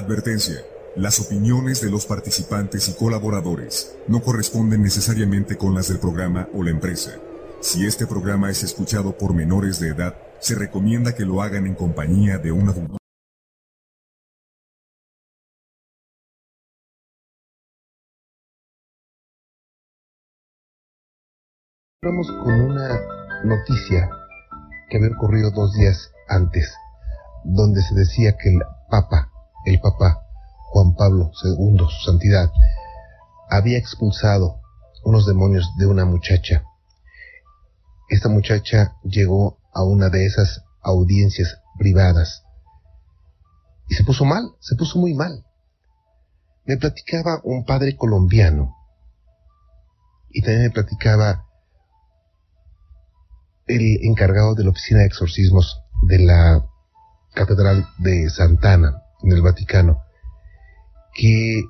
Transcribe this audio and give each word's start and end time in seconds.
Advertencia. 0.00 0.56
Las 0.96 1.20
opiniones 1.20 1.82
de 1.82 1.90
los 1.90 2.06
participantes 2.06 2.88
y 2.88 2.94
colaboradores 2.94 3.94
no 4.08 4.22
corresponden 4.22 4.82
necesariamente 4.82 5.58
con 5.58 5.74
las 5.74 5.88
del 5.88 5.98
programa 5.98 6.48
o 6.54 6.62
la 6.62 6.70
empresa. 6.70 7.12
Si 7.60 7.86
este 7.86 8.06
programa 8.06 8.50
es 8.50 8.62
escuchado 8.62 9.16
por 9.18 9.34
menores 9.34 9.78
de 9.78 9.88
edad, 9.88 10.16
se 10.40 10.54
recomienda 10.54 11.14
que 11.14 11.26
lo 11.26 11.42
hagan 11.42 11.66
en 11.66 11.74
compañía 11.74 12.38
de 12.38 12.50
un 12.50 12.70
adulto. 12.70 12.96
Vamos 22.02 22.26
con 22.42 22.58
una 22.58 22.98
noticia 23.44 24.08
que 24.88 24.96
había 24.96 25.14
ocurrido 25.14 25.50
dos 25.50 25.74
días 25.74 26.10
antes, 26.26 26.74
donde 27.44 27.82
se 27.82 27.94
decía 27.94 28.34
que 28.42 28.48
el 28.48 28.60
Papa, 28.90 29.29
el 29.64 29.80
Papa 29.80 30.22
Juan 30.70 30.94
Pablo 30.94 31.32
II, 31.42 31.78
su 31.78 32.04
santidad, 32.04 32.50
había 33.48 33.78
expulsado 33.78 34.60
unos 35.04 35.26
demonios 35.26 35.68
de 35.76 35.86
una 35.86 36.04
muchacha. 36.04 36.64
Esta 38.08 38.28
muchacha 38.28 38.96
llegó 39.02 39.58
a 39.72 39.82
una 39.82 40.08
de 40.08 40.26
esas 40.26 40.64
audiencias 40.82 41.60
privadas 41.78 42.44
y 43.88 43.94
se 43.94 44.04
puso 44.04 44.24
mal, 44.24 44.54
se 44.60 44.76
puso 44.76 44.98
muy 44.98 45.14
mal. 45.14 45.44
Me 46.64 46.76
platicaba 46.76 47.40
un 47.42 47.64
padre 47.64 47.96
colombiano 47.96 48.76
y 50.30 50.42
también 50.42 50.62
me 50.62 50.70
platicaba 50.70 51.46
el 53.66 53.98
encargado 54.02 54.54
de 54.54 54.64
la 54.64 54.70
oficina 54.70 55.00
de 55.00 55.06
exorcismos 55.06 55.80
de 56.02 56.18
la 56.20 56.64
Catedral 57.34 57.88
de 57.98 58.28
Santana, 58.30 59.02
en 59.22 59.32
el 59.32 59.42
Vaticano, 59.42 60.02
que 61.14 61.62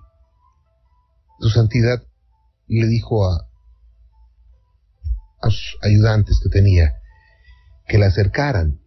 su 1.38 1.48
santidad 1.48 2.02
le 2.66 2.86
dijo 2.86 3.26
a, 3.26 3.46
sus 5.42 5.78
ayudantes 5.82 6.38
que 6.42 6.50
tenía 6.50 7.00
que 7.86 7.98
la 7.98 8.06
acercaran, 8.06 8.80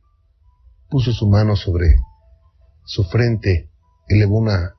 puso 0.89 1.11
su 1.11 1.28
mano 1.28 1.56
sobre 1.56 1.97
su 2.86 3.03
frente, 3.03 3.72
elevó 4.08 4.38
una 4.38 4.75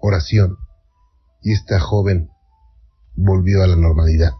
oración 0.00 0.56
y 1.42 1.52
esta 1.52 1.78
joven 1.78 2.30
volvió 3.14 3.62
a 3.62 3.66
la 3.66 3.76
normalidad. 3.76 4.32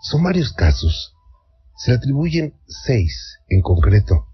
Son 0.00 0.22
varios 0.22 0.52
casos 0.52 1.14
se 1.78 1.92
le 1.92 1.98
atribuyen 1.98 2.54
seis 2.66 3.38
en 3.48 3.62
concreto 3.62 4.26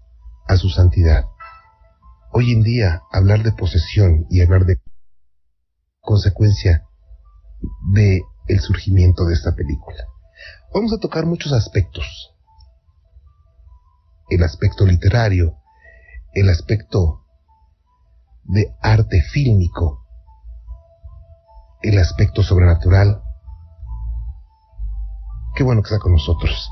a 0.47 0.57
su 0.57 0.69
santidad. 0.69 1.25
Hoy 2.37 2.51
en 2.51 2.63
día 2.63 3.01
hablar 3.13 3.43
de 3.43 3.53
posesión 3.53 4.27
y 4.29 4.41
hablar 4.41 4.65
de 4.65 4.81
consecuencia 6.01 6.85
de 7.93 8.23
el 8.49 8.59
surgimiento 8.59 9.23
de 9.23 9.33
esta 9.33 9.55
película. 9.55 10.03
Vamos 10.73 10.91
a 10.91 10.97
tocar 10.97 11.25
muchos 11.25 11.53
aspectos. 11.53 12.35
El 14.27 14.43
aspecto 14.43 14.85
literario, 14.85 15.59
el 16.33 16.49
aspecto 16.49 17.25
de 18.43 18.75
arte 18.81 19.21
fílmico, 19.21 20.05
el 21.83 21.97
aspecto 21.97 22.43
sobrenatural. 22.43 23.23
Qué 25.55 25.63
bueno 25.63 25.81
que 25.81 25.87
está 25.87 25.99
con 25.99 26.11
nosotros 26.11 26.69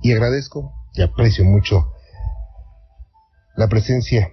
y 0.00 0.12
agradezco 0.12 0.72
y 0.94 1.02
aprecio 1.02 1.44
mucho 1.44 1.92
la 3.56 3.68
presencia 3.68 4.32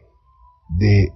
de 0.70 1.12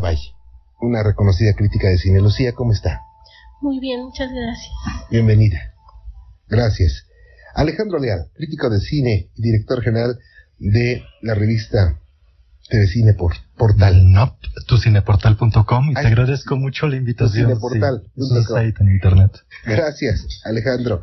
Valle, 0.00 0.34
una 0.80 1.02
reconocida 1.02 1.54
crítica 1.54 1.88
de 1.88 1.98
cine. 1.98 2.20
Lucía, 2.20 2.52
¿cómo 2.52 2.72
está? 2.72 3.00
Muy 3.60 3.78
bien, 3.78 4.04
muchas 4.04 4.30
gracias. 4.30 4.72
Bienvenida. 5.10 5.74
Gracias. 6.48 7.06
Alejandro 7.54 7.98
Leal, 7.98 8.30
crítico 8.34 8.70
de 8.70 8.80
cine 8.80 9.30
y 9.36 9.42
director 9.42 9.82
general 9.82 10.18
de 10.58 11.04
la 11.20 11.34
revista 11.34 11.98
Cine 12.86 13.12
por 13.14 13.34
Portal. 13.56 14.10
No, 14.10 14.38
tucineportal.com 14.66 15.90
y 15.90 15.94
te 15.94 16.00
agradezco 16.00 16.56
mucho 16.56 16.88
la 16.88 16.96
invitación. 16.96 17.48
Cineportal. 17.48 18.02
Sí, 18.16 18.74
en 18.80 18.92
internet. 18.92 19.32
Gracias, 19.66 20.40
Alejandro. 20.44 21.02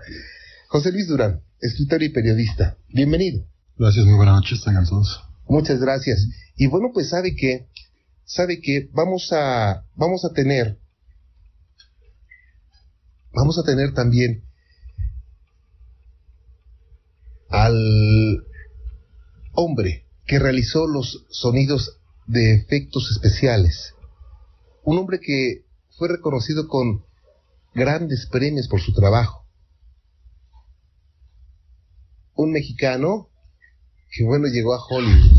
José 0.68 0.92
Luis 0.92 1.08
Durán, 1.08 1.42
escritor 1.62 2.02
y 2.02 2.10
periodista. 2.10 2.78
Bienvenido. 2.90 3.46
Gracias, 3.78 4.06
muy 4.06 4.16
buenas 4.16 4.36
noches, 4.36 4.64
tengan 4.64 4.86
todos. 4.86 5.29
Muchas 5.50 5.82
gracias. 5.82 6.26
Y 6.56 6.68
bueno, 6.68 6.92
pues 6.94 7.10
sabe 7.10 7.36
que, 7.36 7.68
sabe 8.24 8.62
que 8.62 8.90
vamos 8.94 9.34
a, 9.34 9.86
vamos 9.96 10.24
a 10.24 10.32
tener, 10.32 10.80
vamos 13.34 13.60
a 13.60 13.64
tener 13.64 13.94
también 13.94 14.46
al 17.50 18.46
hombre 19.52 20.06
que 20.26 20.40
realizó 20.40 20.88
los 20.88 21.26
sonidos 21.30 22.00
de 22.28 22.54
efectos 22.54 23.12
especiales. 23.12 23.96
Un 24.84 25.00
hombre 25.00 25.20
que 25.20 25.66
fue 25.98 26.08
reconocido 26.08 26.70
con 26.70 27.04
grandes 27.74 28.28
premios 28.28 28.70
por 28.70 28.80
su 28.80 28.94
trabajo 28.94 29.40
un 32.40 32.54
mexicano 32.54 33.28
que 34.10 34.24
bueno 34.24 34.48
llegó 34.48 34.74
a 34.74 34.80
Hollywood 34.82 35.39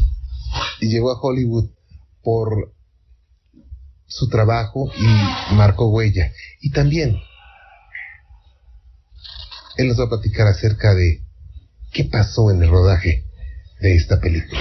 y 0.80 0.88
llegó 0.88 1.10
a 1.10 1.20
Hollywood 1.20 1.70
por 2.22 2.72
su 4.06 4.28
trabajo 4.28 4.90
y 4.96 5.54
marcó 5.54 5.88
huella. 5.90 6.32
Y 6.60 6.72
también 6.72 7.16
él 9.76 9.88
nos 9.88 9.98
va 9.98 10.04
a 10.04 10.08
platicar 10.08 10.46
acerca 10.46 10.94
de 10.94 11.22
qué 11.92 12.04
pasó 12.04 12.50
en 12.50 12.62
el 12.62 12.70
rodaje 12.70 13.24
de 13.80 13.94
esta 13.94 14.20
película. 14.20 14.60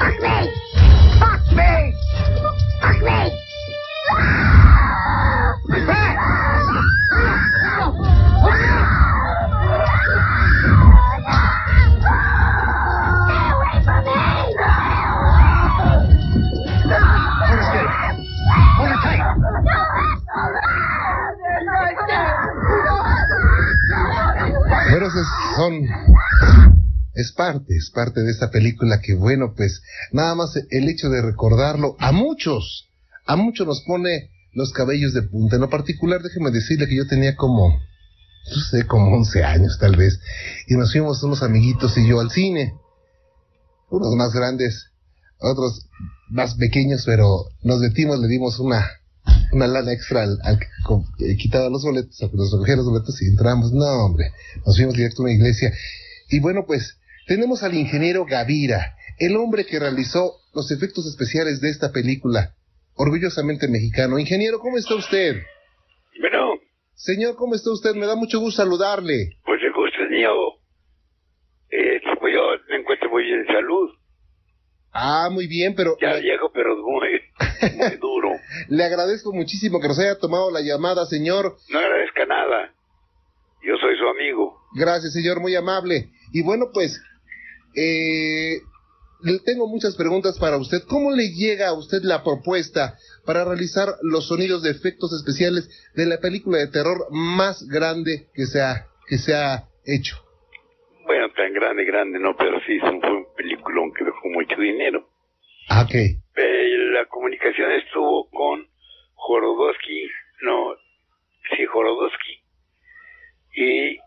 Fuck 0.00 0.18
me! 0.22 0.50
Fuck 1.18 1.52
me! 1.52 1.92
Fuck 2.80 3.02
me! 3.02 3.40
Bueno, 24.90 25.06
esos 25.06 25.26
son 25.56 25.86
es 27.20 27.32
parte, 27.32 27.76
es 27.76 27.90
parte 27.90 28.22
de 28.22 28.30
esta 28.30 28.50
película 28.50 29.00
que 29.00 29.14
bueno, 29.14 29.54
pues 29.56 29.82
nada 30.12 30.34
más 30.34 30.56
el 30.70 30.88
hecho 30.88 31.08
de 31.08 31.22
recordarlo 31.22 31.96
a 31.98 32.12
muchos, 32.12 32.88
a 33.26 33.36
muchos 33.36 33.66
nos 33.66 33.82
pone 33.82 34.30
los 34.52 34.72
cabellos 34.72 35.14
de 35.14 35.22
punta. 35.22 35.56
En 35.56 35.62
lo 35.62 35.70
particular, 35.70 36.22
déjeme 36.22 36.50
decirle 36.50 36.88
que 36.88 36.96
yo 36.96 37.06
tenía 37.06 37.36
como, 37.36 37.68
no 37.70 38.62
sé, 38.70 38.86
como 38.86 39.14
11 39.16 39.44
años 39.44 39.78
tal 39.78 39.96
vez, 39.96 40.20
y 40.66 40.74
nos 40.74 40.92
fuimos 40.92 41.22
unos 41.22 41.42
amiguitos 41.42 41.96
y 41.98 42.08
yo 42.08 42.20
al 42.20 42.30
cine. 42.30 42.74
Unos 43.90 44.14
más 44.14 44.32
grandes, 44.32 44.90
otros 45.38 45.86
más 46.28 46.54
pequeños, 46.54 47.02
pero 47.04 47.46
nos 47.62 47.80
metimos, 47.80 48.20
le 48.20 48.28
dimos 48.28 48.60
una, 48.60 48.88
una 49.52 49.66
lana 49.66 49.92
extra 49.92 50.22
al, 50.22 50.38
que 51.18 51.36
quitaba 51.36 51.68
los 51.68 51.82
boletos, 51.82 52.16
que 52.16 52.36
nos 52.36 52.52
los 52.52 52.84
boletos 52.86 53.20
y 53.22 53.26
entramos. 53.26 53.72
No, 53.72 53.86
hombre, 54.04 54.32
nos 54.64 54.76
fuimos 54.76 54.94
directo 54.94 55.22
a 55.22 55.24
una 55.24 55.34
iglesia. 55.34 55.72
Y 56.28 56.38
bueno, 56.38 56.64
pues 56.66 56.99
tenemos 57.30 57.62
al 57.62 57.74
ingeniero 57.74 58.24
Gavira, 58.24 58.96
el 59.20 59.36
hombre 59.36 59.64
que 59.64 59.78
realizó 59.78 60.32
los 60.52 60.72
efectos 60.72 61.06
especiales 61.06 61.60
de 61.60 61.70
esta 61.70 61.92
película. 61.92 62.54
orgullosamente 62.96 63.68
mexicano. 63.68 64.18
Ingeniero, 64.18 64.58
¿cómo 64.58 64.76
está 64.78 64.96
usted? 64.96 65.36
Bueno. 66.20 66.54
Señor, 66.94 67.36
¿cómo 67.36 67.54
está 67.54 67.70
usted? 67.70 67.94
Me 67.94 68.06
da 68.06 68.16
mucho 68.16 68.40
gusto 68.40 68.62
saludarle. 68.64 69.38
Pues 69.44 69.60
el 69.62 69.72
gusto 69.72 70.02
es 70.02 70.10
mío. 70.10 70.32
Eh, 71.70 72.00
pues 72.18 72.34
yo 72.34 72.42
me 72.68 72.80
encuentro 72.80 73.08
muy 73.10 73.22
bien 73.22 73.46
de 73.46 73.52
salud. 73.54 73.90
Ah, 74.92 75.28
muy 75.30 75.46
bien, 75.46 75.76
pero... 75.76 75.96
Ya 76.02 76.14
viejo, 76.16 76.50
pero 76.52 76.76
muy, 76.78 77.10
muy 77.76 77.96
duro. 78.00 78.30
Le 78.68 78.82
agradezco 78.82 79.32
muchísimo 79.32 79.80
que 79.80 79.86
nos 79.86 80.00
haya 80.00 80.18
tomado 80.18 80.50
la 80.50 80.62
llamada, 80.62 81.06
señor. 81.06 81.56
No 81.68 81.78
agradezca 81.78 82.26
nada. 82.26 82.74
Yo 83.62 83.76
soy 83.80 83.96
su 83.96 84.08
amigo. 84.08 84.58
Gracias, 84.74 85.12
señor, 85.12 85.40
muy 85.40 85.54
amable. 85.54 86.10
Y 86.32 86.42
bueno, 86.42 86.66
pues, 86.74 87.00
eh, 87.74 88.60
tengo 89.44 89.68
muchas 89.68 89.96
preguntas 89.96 90.38
para 90.38 90.56
usted. 90.56 90.82
¿Cómo 90.88 91.10
le 91.10 91.30
llega 91.30 91.68
a 91.68 91.74
usted 91.74 92.02
la 92.02 92.22
propuesta 92.22 92.94
para 93.26 93.44
realizar 93.44 93.88
los 94.02 94.28
sonidos 94.28 94.62
de 94.62 94.70
efectos 94.70 95.12
especiales 95.12 95.68
de 95.94 96.06
la 96.06 96.18
película 96.18 96.58
de 96.58 96.68
terror 96.68 97.06
más 97.10 97.66
grande 97.68 98.28
que 98.34 98.46
se 98.46 98.60
ha, 98.62 98.86
que 99.06 99.18
se 99.18 99.34
ha 99.34 99.68
hecho? 99.84 100.16
Bueno, 101.04 101.30
tan 101.32 101.52
grande, 101.52 101.84
grande, 101.84 102.18
no, 102.18 102.36
pero 102.36 102.60
sí, 102.66 102.78
fue 102.78 102.90
un 102.90 103.26
peliculón 103.36 103.92
que 103.92 104.04
dejó 104.04 104.28
mucho 104.28 104.56
dinero. 104.56 105.08
Ah, 105.68 105.82
ok. 105.82 105.94
Eh, 105.94 106.76
la 106.92 107.04
comunicación 107.06 107.70
estuvo 107.72 108.28
con 108.30 108.66
Jorodowski, 109.14 110.08
no, 110.42 110.74
sí, 111.50 111.64
Jorodowski, 111.66 112.42
y 113.54 113.98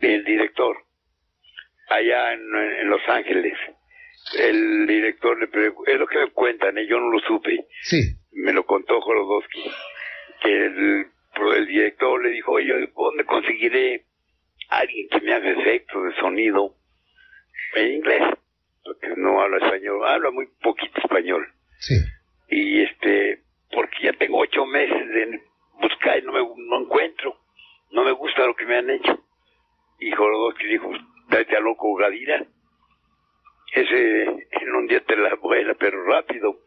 el 0.00 0.24
director, 0.24 0.76
allá 1.88 2.32
en, 2.32 2.90
Los 2.90 3.03
Ángeles. 3.14 3.54
El 4.38 4.86
director 4.86 5.38
le 5.38 5.48
preguntó, 5.48 5.90
es 5.90 5.98
lo 5.98 6.06
que 6.06 6.18
me 6.18 6.30
cuentan, 6.30 6.78
¿eh? 6.78 6.86
yo 6.86 6.98
no 6.98 7.10
lo 7.10 7.20
supe. 7.20 7.66
Sí. 7.82 8.16
Me 8.32 8.52
lo 8.52 8.64
contó 8.64 9.00
Jorodowski, 9.00 9.70
que 10.42 10.66
el, 10.66 11.06
el 11.56 11.66
director 11.66 12.22
le 12.22 12.30
dijo, 12.30 12.52
oye, 12.52 12.90
¿dónde 12.96 13.24
conseguiré 13.24 14.04
alguien 14.68 15.08
que 15.08 15.20
me 15.20 15.34
haga 15.34 15.50
efectos 15.50 16.04
de 16.04 16.20
sonido 16.20 16.74
en 17.74 17.92
inglés? 17.92 18.22
Porque 18.82 19.08
no 19.16 19.40
habla 19.40 19.58
español, 19.58 20.06
habla 20.06 20.30
muy 20.30 20.46
poquito 20.62 21.00
español. 21.00 21.46
Sí. 21.78 21.94
Y 22.48 22.82
este, 22.82 23.42
porque 23.70 24.04
ya 24.04 24.12
tengo 24.14 24.38
ocho 24.38 24.66
meses 24.66 25.08
de 25.08 25.40
buscar 25.80 26.18
y 26.18 26.22
no 26.22 26.32
me 26.32 26.40
no 26.40 26.80
encuentro. 26.80 27.40
No 27.90 28.04
me 28.04 28.12
gusta 28.12 28.46
lo 28.46 28.56
que 28.56 28.66
me 28.66 28.76
han 28.76 28.90
hecho. 28.90 29.24
Y 30.00 30.10
Jorodowski 30.10 30.66
dijo, 30.66 30.90
date 31.28 31.56
a 31.56 31.60
loco 31.60 31.94
Gadira. 31.94 32.44
Ese 33.72 34.22
en 34.22 34.74
un 34.74 34.86
día 34.86 35.00
te 35.04 35.16
la 35.16 35.34
vuela, 35.36 35.74
pero 35.74 36.04
rápido. 36.04 36.60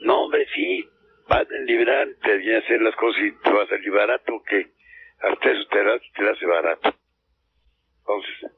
No, 0.00 0.24
hombre, 0.24 0.46
sí, 0.54 0.84
vas 1.28 1.46
a 1.48 1.64
liberar, 1.64 2.08
te 2.22 2.36
viene 2.38 2.56
a 2.56 2.58
hacer 2.60 2.80
las 2.82 2.96
cosas 2.96 3.22
y 3.22 3.32
te 3.32 3.50
vas 3.50 3.66
a 3.66 3.76
salir 3.76 3.90
barato, 3.92 4.42
que 4.42 4.72
hasta 5.20 5.50
eso 5.50 5.68
te, 5.70 5.84
da, 5.84 5.98
te 6.16 6.30
hace 6.30 6.46
barato. 6.46 6.94
Entonces, 8.00 8.50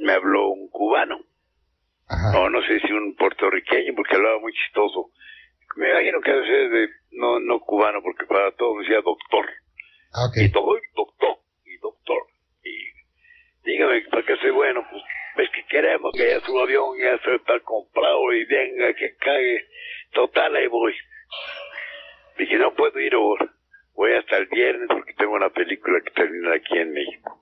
me 0.00 0.12
habló 0.12 0.48
un 0.48 0.68
cubano. 0.68 1.20
No, 2.32 2.48
no 2.48 2.62
sé 2.62 2.80
si 2.80 2.92
un 2.92 3.14
puertorriqueño, 3.16 3.94
porque 3.94 4.16
hablaba 4.16 4.40
muy 4.40 4.52
chistoso. 4.52 5.10
Me 5.76 5.90
imagino 5.90 6.20
que 6.20 6.30
a 6.30 6.36
veces 6.36 6.70
de, 6.70 6.88
no, 7.12 7.38
no 7.38 7.60
cubano, 7.60 8.02
porque 8.02 8.24
para 8.26 8.50
todos 8.52 8.80
decía 8.80 9.00
doctor. 9.02 9.46
Ah, 10.12 10.26
okay. 10.28 10.46
Y 10.46 10.50
todo, 10.50 10.76
doctor, 10.96 11.36
y 11.66 11.76
doctor. 11.78 12.22
Y 12.64 13.70
dígame, 13.70 14.00
¿para 14.10 14.22
qué 14.24 14.36
soy 14.38 14.50
bueno? 14.50 14.86
Pues 14.90 15.02
es 15.46 15.54
que 15.54 15.64
queremos 15.68 16.12
que 16.16 16.30
ya 16.30 16.40
su 16.40 16.58
avión 16.58 16.98
ya 16.98 17.18
se 17.22 17.34
está 17.36 17.60
comprado 17.60 18.32
y 18.32 18.44
venga, 18.46 18.92
que 18.94 19.14
cague. 19.16 19.68
Total, 20.12 20.56
ahí 20.56 20.66
voy. 20.66 20.94
Dije, 22.38 22.56
no 22.56 22.74
puedo 22.74 22.98
ir 22.98 23.14
ahora. 23.14 23.52
Voy 23.94 24.12
hasta 24.14 24.36
el 24.38 24.46
viernes 24.46 24.88
porque 24.88 25.12
tengo 25.14 25.34
una 25.34 25.50
película 25.50 26.00
que 26.00 26.10
termina 26.10 26.54
aquí 26.54 26.78
en 26.78 26.92
México. 26.92 27.40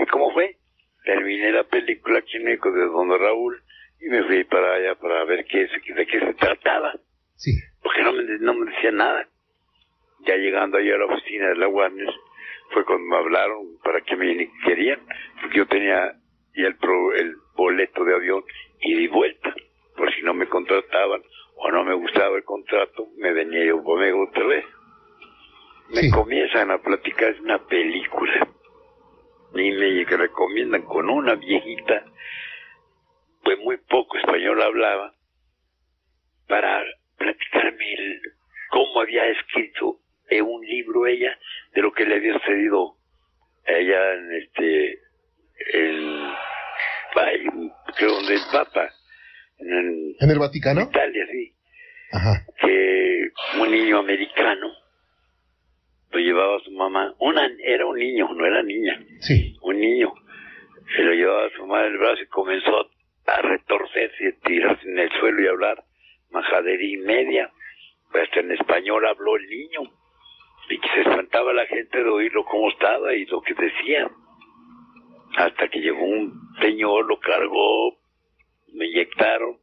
¿Y 0.00 0.06
cómo 0.06 0.32
fue? 0.32 0.56
Terminé 1.04 1.52
la 1.52 1.64
película 1.64 2.20
aquí 2.20 2.38
en 2.38 2.44
México 2.44 2.72
de 2.72 2.86
Don 2.86 3.08
Raúl 3.10 3.62
y 4.00 4.08
me 4.08 4.24
fui 4.24 4.44
para 4.44 4.74
allá 4.74 4.94
para 4.94 5.24
ver 5.24 5.44
qué, 5.44 5.66
de 5.66 6.06
qué 6.06 6.20
se 6.20 6.34
trataba. 6.34 6.94
Sí. 7.36 7.52
Porque 7.82 8.02
no 8.02 8.12
me, 8.12 8.22
no 8.40 8.54
me 8.54 8.70
decía 8.70 8.90
nada. 8.90 9.28
Ya 10.20 10.36
llegando 10.36 10.78
allá 10.78 10.94
a 10.94 10.98
la 10.98 11.04
oficina 11.06 11.48
de 11.48 11.56
la 11.56 11.68
Warner, 11.68 12.12
fue 12.70 12.84
cuando 12.84 13.04
me 13.04 13.16
hablaron 13.16 13.78
para 13.82 14.00
que 14.00 14.16
me 14.16 14.50
querían, 14.64 15.00
porque 15.40 15.58
yo 15.58 15.66
tenía 15.66 16.12
ya 16.54 16.66
el, 16.66 16.76
el 17.16 17.36
boleto 17.54 18.04
de 18.04 18.14
avión 18.14 18.44
y 18.80 18.94
de 18.94 19.08
vuelta, 19.08 19.54
por 19.96 20.12
si 20.12 20.22
no 20.22 20.34
me 20.34 20.48
contrataban 20.48 21.22
o 21.56 21.70
no 21.70 21.84
me 21.84 21.94
gustaba 21.94 22.36
el 22.36 22.44
contrato, 22.44 23.08
me 23.16 23.32
venía 23.32 23.64
yo 23.64 23.82
conmigo 23.82 24.24
otra 24.24 24.46
vez. 24.46 24.64
Me 25.90 26.10
comienzan 26.10 26.70
a 26.70 26.78
platicar 26.78 27.34
de 27.34 27.40
una 27.40 27.58
película. 27.66 28.46
Y 29.54 29.70
me 29.72 30.04
recomiendan 30.04 30.82
con 30.82 31.08
una 31.08 31.34
viejita, 31.34 32.04
pues 33.42 33.58
muy 33.60 33.78
poco 33.78 34.18
español 34.18 34.60
hablaba, 34.62 35.14
para 36.46 36.84
platicarme 37.16 37.94
el, 37.94 38.20
cómo 38.70 39.00
había 39.00 39.26
escrito 39.26 39.98
en 40.30 40.44
un 40.44 40.64
libro 40.64 41.06
ella 41.06 41.36
de 41.74 41.82
lo 41.82 41.92
que 41.92 42.04
le 42.04 42.16
había 42.16 42.34
sucedido 42.34 42.96
a 43.66 43.72
ella 43.72 44.14
en 44.14 44.32
este 44.42 44.98
el 45.72 46.30
creo 47.96 48.10
donde 48.12 48.34
el 48.34 48.40
Papa 48.52 48.90
en, 49.58 50.14
en 50.20 50.30
el 50.30 50.38
Vaticano 50.38 50.82
Italia 50.82 51.26
sí. 51.30 51.52
Ajá. 52.12 52.46
que 52.60 53.30
un 53.60 53.70
niño 53.70 53.98
americano 53.98 54.72
lo 56.10 56.18
llevaba 56.18 56.56
a 56.56 56.60
su 56.60 56.70
mamá 56.72 57.14
una 57.18 57.48
era 57.64 57.86
un 57.86 57.98
niño 57.98 58.28
no 58.32 58.46
era 58.46 58.62
niña. 58.62 58.98
Sí. 59.20 59.56
Un 59.62 59.78
niño. 59.78 60.12
Se 60.96 61.02
lo 61.02 61.12
llevaba 61.12 61.46
a 61.46 61.50
su 61.50 61.66
mamá 61.66 61.84
el 61.84 61.98
brazo 61.98 62.22
y 62.22 62.26
comenzó 62.28 62.90
a 63.26 63.42
retorcerse 63.42 64.24
y 64.24 64.26
a 64.28 64.40
tirarse 64.46 64.88
en 64.88 64.98
el 64.98 65.10
suelo 65.20 65.42
y 65.42 65.46
hablar 65.48 65.84
majadería 66.30 66.94
y 66.94 66.96
media. 66.96 67.50
Hasta 68.14 68.40
en 68.40 68.52
español 68.52 69.06
habló 69.06 69.36
el 69.36 69.46
niño 69.48 69.80
y 70.68 70.78
que 70.78 70.88
se 70.88 71.00
espantaba 71.00 71.52
la 71.52 71.66
gente 71.66 72.02
de 72.02 72.08
oírlo 72.08 72.44
cómo 72.44 72.70
estaba 72.70 73.14
y 73.14 73.24
lo 73.26 73.40
que 73.40 73.54
decía. 73.54 74.10
Hasta 75.36 75.68
que 75.68 75.80
llegó 75.80 76.04
un 76.04 76.32
señor, 76.60 77.06
lo 77.06 77.18
cargó, 77.20 77.96
me 78.72 78.86
inyectaron, 78.86 79.58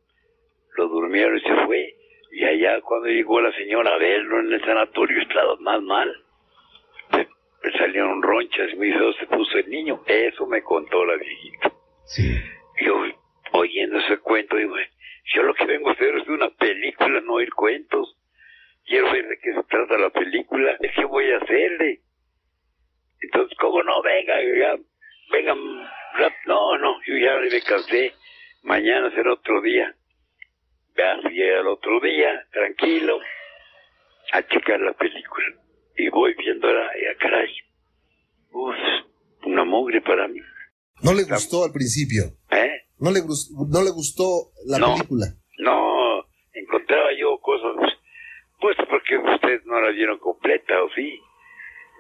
lo 0.77 0.87
durmieron 0.87 1.37
y 1.37 1.41
se 1.41 1.55
fue. 1.65 1.95
Y 2.31 2.43
allá 2.43 2.81
cuando 2.81 3.07
llegó 3.07 3.39
la 3.41 3.51
señora 3.53 3.93
a 3.93 3.97
verlo 3.97 4.39
en 4.39 4.53
el 4.53 4.61
sanatorio 4.61 5.21
estaba 5.21 5.55
más 5.57 5.81
mal. 5.81 6.23
Me, 7.11 7.27
salieron 7.77 8.21
ronchas 8.21 8.73
y 8.73 8.75
me 8.75 8.87
dijo, 8.87 9.13
se 9.13 9.27
puso 9.27 9.57
el 9.57 9.69
niño. 9.69 10.01
Eso 10.05 10.45
me 10.47 10.61
contó 10.61 11.05
la 11.05 11.15
viejita. 11.15 11.71
Sí. 12.05 12.35
Y 12.79 12.85
yo, 12.85 13.03
oyendo 13.53 13.99
ese 13.99 14.17
cuento, 14.19 14.55
digo, 14.55 14.75
yo 15.33 15.43
lo 15.43 15.53
que 15.53 15.65
vengo 15.65 15.89
a 15.89 15.93
hacer 15.93 16.15
es 16.15 16.27
una 16.27 16.49
película, 16.49 17.21
no 17.21 17.33
oír 17.33 17.53
cuentos 17.53 18.15
quiero 18.85 19.11
ver 19.11 19.27
de 19.27 19.37
qué 19.39 19.53
se 19.53 19.63
trata 19.63 19.97
la 19.97 20.09
película, 20.09 20.77
es 20.79 20.91
que 20.95 21.05
voy 21.05 21.31
a 21.31 21.37
hacerle. 21.37 22.01
Entonces, 23.21 23.57
¿cómo 23.59 23.83
no? 23.83 24.01
Venga, 24.01 24.33
ya, 24.41 24.75
venga, 25.31 25.55
no, 26.45 26.77
no, 26.77 26.95
yo 27.05 27.17
ya 27.17 27.37
me 27.51 27.61
cansé, 27.61 28.13
mañana 28.63 29.09
será 29.11 29.33
otro 29.33 29.61
día. 29.61 29.95
Ya 30.97 31.17
fui 31.21 31.41
al 31.41 31.67
otro 31.67 31.99
día, 31.99 32.47
tranquilo, 32.51 33.19
a 34.31 34.41
checar 34.47 34.79
la 34.79 34.93
película. 34.93 35.45
Y 35.97 36.09
voy 36.09 36.33
viendo 36.35 36.67
a 36.67 36.89
caray, 37.19 37.53
uf, 38.51 38.75
una 39.45 39.65
mugre 39.65 40.01
para 40.01 40.27
mí. 40.27 40.39
¿No 41.01 41.13
le 41.13 41.23
gustó 41.23 41.65
al 41.65 41.71
principio? 41.71 42.23
¿Eh? 42.51 42.71
¿No 42.99 43.11
le, 43.11 43.19
no 43.19 43.83
le 43.83 43.91
gustó 43.91 44.51
la 44.65 44.77
película? 44.77 45.25
No, 45.57 46.25
encontraba 46.53 47.09
yo 47.19 47.37
cosas 47.39 47.75
pues 48.65 48.77
porque 48.89 49.15
ustedes 49.15 49.63
no 49.67 49.79
la 49.79 49.91
vieron 49.91 50.17
completa, 50.17 50.81
¿o 50.81 50.89
sí? 50.95 51.21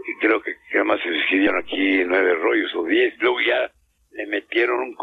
Y 0.07 0.15
creo 0.19 0.41
que 0.41 0.55
además 0.73 0.99
se 1.03 1.15
escribieron 1.15 1.59
aquí 1.59 2.03
nueve 2.03 2.33
rollos 2.33 2.73
o 2.73 2.85
diez. 2.85 3.13
Luego 3.19 3.39
ya 3.41 3.71
le 4.09 4.25
metieron 4.25 4.79
un, 4.79 4.97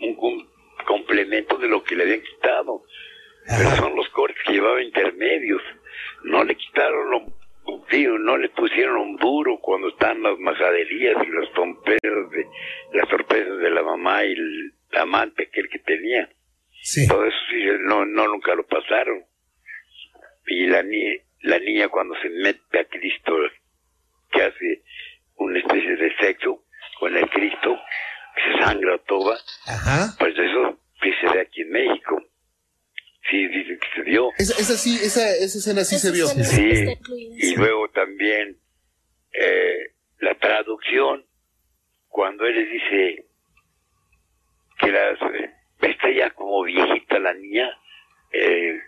un, 0.00 0.48
complemento 0.84 1.56
de 1.56 1.68
lo 1.68 1.84
que 1.84 1.94
le 1.94 2.02
habían 2.02 2.22
quitado. 2.22 2.82
Pero 3.46 3.70
son 3.76 3.94
los 3.94 4.08
cortes 4.08 4.42
que 4.44 4.54
llevaba 4.54 4.82
intermedios. 4.82 5.62
No 6.24 6.42
le 6.42 6.56
quitaron 6.56 7.10
lo 7.12 7.26
tío, 7.88 8.18
no 8.18 8.36
le 8.36 8.48
pusieron 8.48 8.96
un 8.96 9.16
duro 9.18 9.60
cuando 9.60 9.90
están 9.90 10.20
las 10.20 10.36
majaderías 10.40 11.16
y 11.22 11.30
los 11.30 11.52
tomperos 11.52 12.30
de 12.32 12.44
las 12.92 13.08
sorpresas 13.08 13.58
de 13.58 13.70
la 13.70 13.84
mamá 13.84 14.24
y 14.24 14.32
el 14.32 14.72
amante 14.96 15.48
que 15.48 15.60
el 15.60 15.68
que 15.68 15.78
tenía. 15.78 16.28
Sí. 16.82 17.06
Todo 17.06 17.24
eso 17.24 17.38
sí, 17.50 17.64
no, 17.84 18.04
no 18.04 18.26
nunca 18.26 18.56
lo 18.56 18.66
pasaron 18.66 19.27
y 20.48 20.66
la, 20.66 20.84
la 21.42 21.58
niña 21.58 21.88
cuando 21.88 22.14
se 22.20 22.28
mete 22.30 22.78
a 22.78 22.84
Cristo, 22.84 23.34
que 24.32 24.42
hace 24.42 24.82
una 25.36 25.58
especie 25.58 25.96
de 25.96 26.16
sexo 26.16 26.64
con 26.98 27.16
el 27.16 27.28
Cristo, 27.30 27.78
se 28.34 28.64
sangra 28.64 28.98
toda, 29.06 29.38
Ajá. 29.66 30.14
pues 30.18 30.34
eso 30.38 30.78
que 31.00 31.12
se 31.20 31.28
ve 31.32 31.40
aquí 31.40 31.62
en 31.62 31.70
México. 31.70 32.22
Sí, 33.30 33.46
dice 33.48 33.78
que 33.78 33.86
se 33.94 34.10
dio. 34.10 34.30
esa 34.38 34.76
sí, 34.76 34.98
esa, 35.02 35.28
esa 35.36 35.58
escena 35.58 35.84
sí 35.84 35.98
se 35.98 36.12
vio. 36.12 36.26
Sí, 36.26 36.96
y 37.36 37.56
luego 37.56 37.88
también 37.90 38.58
eh, 39.32 39.92
la 40.20 40.34
traducción, 40.38 41.26
cuando 42.08 42.46
él 42.46 42.54
les 42.56 42.70
dice 42.70 43.26
que 44.80 44.90
las, 44.90 45.20
eh, 45.34 45.50
está 45.82 46.10
ya 46.10 46.30
como 46.30 46.62
viejita 46.64 47.18
la 47.18 47.34
niña, 47.34 47.68
eh, 48.32 48.80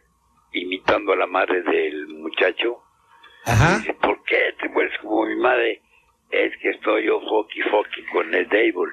imitando 0.53 1.13
a 1.13 1.17
la 1.17 1.27
madre 1.27 1.63
del 1.63 2.09
muchacho. 2.09 2.79
Ajá. 3.45 3.79
Dice, 3.79 3.95
¿por 3.95 4.23
qué 4.25 4.55
te 4.61 4.69
vuelves 4.69 4.99
como 5.01 5.27
mi 5.27 5.37
madre? 5.37 5.81
Es 6.31 6.53
que 6.63 6.71
estoy 6.71 7.07
yo 7.07 7.21
foqui 7.21 7.61
foqui 7.63 8.05
con 8.13 8.33
el 8.35 8.49
Devil. 8.49 8.91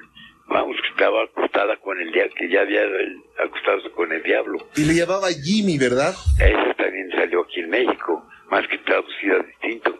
Vamos, 0.48 0.76
que 0.80 0.88
estaba 0.88 1.24
acostada 1.24 1.76
con 1.76 2.00
el 2.00 2.10
diablo, 2.10 2.32
que 2.36 2.48
ya 2.48 2.62
había 2.62 2.82
el- 2.82 3.22
acostado 3.38 3.92
con 3.92 4.10
el 4.12 4.22
diablo. 4.22 4.58
Y 4.76 4.84
le 4.86 4.94
llamaba 4.94 5.28
Jimmy, 5.28 5.76
¿verdad? 5.76 6.14
Eso 6.40 6.74
también 6.76 7.10
salió 7.10 7.42
aquí 7.42 7.60
en 7.60 7.68
México, 7.70 8.26
más 8.50 8.66
que 8.66 8.78
traducida 8.78 9.40
distinto. 9.40 9.94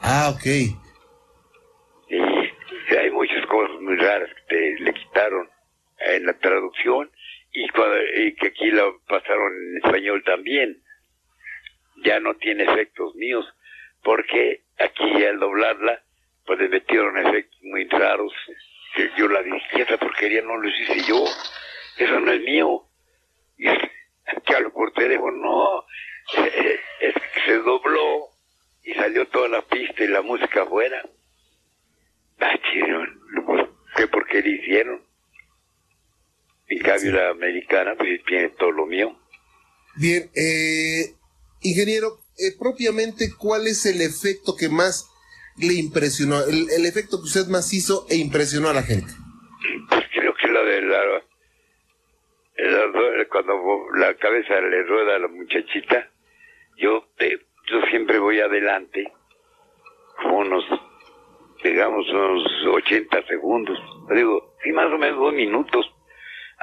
Ah, 0.00 0.32
ok. 0.34 0.44
Y 2.08 2.94
hay 2.96 3.10
muchas 3.12 3.46
cosas 3.46 3.80
muy 3.80 3.96
raras 3.96 4.28
que 4.34 4.42
te- 4.56 4.80
le 4.80 4.92
quitaron 4.92 5.48
en 6.00 6.26
la 6.26 6.32
traducción 6.38 7.10
y, 7.52 7.68
cuando- 7.68 7.96
y 8.16 8.34
que 8.34 8.48
aquí 8.48 8.70
la 8.72 8.84
pasaron 9.08 9.52
en 9.52 9.76
español 9.84 10.22
también. 10.26 10.81
Ya 12.02 12.20
no 12.20 12.34
tiene 12.34 12.64
efectos 12.64 13.14
míos, 13.14 13.46
porque 14.02 14.62
aquí 14.78 15.24
al 15.24 15.38
doblarla, 15.38 16.02
pues 16.44 16.58
le 16.58 16.68
metieron 16.68 17.18
efectos 17.18 17.58
muy 17.62 17.88
raros. 17.88 18.32
Que 18.94 19.10
yo 19.16 19.28
la 19.28 19.42
dije, 19.42 19.82
esa 19.82 19.96
porquería 19.96 20.42
no 20.42 20.56
lo 20.56 20.68
hice 20.68 21.02
yo, 21.08 21.24
eso 21.98 22.20
no 22.20 22.32
es 22.32 22.40
mío. 22.42 22.84
Y 23.56 23.66
que 24.46 24.54
hablo 24.54 24.72
por 24.72 24.92
teléfono, 24.92 25.36
no, 25.36 25.84
eh, 26.44 26.80
es 27.00 27.14
que 27.14 27.40
se 27.46 27.56
dobló 27.58 28.28
y 28.84 28.94
salió 28.94 29.26
toda 29.28 29.48
la 29.48 29.62
pista 29.62 30.04
y 30.04 30.08
la 30.08 30.22
música 30.22 30.62
afuera. 30.62 31.02
Ah, 32.40 32.58
pues, 33.46 33.68
¿qué 33.96 34.08
porquería 34.08 34.56
hicieron? 34.56 35.02
En 36.68 36.78
cambio 36.78 37.12
la 37.12 37.30
americana 37.30 37.94
pues 37.96 38.24
tiene 38.24 38.48
todo 38.50 38.72
lo 38.72 38.86
mío. 38.86 39.16
Bien, 39.96 40.30
eh, 40.34 41.14
ingeniero, 41.62 42.18
eh, 42.38 42.52
propiamente, 42.58 43.30
¿cuál 43.38 43.66
es 43.66 43.86
el 43.86 44.00
efecto 44.00 44.54
que 44.56 44.68
más 44.68 45.08
le 45.58 45.74
impresionó? 45.74 46.42
El, 46.44 46.70
el 46.70 46.86
efecto 46.86 47.18
que 47.18 47.24
usted 47.24 47.46
más 47.48 47.72
hizo 47.72 48.06
e 48.08 48.16
impresionó 48.16 48.68
a 48.68 48.74
la 48.74 48.82
gente. 48.82 49.12
Pues 49.88 50.04
creo 50.12 50.34
que 50.34 50.48
la 50.48 50.62
de 50.62 50.82
la, 50.82 51.00
cuando 53.30 53.54
la 53.96 54.14
cabeza 54.14 54.60
le 54.60 54.82
rueda 54.84 55.16
a 55.16 55.18
la 55.18 55.28
muchachita, 55.28 56.10
yo 56.76 57.08
eh, 57.18 57.38
yo 57.70 57.80
siempre 57.90 58.18
voy 58.18 58.40
adelante, 58.40 59.12
unos, 60.24 60.64
digamos, 61.62 62.08
unos 62.08 62.44
80 62.66 63.26
segundos. 63.26 63.78
Digo, 64.14 64.56
sí, 64.62 64.72
más 64.72 64.92
o 64.92 64.98
menos 64.98 65.18
dos 65.18 65.32
minutos. 65.32 65.86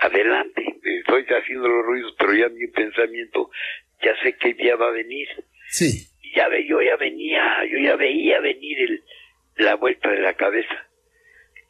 Adelante, 0.02 0.64
estoy 0.84 1.26
haciendo 1.26 1.68
los 1.68 1.86
ruidos, 1.86 2.16
pero 2.18 2.34
ya 2.34 2.50
mi 2.50 2.68
pensamiento, 2.68 3.50
ya 4.04 4.16
sé 4.24 4.36
que 4.38 4.54
día 4.54 4.76
va 4.76 4.88
a 4.88 4.92
venir. 4.92 5.28
Sí. 5.70 6.06
ya 6.36 6.48
ve, 6.48 6.66
yo 6.68 6.82
ya 6.82 6.96
venía, 6.96 7.64
yo 7.72 7.78
ya 7.80 7.96
veía 7.96 8.40
venir 8.40 8.80
el, 8.82 9.04
la 9.58 9.76
vuelta 9.76 10.10
de 10.10 10.20
la 10.22 10.34
cabeza. 10.36 10.88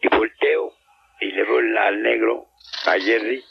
Y 0.01 0.07
volteo 0.09 0.73
y 1.21 1.31
le 1.31 1.43
veo 1.43 1.59
el- 1.59 1.77
al 1.77 2.01
negro, 2.01 2.47
a 2.85 2.99
Jerry, 2.99 3.41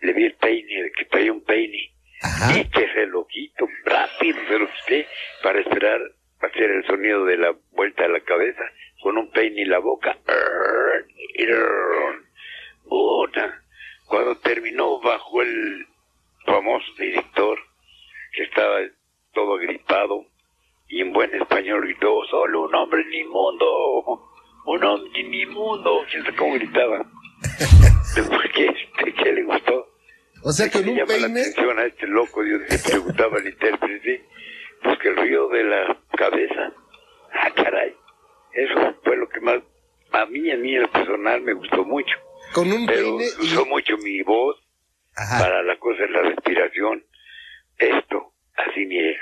le 0.00 0.12
vi 0.12 0.24
el 0.24 0.34
peine, 0.34 0.90
que 0.96 1.04
traía 1.06 1.32
un 1.32 1.44
peine. 1.44 1.92
Ajá. 2.22 2.58
Y 2.58 2.64
que 2.70 2.88
se 2.94 3.06
lo 3.06 3.26
quito, 3.26 3.68
rápido 3.84 4.38
se 4.48 4.58
lo 4.58 4.68
quité 4.72 5.06
para 5.42 5.60
esperar 5.60 6.00
hacer 6.40 6.70
el 6.70 6.84
sonido 6.86 7.24
de 7.24 7.36
la 7.36 7.54
vuelta 7.72 8.02
de 8.04 8.08
la 8.10 8.20
cabeza 8.20 8.62
con 9.02 9.18
un 9.18 9.30
peine 9.30 9.62
en 9.62 9.70
la 9.70 9.78
boca. 9.78 10.16
Cuando 14.06 14.36
terminó 14.38 15.00
bajo 15.00 15.42
el 15.42 15.86
famoso 16.44 16.86
director 16.98 17.58
que 18.36 18.42
estaba 18.44 18.78
todo 19.32 19.56
gripado 19.56 20.24
y 20.88 21.00
en 21.00 21.12
buen 21.12 21.34
español 21.34 21.82
gritó 21.86 22.22
solo 22.30 22.64
un 22.66 22.74
hombre 22.74 23.02
en 23.02 23.14
el 23.14 23.26
mundo 23.28 23.66
un 24.66 24.84
hombre 24.84 25.10
en 25.20 25.34
el 25.34 25.48
mundo 25.48 26.04
quién 26.10 26.22
sabe 26.24 26.36
cómo 26.36 26.54
gritaba 26.54 26.98
¿Por 28.28 28.52
qué? 28.52 28.74
¿Qué 29.22 29.32
le 29.32 29.42
gustó? 29.42 29.86
O 30.42 30.50
sea, 30.52 30.66
le 30.72 30.90
un 30.90 30.96
llama 30.96 31.12
la 31.14 31.26
peine. 31.26 31.40
atención 31.40 31.78
a 31.78 31.84
este 31.84 32.06
loco 32.06 32.42
Dios 32.42 32.60
le 32.70 32.78
preguntaba 32.78 33.38
al 33.38 33.46
intérprete 33.46 34.24
pues 34.82 34.98
que 34.98 35.08
el 35.08 35.16
río 35.16 35.48
de 35.48 35.64
la 35.64 35.98
cabeza 36.16 36.72
ah 37.32 37.50
caray 37.54 37.94
eso 38.52 38.94
fue 39.02 39.16
lo 39.16 39.28
que 39.28 39.40
más 39.40 39.60
a 40.12 40.26
mí 40.26 40.50
a 40.50 40.56
mí 40.56 40.76
en 40.76 40.88
personal 40.88 41.40
me 41.42 41.52
gustó 41.54 41.84
mucho 41.84 42.14
Con 42.52 42.70
un 42.72 42.86
pero 42.86 43.16
peine 43.16 43.24
y. 43.40 43.44
usó 43.44 43.66
mucho 43.66 43.96
mi 43.98 44.22
voz 44.22 44.56
Ajá. 45.16 45.38
para 45.40 45.62
la 45.62 45.78
cosa 45.78 46.02
de 46.02 46.10
la 46.10 46.22
respiración. 46.22 47.02
Esto, 47.78 48.32
así 48.56 48.86
mire. 48.86 49.18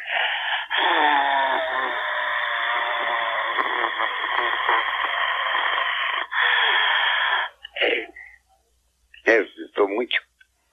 Eh, 9.26 9.44
gustó 9.66 9.88
mucho. 9.88 10.18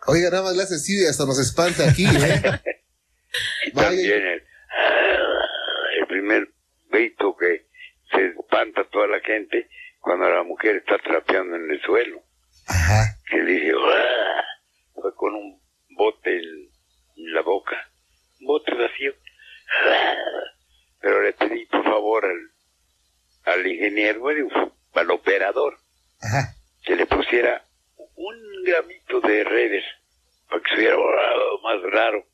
Oiga, 0.07 0.29
nada 0.29 0.43
más 0.43 0.55
le 0.55 0.63
hace 0.63 0.75
así 0.75 1.01
y 1.01 1.05
hasta 1.05 1.25
nos 1.25 1.39
espanta 1.39 1.89
aquí, 1.89 2.05
¿eh? 2.05 2.41
Y 3.65 3.71
también 3.71 4.11
el, 4.27 4.43
el 5.99 6.07
primer 6.07 6.49
grito 6.89 7.33
que 7.37 7.65
se 8.11 8.25
espanta 8.27 8.83
toda 8.91 9.07
la 9.07 9.21
gente 9.21 9.69
cuando 10.01 10.29
la 10.29 10.43
mujer 10.43 10.75
está 10.77 10.97
trapeando 10.97 11.55
en 11.55 11.71
el 11.71 11.81
suelo. 11.81 12.21
Ajá. 12.67 13.15
que 13.29 13.37
le 13.37 13.51
dije, 13.53 13.71
"Ah", 13.73 14.43
fue 14.93 15.15
con 15.15 15.33
un 15.35 15.61
bote 15.91 16.41
la 17.33 17.41
boca, 17.41 17.89
un 18.39 18.47
bote 18.47 18.73
vacío. 18.73 19.13
Pero 20.99 21.21
le 21.21 21.33
pedí 21.33 21.65
por 21.65 21.83
favor 21.83 22.25
al, 22.25 23.53
al 23.53 23.67
ingeniero, 23.67 24.19
bueno, 24.19 24.47
al 24.93 25.11
operador, 25.11 25.77
Ajá. 26.21 26.53
que 26.83 26.95
le 26.95 27.05
pusiera 27.05 27.63
un 28.15 28.63
gramito 28.63 29.19
de 29.21 29.43
redes 29.43 29.83
para 30.49 30.61
que 30.61 30.69
se 30.75 30.81
viera 30.81 30.95
ah, 30.95 31.35
más 31.63 31.81
raro. 31.91 32.25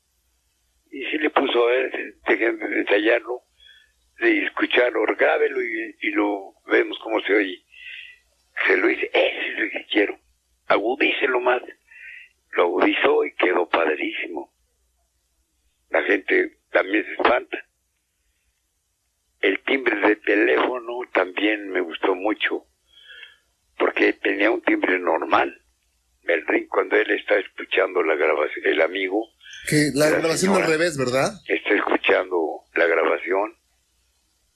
Y 0.90 1.04
si 1.06 1.18
le 1.18 1.30
puso 1.30 1.64
a 1.64 1.70
ver, 1.70 2.14
déjenme 2.26 2.66
de 2.68 2.80
ensayarlo, 2.80 3.42
de 4.20 4.44
escucharlo, 4.46 5.04
grábelo 5.16 5.62
y, 5.62 5.96
y 6.00 6.10
lo 6.10 6.54
vemos 6.66 6.98
cómo 7.02 7.20
se 7.22 7.34
oye. 7.34 7.62
Se 8.66 8.76
lo 8.76 8.90
hice, 8.90 9.06
ese 9.12 9.52
es 9.52 9.58
el 9.58 9.70
que 9.70 9.86
quiero. 9.86 10.18
Agudícelo 10.66 11.40
más. 11.40 11.62
Lo 12.52 12.64
agudizó 12.64 13.24
y 13.24 13.34
quedó 13.36 13.68
padrísimo. 13.68 14.52
La 15.90 16.02
gente 16.02 16.58
también 16.70 17.04
se 17.04 17.12
espanta. 17.12 17.58
El 19.40 19.62
timbre 19.64 19.96
de 20.00 20.16
teléfono 20.16 21.00
también 21.12 21.70
me 21.70 21.80
gustó 21.80 22.14
mucho, 22.14 22.66
porque 23.78 24.12
tenía 24.14 24.50
un 24.50 24.62
timbre 24.62 24.98
normal. 24.98 25.62
El 26.24 26.46
ring, 26.46 26.68
cuando 26.68 26.96
él 26.96 27.10
está 27.12 27.38
escuchando 27.38 28.02
la 28.02 28.14
grabación, 28.14 28.66
el 28.66 28.82
amigo 28.82 29.26
Que 29.68 29.90
la 29.94 30.10
La 30.10 30.18
grabación 30.18 30.54
al 30.56 30.66
revés, 30.66 30.98
¿verdad? 30.98 31.32
está 31.46 31.74
escuchando 31.74 32.60
la 32.74 32.86
grabación 32.86 33.56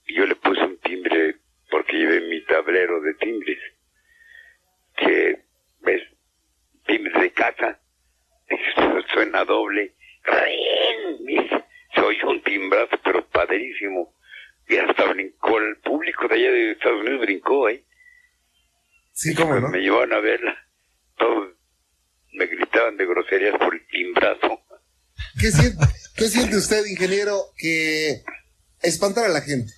y 0.05 0.15
yo 0.15 0.25
le 0.25 0.35
puse 0.35 0.61
un 0.61 0.77
timbre 0.79 1.37
porque 1.71 1.97
llevé 1.97 2.21
mi 2.27 2.43
tablero 2.45 3.01
de 3.01 3.13
timbres 3.15 3.57
que 4.97 5.41
ves 5.81 6.03
timbres 6.85 7.19
de 7.21 7.31
casa 7.31 7.79
suena 9.13 9.43
doble 9.45 9.95
Se 11.93 12.01
oye 12.01 12.25
un 12.25 12.41
timbrazo 12.43 12.97
pero 13.03 13.25
padrísimo 13.27 14.13
y 14.67 14.77
hasta 14.77 15.05
brincó 15.05 15.57
el 15.59 15.77
público 15.77 16.27
de 16.27 16.35
allá 16.35 16.51
de 16.51 16.71
Estados 16.71 17.01
Unidos 17.01 17.21
brincó 17.21 17.69
eh 17.69 17.83
Sí, 19.11 19.35
cómo 19.35 19.59
no. 19.59 19.69
me 19.69 19.79
llevaron 19.79 20.13
a 20.13 20.19
verla 20.19 20.57
todos 21.17 21.49
me 22.31 22.45
gritaban 22.47 22.97
de 22.97 23.05
groserías 23.05 23.57
por 23.57 23.73
el 23.75 23.85
timbrazo 23.87 24.59
¿Qué 25.39 25.51
siente, 25.51 25.85
¿Qué 26.15 26.23
siente 26.25 26.57
usted, 26.57 26.85
ingeniero, 26.85 27.37
que 27.57 28.21
espantar 28.81 29.25
a 29.25 29.29
la 29.29 29.41
gente? 29.41 29.71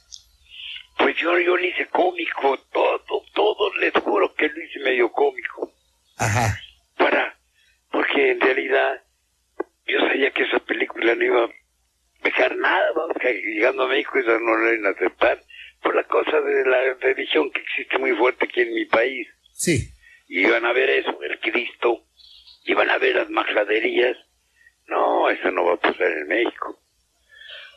Pues 0.97 1.15
yo, 1.17 1.37
yo 1.39 1.57
le 1.57 1.67
hice 1.69 1.87
cómico, 1.87 2.57
todo, 2.71 3.23
todo, 3.33 3.75
les 3.75 3.93
juro 3.93 4.33
que 4.35 4.47
lo 4.47 4.63
hice 4.63 4.79
medio 4.79 5.11
cómico. 5.11 5.71
Ajá. 6.17 6.57
Para, 6.97 7.37
porque 7.91 8.31
en 8.31 8.41
realidad 8.41 9.01
yo 9.87 9.99
sabía 9.99 10.31
que 10.31 10.43
esa 10.43 10.59
película 10.59 11.15
no 11.15 11.23
iba 11.23 11.45
a 11.45 11.49
dejar 12.23 12.55
nada, 12.57 12.91
vamos, 12.95 13.15
que 13.19 13.33
llegando 13.33 13.83
a 13.83 13.87
México 13.87 14.19
eso 14.19 14.39
no 14.39 14.55
lo 14.57 14.73
iban 14.73 14.87
a 14.87 14.89
aceptar, 14.89 15.41
por 15.81 15.95
la 15.95 16.03
cosa 16.03 16.41
de 16.41 16.65
la 16.65 16.93
religión 16.95 17.51
que 17.51 17.61
existe 17.61 17.97
muy 17.99 18.15
fuerte 18.15 18.45
aquí 18.45 18.61
en 18.61 18.73
mi 18.73 18.85
país. 18.85 19.27
Sí. 19.53 19.89
Y 20.27 20.41
iban 20.41 20.65
a 20.65 20.73
ver 20.73 20.89
eso, 20.89 21.21
el 21.21 21.39
Cristo, 21.39 22.05
iban 22.65 22.89
a 22.89 22.97
ver 22.97 23.15
las 23.15 23.29
majaderías. 23.29 24.17
No, 24.87 25.29
eso 25.29 25.51
no 25.51 25.65
va 25.65 25.73
a 25.73 25.79
pasar 25.79 26.11
en 26.11 26.27
México. 26.27 26.79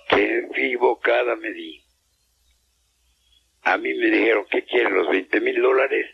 que 0.09 0.39
equivocada 0.39 1.37
me 1.37 1.53
di. 1.53 1.83
A 3.63 3.77
mí 3.77 3.93
me 3.93 4.07
dijeron 4.07 4.47
que 4.51 4.65
quieren 4.65 4.95
los 4.95 5.11
20 5.11 5.41
mil 5.43 5.61
dólares 5.61 6.07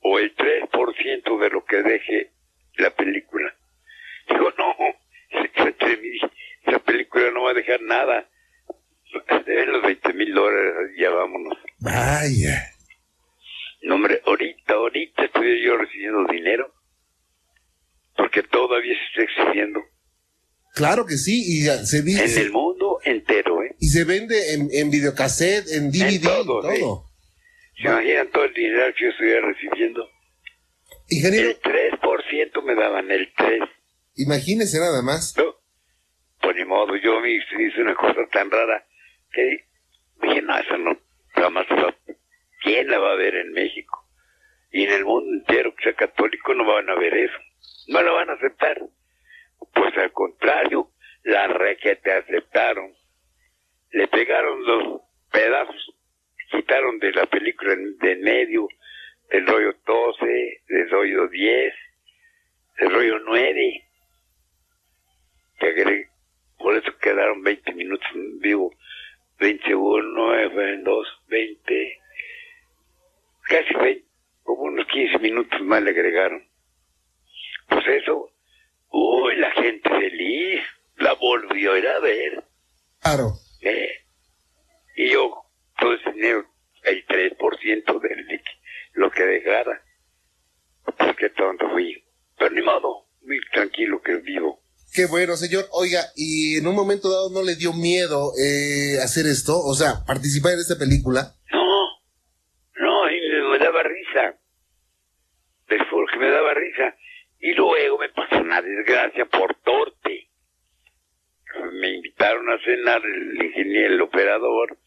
o 0.00 0.18
el 0.18 0.34
3% 0.36 1.38
de 1.40 1.50
lo 1.50 1.64
que 1.64 1.76
deje 1.82 2.32
la 2.76 2.90
película. 2.90 3.54
Digo, 4.28 4.52
no, 4.58 4.76
esa 6.66 6.78
película 6.80 7.30
no 7.32 7.44
va 7.44 7.50
a 7.50 7.54
dejar 7.54 7.80
nada. 7.82 8.28
Deben 9.46 9.72
los 9.72 9.82
20 9.82 10.12
mil 10.14 10.34
dólares, 10.34 10.90
ya 10.98 11.10
vámonos. 11.10 11.56
Vaya. 11.78 12.70
No, 13.82 13.96
hombre, 13.96 14.20
ahorita, 14.24 14.74
ahorita 14.74 15.24
estoy 15.24 15.62
yo 15.62 15.76
recibiendo 15.76 16.24
dinero. 16.32 16.72
Porque 18.16 18.42
todavía 18.42 18.94
se 18.94 19.22
está 19.22 19.32
exhibiendo. 19.42 19.80
Claro 20.74 21.06
que 21.06 21.16
sí, 21.16 21.42
y 21.46 21.62
se 21.86 22.02
vende. 22.02 22.24
En 22.24 22.38
el 22.38 22.50
mundo 22.50 22.98
entero, 23.04 23.62
¿eh? 23.62 23.76
Y 23.78 23.86
se 23.86 24.04
vende 24.04 24.54
en, 24.54 24.68
en 24.72 24.90
videocassette, 24.90 25.68
en 25.72 25.90
DVD, 25.90 26.14
En 26.14 26.22
todo, 26.22 26.60
todo. 26.62 27.04
¿Se 27.76 27.88
imaginan 27.88 28.30
todo 28.30 28.44
el 28.44 28.54
dinero 28.54 28.94
que 28.96 29.04
yo 29.04 29.10
estoy 29.10 29.34
recibiendo? 29.40 30.08
Ingeniero, 31.08 31.50
El 31.50 31.60
3% 31.60 32.62
me 32.64 32.74
daban, 32.74 33.10
el 33.10 33.32
3. 33.36 33.60
Imagínese 34.16 34.78
nada 34.78 35.02
más. 35.02 35.34
¿no? 35.36 35.56
Pues 36.40 36.56
ni 36.56 36.64
modo, 36.64 36.96
yo 36.96 37.20
me 37.20 37.30
hice 37.30 37.80
una 37.82 37.94
cosa 37.94 38.26
tan 38.32 38.50
rara 38.50 38.84
que 39.32 39.66
dije, 40.22 40.42
no, 40.42 40.58
eso 40.58 40.78
no, 40.78 40.98
jamás 41.34 41.66
va- 41.70 41.96
¿quién 42.62 42.88
la 42.88 42.98
va 42.98 43.12
a 43.12 43.16
ver 43.16 43.34
en 43.34 43.52
México? 43.52 44.06
Y 44.70 44.84
en 44.84 44.92
el 44.92 45.04
mundo 45.04 45.30
entero 45.32 45.74
que 45.74 45.84
sea 45.84 45.94
católico 45.94 46.52
no 46.54 46.64
van 46.64 46.88
a 46.90 46.94
ver 46.96 47.14
eso, 47.14 47.38
no 47.88 48.02
la 48.02 48.12
van 48.12 48.30
a 48.30 48.34
aceptar. 48.34 48.80
Pues 49.72 49.96
al 49.96 50.12
contrario, 50.12 50.90
la 51.22 51.48
te 51.96 52.12
aceptaron, 52.12 52.92
le 53.92 54.08
pegaron 54.08 54.64
los 54.64 55.00
pedazos, 55.30 55.94
quitaron 56.50 56.98
de 56.98 57.12
la 57.12 57.26
película 57.26 57.72
en 57.72 57.96
medio, 58.20 58.68
del 59.30 59.46
rollo 59.46 59.74
12, 59.86 60.62
del 60.68 60.90
rollo 60.90 61.28
10, 61.28 61.74
del 62.78 62.92
rollo 62.92 63.18
9, 63.20 63.83
que 65.58 65.66
agregué, 65.66 66.08
por 66.58 66.76
eso 66.76 66.96
quedaron 66.98 67.42
20 67.42 67.72
minutos 67.74 68.06
en 68.14 68.38
vivo, 68.40 68.74
21, 69.38 70.02
9, 70.02 70.78
2, 70.82 71.22
20, 71.28 71.98
casi 73.42 73.74
20, 73.74 74.04
como 74.42 74.62
unos 74.62 74.86
15 74.88 75.18
minutos 75.18 75.60
más 75.62 75.82
le 75.82 75.90
agregaron. 75.90 76.46
Pues 77.68 77.86
eso, 77.88 78.30
uy, 78.90 79.36
la 79.36 79.50
gente 79.52 79.88
feliz, 79.88 80.60
la 80.96 81.14
volvió 81.14 81.72
a 81.72 81.78
ir 81.78 81.88
a 81.88 81.98
ver, 82.00 82.44
Claro. 83.00 83.32
¿eh? 83.60 83.90
Y 84.96 85.10
yo, 85.10 85.42
todo 85.78 85.92
ese 85.94 86.12
dinero, 86.12 86.46
el 86.84 87.06
3% 87.06 88.00
de 88.00 88.40
lo 88.94 89.10
que 89.10 89.22
dejara, 89.24 89.82
pues 90.96 91.16
qué 91.16 91.28
tonto 91.30 91.68
fui. 91.70 92.02
Pero 92.38 92.50
ni 92.54 92.62
modo, 92.62 93.06
muy 93.22 93.40
tranquilo 93.52 94.00
que 94.00 94.16
vivo. 94.16 94.60
Qué 94.94 95.06
bueno, 95.06 95.34
señor. 95.34 95.64
Oiga, 95.72 96.02
¿y 96.14 96.56
en 96.56 96.68
un 96.68 96.76
momento 96.76 97.10
dado 97.10 97.28
no 97.28 97.42
le 97.42 97.56
dio 97.56 97.72
miedo 97.72 98.30
eh, 98.38 99.02
hacer 99.02 99.26
esto? 99.26 99.58
O 99.58 99.74
sea, 99.74 100.04
participar 100.06 100.52
en 100.52 100.60
esta 100.60 100.78
película. 100.78 101.34
No, 101.50 101.98
no, 102.76 103.10
y 103.10 103.18
me, 103.50 103.58
daba 103.58 103.82
risa. 103.82 104.38
Después 105.68 106.06
que 106.12 106.18
me 106.20 106.30
daba 106.30 106.54
risa. 106.54 106.94
Y 107.40 107.54
luego 107.54 107.98
me 107.98 108.08
pasó 108.10 108.36
una 108.40 108.62
desgracia 108.62 109.26
por 109.26 109.56
torte. 109.64 110.30
Me 111.72 111.90
invitaron 111.96 112.48
a 112.50 112.58
cenar 112.64 113.02
el 113.04 113.46
ingeniero, 113.46 113.94
el 113.94 114.00
operador. 114.00 114.78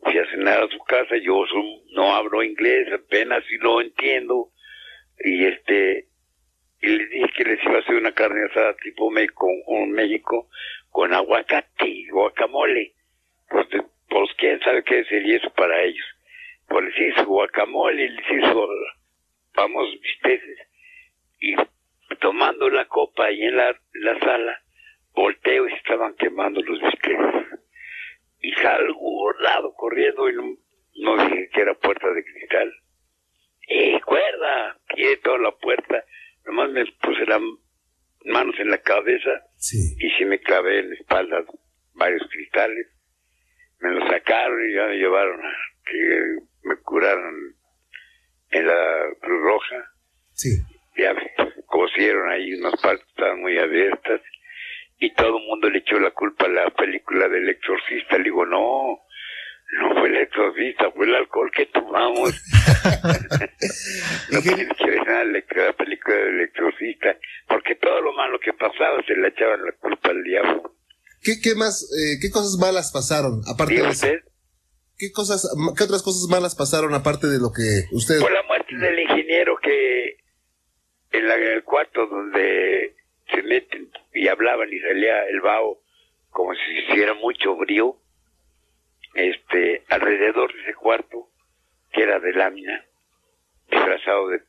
Fui 0.00 0.16
a 0.16 0.30
cenar 0.30 0.62
a 0.62 0.68
su 0.68 0.78
casa. 0.84 1.16
Yo 1.20 1.44
so- 1.50 1.82
no 1.96 2.14
hablo 2.14 2.44
inglés, 2.44 2.86
apenas 2.94 3.42
si 3.48 3.56
lo 3.56 3.80
entiendo. 3.80 4.52
Y 5.18 5.44
este, 5.44 6.06
y 6.86 6.90
les 6.90 7.10
dije 7.10 7.28
que 7.36 7.44
les 7.44 7.64
iba 7.64 7.76
a 7.76 7.80
hacer 7.80 7.96
una 7.96 8.12
carne 8.12 8.44
asada 8.44 8.76
tipo 8.76 9.10
con, 9.34 9.60
con 9.62 9.90
México 9.90 10.48
con 10.90 11.12
aguacate 11.12 11.88
y 11.88 12.08
guacamole. 12.08 12.94
Pues, 13.50 13.66
pues 14.08 14.30
quién 14.38 14.60
sabe 14.60 14.84
qué 14.84 15.04
sería 15.04 15.36
eso 15.36 15.50
para 15.50 15.82
ellos. 15.82 16.06
Pues 16.68 16.84
les 16.84 17.08
hizo 17.08 17.26
guacamole, 17.26 18.08
les 18.08 18.30
hizo 18.30 18.68
vamos 19.54 20.00
bisteces. 20.00 20.58
Y 21.40 21.56
tomando 22.20 22.70
la 22.70 22.84
copa 22.84 23.26
ahí 23.26 23.42
en 23.42 23.56
la, 23.56 23.76
la 23.94 24.18
sala, 24.20 24.62
volteo 25.12 25.68
y 25.68 25.72
estaban 25.72 26.14
quemando 26.14 26.62
los 26.62 26.80
bisteces. 26.80 27.60
Y 28.40 28.52
salgo 28.52 29.00
borrado 29.00 29.74
corriendo 29.74 30.30
y 30.30 30.34
no, 30.34 30.56
no 31.16 31.24
dije 31.26 31.48
que 31.52 31.60
era 31.62 31.74
puerta 31.74 32.08
de 32.12 32.24
cristal. 32.24 32.72
¡Eh, 33.68 34.00
cuerda! 34.02 34.78
Toda 35.22 35.38
la 35.38 35.50
puerta. 35.50 36.04
Nomás 36.46 36.70
me 36.70 36.84
puse 37.02 37.26
las 37.26 37.40
manos 38.24 38.54
en 38.58 38.70
la 38.70 38.78
cabeza 38.78 39.30
Sí. 39.56 39.96
y 39.98 40.10
sí 40.12 40.24
me 40.24 40.38
clavé 40.40 40.80
en 40.80 40.90
la 40.90 40.94
espalda 40.96 41.44
varios 41.94 42.22
cristales. 42.30 42.86
Me 43.80 43.90
los 43.90 44.08
sacaron 44.08 44.58
y 44.70 44.74
ya 44.74 44.86
me 44.86 44.96
llevaron 44.96 45.44
a 45.44 45.52
que 45.84 46.36
me 46.62 46.76
curaron 46.82 47.34
en 48.50 48.66
la 48.66 49.06
Cruz 49.20 49.42
Roja. 49.42 49.84
Sí. 50.32 50.48
Ya 50.96 51.12
me 51.14 51.30
cosieron 51.66 52.30
ahí 52.30 52.54
unas 52.54 52.80
partes 52.80 53.06
estaban 53.08 53.40
muy 53.40 53.58
abiertas 53.58 54.20
y 54.98 55.12
todo 55.14 55.38
el 55.38 55.44
mundo 55.44 55.68
le 55.68 55.78
echó 55.80 55.98
la 56.00 56.10
culpa 56.12 56.46
a 56.46 56.48
la 56.48 56.70
película 56.70 57.28
del 57.28 57.48
exorcista. 57.50 58.16
Le 58.18 58.24
digo, 58.24 58.46
no, 58.46 58.98
no 59.72 59.94
fue 59.98 60.08
el 60.08 60.16
exorcista, 60.16 60.90
fue 60.92 61.06
el 61.06 61.14
alcohol 61.16 61.50
que 61.54 61.66
tomamos. 61.66 62.30
no 64.30 64.40
tiene 64.42 64.66
que 64.68 64.84
ver 64.90 65.06
nada 65.06 65.24
la, 65.24 65.38
la 65.66 65.72
película 65.72 66.16
del 66.16 66.40
exorcista, 66.42 67.16
porque 67.48 67.74
todo 67.76 68.00
lo 68.00 68.12
malo 68.12 68.38
que 68.40 68.52
pasaba 68.52 69.02
se 69.06 69.14
le 69.16 69.28
echaban 69.28 69.64
la 69.64 69.72
culpa 69.72 70.10
al 70.10 70.22
diablo. 70.22 70.72
¿Qué, 71.22 71.40
qué 71.42 71.54
más, 71.54 71.82
eh, 71.98 72.18
qué 72.20 72.30
cosas 72.30 72.56
malas 72.60 72.92
pasaron 72.92 73.40
aparte 73.48 73.74
de 73.82 73.88
eso? 73.88 74.06
¿Qué 74.98 75.12
cosas, 75.12 75.46
qué 75.76 75.84
otras 75.84 76.02
cosas 76.02 76.28
malas 76.30 76.54
pasaron 76.54 76.94
aparte 76.94 77.26
de 77.26 77.38
lo 77.38 77.50
que 77.52 77.84
usted? 77.92 78.20
por 78.20 78.32
la 78.32 78.42
muerte 78.44 78.76
del 78.76 78.98
ingeniero 79.00 79.56
que 79.62 80.16
en, 81.12 81.28
la- 81.28 81.36
en 81.36 81.42
el 81.56 81.64
cuarto 81.64 82.06
donde 82.06 82.94
se 83.30 83.42
meten 83.42 83.90
y 84.14 84.28
hablaban 84.28 84.72
y 84.72 84.78
salía 84.80 85.24
el 85.28 85.40
vaho 85.40 85.80
como 86.30 86.52
si 86.54 86.78
hiciera 86.92 87.12
mucho 87.14 87.56
frío, 87.58 87.96
este, 89.16 89.82
alrededor 89.88 90.52
de 90.52 90.62
ese 90.62 90.74
cuarto, 90.74 91.28
que 91.92 92.02
era 92.02 92.20
de 92.20 92.32
lámina, 92.32 92.84
disfrazado 93.70 94.28
de, 94.28 94.40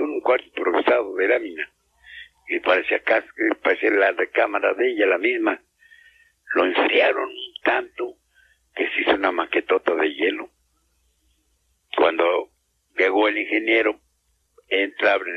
un 0.00 0.20
cuarto 0.20 0.46
improvisado 0.46 1.14
de 1.14 1.28
lámina, 1.28 1.70
y 2.48 2.60
parecía 2.60 3.02
casi, 3.02 3.28
parecía 3.62 3.90
la 3.90 4.12
recámara 4.12 4.74
de 4.74 4.90
ella, 4.90 5.06
la 5.06 5.18
misma. 5.18 5.60
Lo 6.54 6.64
enfriaron 6.64 7.30
tanto 7.64 8.16
que 8.74 8.88
se 8.88 9.00
hizo 9.00 9.14
una 9.14 9.32
maquetota 9.32 9.94
de 9.94 10.14
hielo. 10.14 10.50
Cuando 11.96 12.50
llegó 12.96 13.28
el 13.28 13.38
ingeniero, 13.38 14.00
entra, 14.68 15.14
abre 15.14 15.30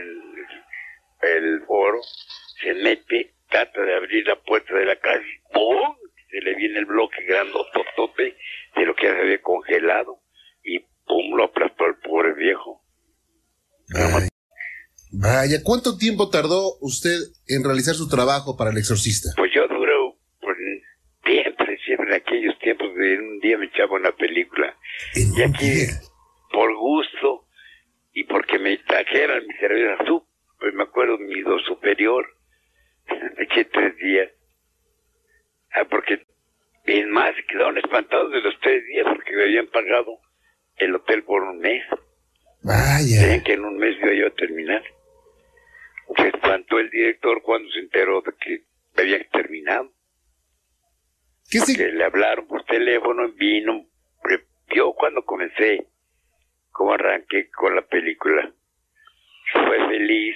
el, 1.21 1.61
foro, 1.65 1.99
se 2.61 2.73
mete, 2.75 3.33
trata 3.49 3.81
de 3.81 3.95
abrir 3.95 4.27
la 4.27 4.35
puerta 4.35 4.73
de 4.73 4.85
la 4.85 4.95
casa 4.97 5.23
¡pum! 5.53 5.95
Se 6.29 6.41
le 6.41 6.55
viene 6.55 6.79
el 6.79 6.85
bloque 6.85 7.23
grandototote 7.27 8.37
de 8.75 8.85
lo 8.85 8.95
que 8.95 9.07
ya 9.07 9.13
se 9.15 9.21
había 9.21 9.41
congelado 9.41 10.21
y 10.63 10.79
¡pum! 11.05 11.35
lo 11.35 11.45
aplastó 11.45 11.85
al 11.85 11.97
pobre 11.99 12.33
viejo. 12.35 12.83
Vaya. 13.93 14.27
Vaya, 15.11 15.57
¿cuánto 15.63 15.97
tiempo 15.97 16.29
tardó 16.29 16.77
usted 16.81 17.17
en 17.47 17.63
realizar 17.63 17.95
su 17.95 18.07
trabajo 18.07 18.55
para 18.55 18.69
el 18.69 18.77
exorcista? 18.77 19.29
Pues 19.37 19.51
yo 19.55 19.67
duro, 19.67 20.17
pues, 20.39 20.55
siempre, 21.25 21.77
siempre 21.83 22.07
en 22.09 22.13
aquellos 22.21 22.59
tiempos 22.59 22.93
de 22.93 23.17
un 23.17 23.39
día 23.39 23.57
me 23.57 23.65
echaba 23.65 23.95
una 23.95 24.11
película. 24.11 24.77
En 25.15 25.33
Y 25.35 25.41
aquí, 25.41 25.65
día. 25.65 25.87
por 26.51 26.75
gusto 26.75 27.47
y 28.13 28.23
porque 28.25 28.59
me 28.59 28.77
trajeran 28.77 29.47
mi 29.47 29.53
cerveza 29.55 30.03
tú, 30.05 30.23
pues 30.59 30.73
me 30.75 30.83
acuerdo 30.83 31.17
mi 31.17 31.41
do 31.41 31.57
superior, 31.59 32.25
me 33.37 33.43
eché 33.45 33.65
tres 33.65 33.95
días. 33.97 34.29
Ah, 35.73 35.85
porque, 35.89 36.25
es 36.85 37.07
más, 37.07 37.33
quedaron 37.47 37.77
espantados 37.77 38.31
de 38.31 38.41
los 38.41 38.59
tres 38.59 38.85
días 38.85 39.05
porque 39.07 39.35
me 39.35 39.43
habían 39.43 39.67
pagado 39.67 40.19
el 40.77 40.95
hotel 40.95 41.23
por 41.23 41.43
un 41.43 41.59
mes. 41.59 41.83
Vaya. 42.63 43.21
Creían 43.21 43.43
que 43.43 43.53
en 43.53 43.65
un 43.65 43.77
mes 43.77 43.95
iba 44.01 44.13
yo 44.13 44.27
a 44.27 44.31
terminar. 44.31 44.83
Se 46.15 46.27
espantó 46.27 46.79
el 46.79 46.89
director 46.89 47.41
cuando 47.43 47.69
se 47.71 47.79
enteró 47.79 48.21
de 48.21 48.33
que 48.39 48.63
había 48.97 49.23
terminado. 49.29 49.91
¿Qué 51.49 51.59
que 51.59 51.65
se, 51.65 51.91
le 51.91 52.03
hablaron 52.03 52.47
por 52.47 52.63
teléfono, 52.65 53.31
vino, 53.33 53.85
vio 54.69 54.93
cuando 54.93 55.23
comencé, 55.23 55.87
cómo 56.71 56.93
arranqué 56.93 57.49
con 57.49 57.75
la 57.75 57.81
película. 57.81 58.53
Fue 59.51 59.87
feliz, 59.87 60.35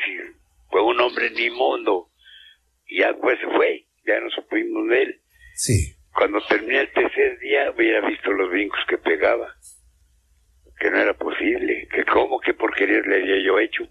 fue 0.70 0.82
un 0.82 1.00
hombre 1.00 1.28
en 1.28 1.36
mi 1.36 1.50
mundo. 1.52 2.10
Y 2.88 3.00
ya 3.00 3.12
después 3.12 3.40
se 3.40 3.48
fue, 3.48 3.88
ya 4.06 4.20
no 4.20 4.30
supimos 4.32 4.88
de 4.88 5.02
él. 5.04 5.22
Sí. 5.54 5.96
Cuando 6.14 6.40
terminé 6.48 6.82
el 6.82 6.92
ya 6.94 7.72
hubiera 7.72 8.08
visto 8.08 8.32
los 8.32 8.50
brincos 8.50 8.80
que 8.88 8.98
pegaba. 8.98 9.56
Que 10.80 10.92
no 10.92 10.98
era 11.00 11.14
posible. 11.14 11.88
Que 11.94 12.06
cómo, 12.06 12.40
qué 12.40 12.54
porquerías 12.54 13.06
le 13.08 13.16
había 13.16 13.46
yo 13.46 13.60
hecho. 13.60 13.84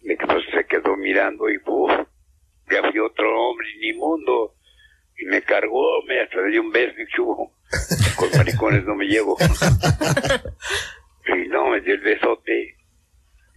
De 0.00 0.16
que 0.16 0.26
pues 0.26 0.44
se 0.52 0.64
quedó 0.66 0.96
mirando 0.96 1.48
y 1.50 1.58
¡puf! 1.58 1.90
ya 2.70 2.90
fui 2.90 2.98
otro 3.00 3.48
hombre 3.48 3.66
inmundo. 3.82 4.54
Y 5.18 5.26
me 5.26 5.42
cargó, 5.42 6.02
me 6.06 6.20
hasta 6.20 6.40
le 6.42 6.60
un 6.60 6.70
beso 6.70 6.94
y 7.00 7.06
chubo. 7.16 7.52
Con 8.16 8.30
maricones 8.36 8.84
no 8.84 8.94
me 8.94 9.06
llevo. 9.06 9.36
y 11.26 11.48
no, 11.48 11.70
me 11.70 11.80
dio 11.80 11.94
el 11.94 12.00
besote 12.00 12.76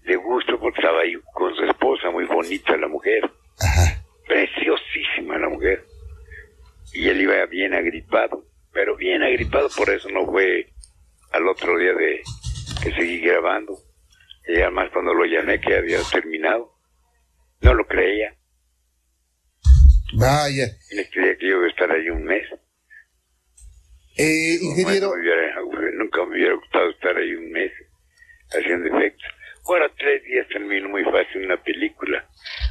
de 0.03 0.15
gusto 0.15 0.60
porque 0.60 0.79
estaba 0.79 1.01
ahí 1.01 1.13
con 1.34 1.55
su 1.55 1.63
esposa, 1.63 2.10
muy 2.10 2.25
bonita 2.25 2.75
la 2.77 2.88
mujer. 2.88 3.29
Preciosísima 4.27 5.38
la 5.38 5.49
mujer. 5.49 5.86
Y 6.93 7.08
él 7.08 7.21
iba 7.21 7.45
bien 7.45 7.73
agripado, 7.73 8.45
pero 8.73 8.95
bien 8.97 9.23
agripado, 9.23 9.69
por 9.75 9.89
eso 9.89 10.10
no 10.10 10.25
fue 10.25 10.73
al 11.32 11.47
otro 11.47 11.77
día 11.77 11.93
de 11.93 12.21
que 12.84 12.91
seguí 12.91 13.19
grabando. 13.21 13.77
Y 14.47 14.60
además 14.62 14.89
cuando 14.91 15.13
lo 15.13 15.25
llamé 15.25 15.62
que 15.62 15.75
había 15.75 15.99
terminado, 16.12 16.73
no 17.62 17.73
lo 17.73 17.86
creía. 17.86 18.36
Vaya. 20.13 20.65
Le 20.91 21.10
creía 21.10 21.38
que 21.38 21.47
yo 21.47 21.58
iba 21.58 21.65
a 21.65 21.69
estar 21.69 21.91
ahí 21.91 22.10
un 22.10 22.23
mes. 22.25 22.43
Eh, 24.17 24.58
ingeniero. 24.62 25.10
Bueno, 25.10 25.15
me 25.15 25.80
hubiera- 25.80 25.91
nunca 25.97 26.25
me 26.25 26.36
hubiera 26.36 26.56
gustado 26.56 26.89
estar 26.89 27.15
ahí 27.15 27.34
un 27.34 27.51
mes 27.51 27.71
haciendo 28.49 28.88
efectos. 28.97 29.25
Ahora 29.65 29.89
tres 29.97 30.23
días 30.23 30.47
termino 30.49 30.89
muy 30.89 31.04
fácil 31.06 31.45
una 31.45 31.62
película. 31.63 32.27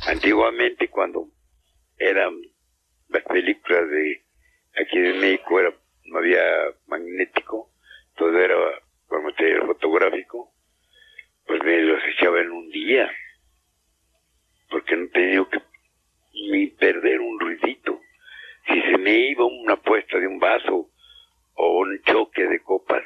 Antiguamente 0.06 0.88
cuando 0.90 1.28
eran 1.96 2.34
las 3.10 3.22
películas 3.24 3.88
de 3.90 4.22
aquí 4.80 4.98
de 4.98 5.14
México 5.14 5.60
era, 5.60 5.72
no 6.04 6.18
había 6.18 6.42
magnético, 6.86 7.70
todo 8.16 8.38
era 8.38 8.56
con 9.06 9.24
material 9.24 9.66
fotográfico, 9.66 10.52
pues 11.46 11.62
me 11.64 11.78
los 11.82 12.02
echaba 12.04 12.40
en 12.40 12.50
un 12.52 12.70
día, 12.70 13.10
porque 14.70 14.96
no 14.96 15.08
tenía 15.08 15.44
que 15.50 15.60
ni 16.32 16.68
perder 16.68 17.20
un 17.20 17.40
ruidito. 17.40 18.00
Si 18.68 18.80
se 18.82 18.98
me 18.98 19.30
iba 19.30 19.44
una 19.44 19.76
puesta 19.76 20.18
de 20.18 20.28
un 20.28 20.38
vaso 20.38 20.90
o 21.54 21.78
un 21.78 22.00
choque 22.02 22.46
de 22.46 22.62
copas, 22.62 23.02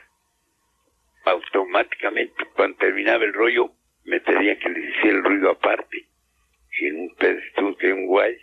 automáticamente 1.25 2.45
cuando 2.55 2.77
terminaba 2.77 3.25
el 3.25 3.33
rollo 3.33 3.73
me 4.05 4.21
pedía 4.21 4.59
que 4.59 4.69
hiciera 4.69 5.17
el 5.17 5.25
ruido 5.25 5.51
aparte. 5.51 6.07
Si 6.71 6.87
en 6.87 7.01
un 7.01 7.15
pedestal 7.15 7.77
de 7.81 7.93
un 7.93 8.07
guay, 8.07 8.37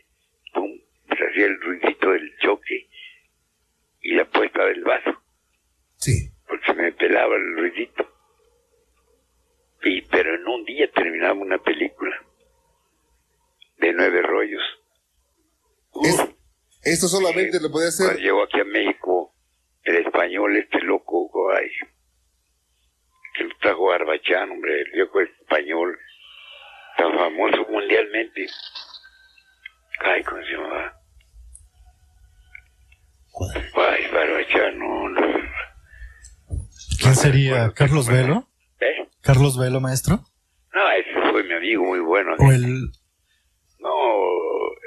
hacía 1.31 1.45
el 1.45 1.59
ruidito 1.61 2.11
del 2.11 2.37
choque 2.39 2.87
y 4.01 4.13
la 4.15 4.25
puesta 4.25 4.65
del 4.65 4.83
vaso, 4.83 5.21
Sí. 5.97 6.29
porque 6.47 6.65
se 6.65 6.73
me 6.73 6.91
pelaba 6.91 7.35
el 7.35 7.57
ruidito. 7.57 8.07
Y, 9.83 10.01
pero 10.03 10.35
en 10.35 10.47
un 10.47 10.63
día 10.65 10.89
terminaba 10.91 11.33
una 11.33 11.57
película 11.57 12.15
de 13.77 13.93
nueve 13.93 14.21
rollos. 14.21 14.61
Es- 16.03 16.29
esto 16.83 17.07
solamente 17.07 17.59
lo 17.59 17.71
podía 17.71 17.89
Cuando 17.95 18.13
hacer. 18.13 18.23
llegó 18.23 18.43
aquí 18.43 18.59
a 18.59 18.63
México, 18.65 19.33
el 19.83 19.95
español, 19.97 20.55
este 20.57 20.79
loco, 20.81 21.51
ay, 21.51 21.69
que 23.35 23.43
lo 23.45 23.55
trajo 23.57 23.85
Barbachán, 23.85 24.51
hombre, 24.51 24.81
el 24.81 24.91
viejo 24.91 25.19
español, 25.21 25.97
tan 26.97 27.13
famoso 27.15 27.65
mundialmente. 27.69 28.47
Ay, 29.99 30.23
¿cómo 30.23 30.41
se 30.43 30.51
llamaba? 30.51 31.00
Ay, 33.75 34.03
Barbachán, 34.13 34.77
no, 34.79 35.09
no. 35.09 35.21
¿Quién 36.99 37.15
sería? 37.15 37.71
¿Carlos 37.73 38.07
Velo? 38.07 38.47
¿Eh? 38.79 39.07
¿Carlos 39.21 39.57
Velo, 39.57 39.79
maestro? 39.79 40.19
No, 40.73 40.91
ese 40.91 41.31
fue 41.31 41.43
mi 41.43 41.53
amigo 41.53 41.83
muy 41.85 41.99
bueno. 41.99 42.35
¿O 42.37 42.51
el... 42.51 42.91
No, 43.79 43.89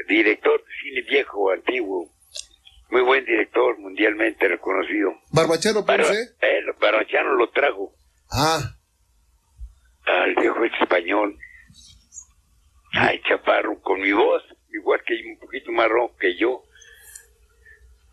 director 0.09 0.61
de 0.61 0.73
cine 0.83 1.03
viejo, 1.11 1.51
antiguo. 1.53 2.11
Muy 2.91 3.03
buen 3.03 3.25
director, 3.25 3.79
mundialmente 3.79 4.47
reconocido. 4.47 5.15
Barbachano 5.33 5.83
Barba- 5.85 6.05
Ponce. 6.07 6.21
eh, 6.43 6.61
Barbachano 6.81 7.35
lo 7.35 7.51
trajo. 7.51 7.93
Ah, 8.31 8.61
al 10.07 10.35
viejo 10.37 10.63
español. 10.65 11.37
Ay, 12.93 13.21
chaparro, 13.29 13.81
con 13.81 14.01
mi 14.01 14.13
voz, 14.13 14.43
igual 14.73 15.01
que 15.05 15.15
un 15.29 15.39
poquito 15.41 15.73
más 15.73 15.89
rojo 15.89 16.15
que 16.17 16.37
yo. 16.39 16.63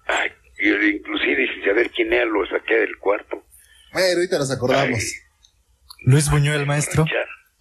Ay, 0.07 0.31
yo 0.59 0.81
inclusive 0.81 1.47
sin 1.53 1.63
saber 1.65 1.91
quién 1.91 2.11
era 2.13 2.25
lo 2.25 2.45
saqué 2.47 2.75
del 2.75 2.97
cuarto. 2.97 3.43
bueno, 3.93 4.07
ahorita 4.17 4.37
nos 4.37 4.51
acordamos. 4.51 5.03
Luis 6.05 6.29
Buñuel, 6.29 6.65
maestro? 6.65 7.05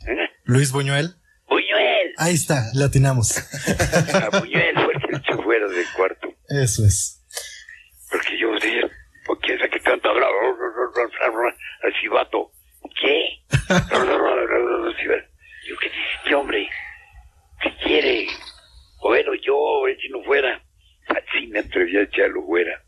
¿Eh? 0.07 0.29
Luis 0.45 0.73
Buñuel. 0.73 1.15
Buñuel. 1.47 2.15
Ahí 2.17 2.35
está, 2.35 2.65
latinamos. 2.75 3.37
A 4.15 4.31
Buñuel 4.41 4.75
fue 4.75 4.95
el 4.95 5.01
que 5.01 5.17
echó 5.17 5.43
fuera 5.43 5.67
del 5.69 5.87
cuarto. 5.97 6.29
Eso 6.49 6.85
es. 6.87 7.23
Porque 8.11 8.39
yo 8.39 8.53
decía, 8.55 8.89
¿por 9.27 9.39
quién 9.41 9.59
sabe 9.59 9.71
qué 9.71 9.81
tanto 9.81 10.09
hablaba? 10.09 10.33
Así 11.83 12.09
vato. 12.09 12.51
¿Qué? 13.01 13.41
Yo, 15.69 15.77
¿qué 15.79 15.89
dice 15.89 16.01
este 16.17 16.35
hombre? 16.35 16.69
¿Qué 17.63 17.71
quiere? 17.85 18.27
Bueno, 19.03 19.33
yo, 19.47 19.87
él 19.87 19.97
si 20.01 20.09
no 20.09 20.23
fuera. 20.25 20.61
Así 21.09 21.47
me 21.49 21.61
atreví 21.61 21.97
a 21.97 22.03
echarlo 22.03 22.45
fuera. 22.47 22.83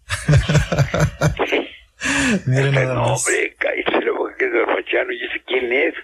Miren 2.46 2.74
nada 2.74 3.01
no, 3.12 3.16
hombre, 3.16 3.54
cállate 3.58 4.04
la 4.04 4.12
boca 4.12 4.34
que 4.38 4.44
es 4.46 4.52
Barbachano. 4.52 5.12
¿Y 5.12 5.24
ese 5.24 5.42
quién 5.46 5.72
es? 5.72 5.94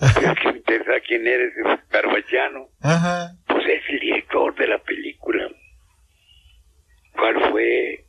Es 0.00 0.14
que 0.40 0.52
me 0.52 0.58
interesa 0.58 0.92
quién 1.06 1.26
eres, 1.26 1.52
Barbachano. 1.92 2.68
Ajá. 2.82 3.32
Pues 3.48 3.64
es 3.66 3.82
el 3.88 3.98
director 4.00 4.54
de 4.56 4.66
la 4.68 4.78
película. 4.82 5.48
¿Cuál 7.14 7.50
fue? 7.50 8.04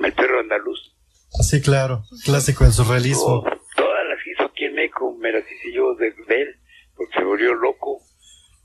El 0.00 0.12
perro 0.12 0.40
andaluz. 0.40 0.94
Sí, 1.40 1.60
claro. 1.62 2.02
Clásico 2.24 2.64
del 2.64 2.72
Oh, 2.72 2.76
surrealismo. 2.84 3.44
todas 3.76 4.06
las 4.08 4.26
hizo 4.26 4.44
aquí 4.44 4.64
en 4.66 4.74
México, 4.74 5.16
me 5.18 5.32
las 5.32 5.42
hice 5.50 5.72
yo 5.72 5.94
de, 5.94 6.12
de 6.28 6.42
él, 6.42 6.56
porque 6.96 7.18
se 7.18 7.24
volvió 7.24 7.54
loco. 7.54 8.00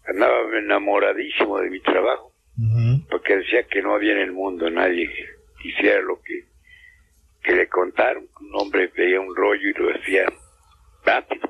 Andaba 0.07 0.35
enamoradísimo 0.59 1.59
de 1.59 1.69
mi 1.69 1.79
trabajo, 1.81 2.33
Ujú. 2.57 3.07
porque 3.09 3.37
decía 3.37 3.63
que 3.67 3.81
no 3.81 3.93
había 3.95 4.11
en 4.13 4.19
el 4.19 4.31
mundo 4.33 4.69
nadie 4.69 5.07
que 5.61 5.67
hiciera 5.69 6.01
lo 6.01 6.21
que, 6.21 6.45
que 7.43 7.53
le 7.53 7.69
contaron. 7.69 8.27
Un 8.41 8.55
hombre 8.59 8.91
veía 8.95 9.19
un 9.21 9.33
rollo 9.35 9.69
y 9.69 9.73
lo 9.73 9.89
hacía 9.95 10.25
rápido. 11.05 11.49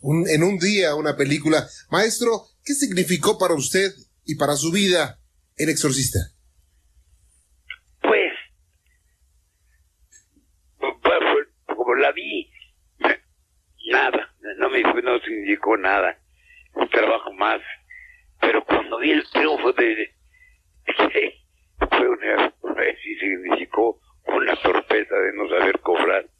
Un- 0.00 0.27
en 0.38 0.44
un 0.44 0.58
día, 0.58 0.94
una 0.94 1.16
película. 1.16 1.68
Maestro, 1.90 2.46
¿qué 2.64 2.72
significó 2.72 3.38
para 3.38 3.54
usted 3.54 3.92
y 4.24 4.36
para 4.36 4.54
su 4.54 4.70
vida 4.70 5.18
El 5.56 5.68
Exorcista? 5.68 6.20
Pues, 8.00 8.32
pues, 10.78 10.92
fue- 11.02 11.74
como 11.76 11.94
la 11.96 12.12
vi, 12.12 12.48
nada, 13.90 14.32
no 14.58 14.70
me 14.70 14.80
no 14.82 15.18
significó 15.20 15.76
nada, 15.76 16.16
un 16.74 16.88
trabajo 16.88 17.32
más, 17.32 17.60
pero 18.40 18.64
cuando 18.64 18.98
vi 18.98 19.10
el 19.10 19.28
triunfo 19.30 19.72
de, 19.72 20.14
fue 21.90 22.08
una, 22.08 22.54
sí 23.02 23.16
significó 23.18 24.00
una 24.26 24.54
torpeza 24.62 25.14
de 25.16 25.32
no 25.34 25.48
saber 25.48 25.80
cobrar. 25.80 26.30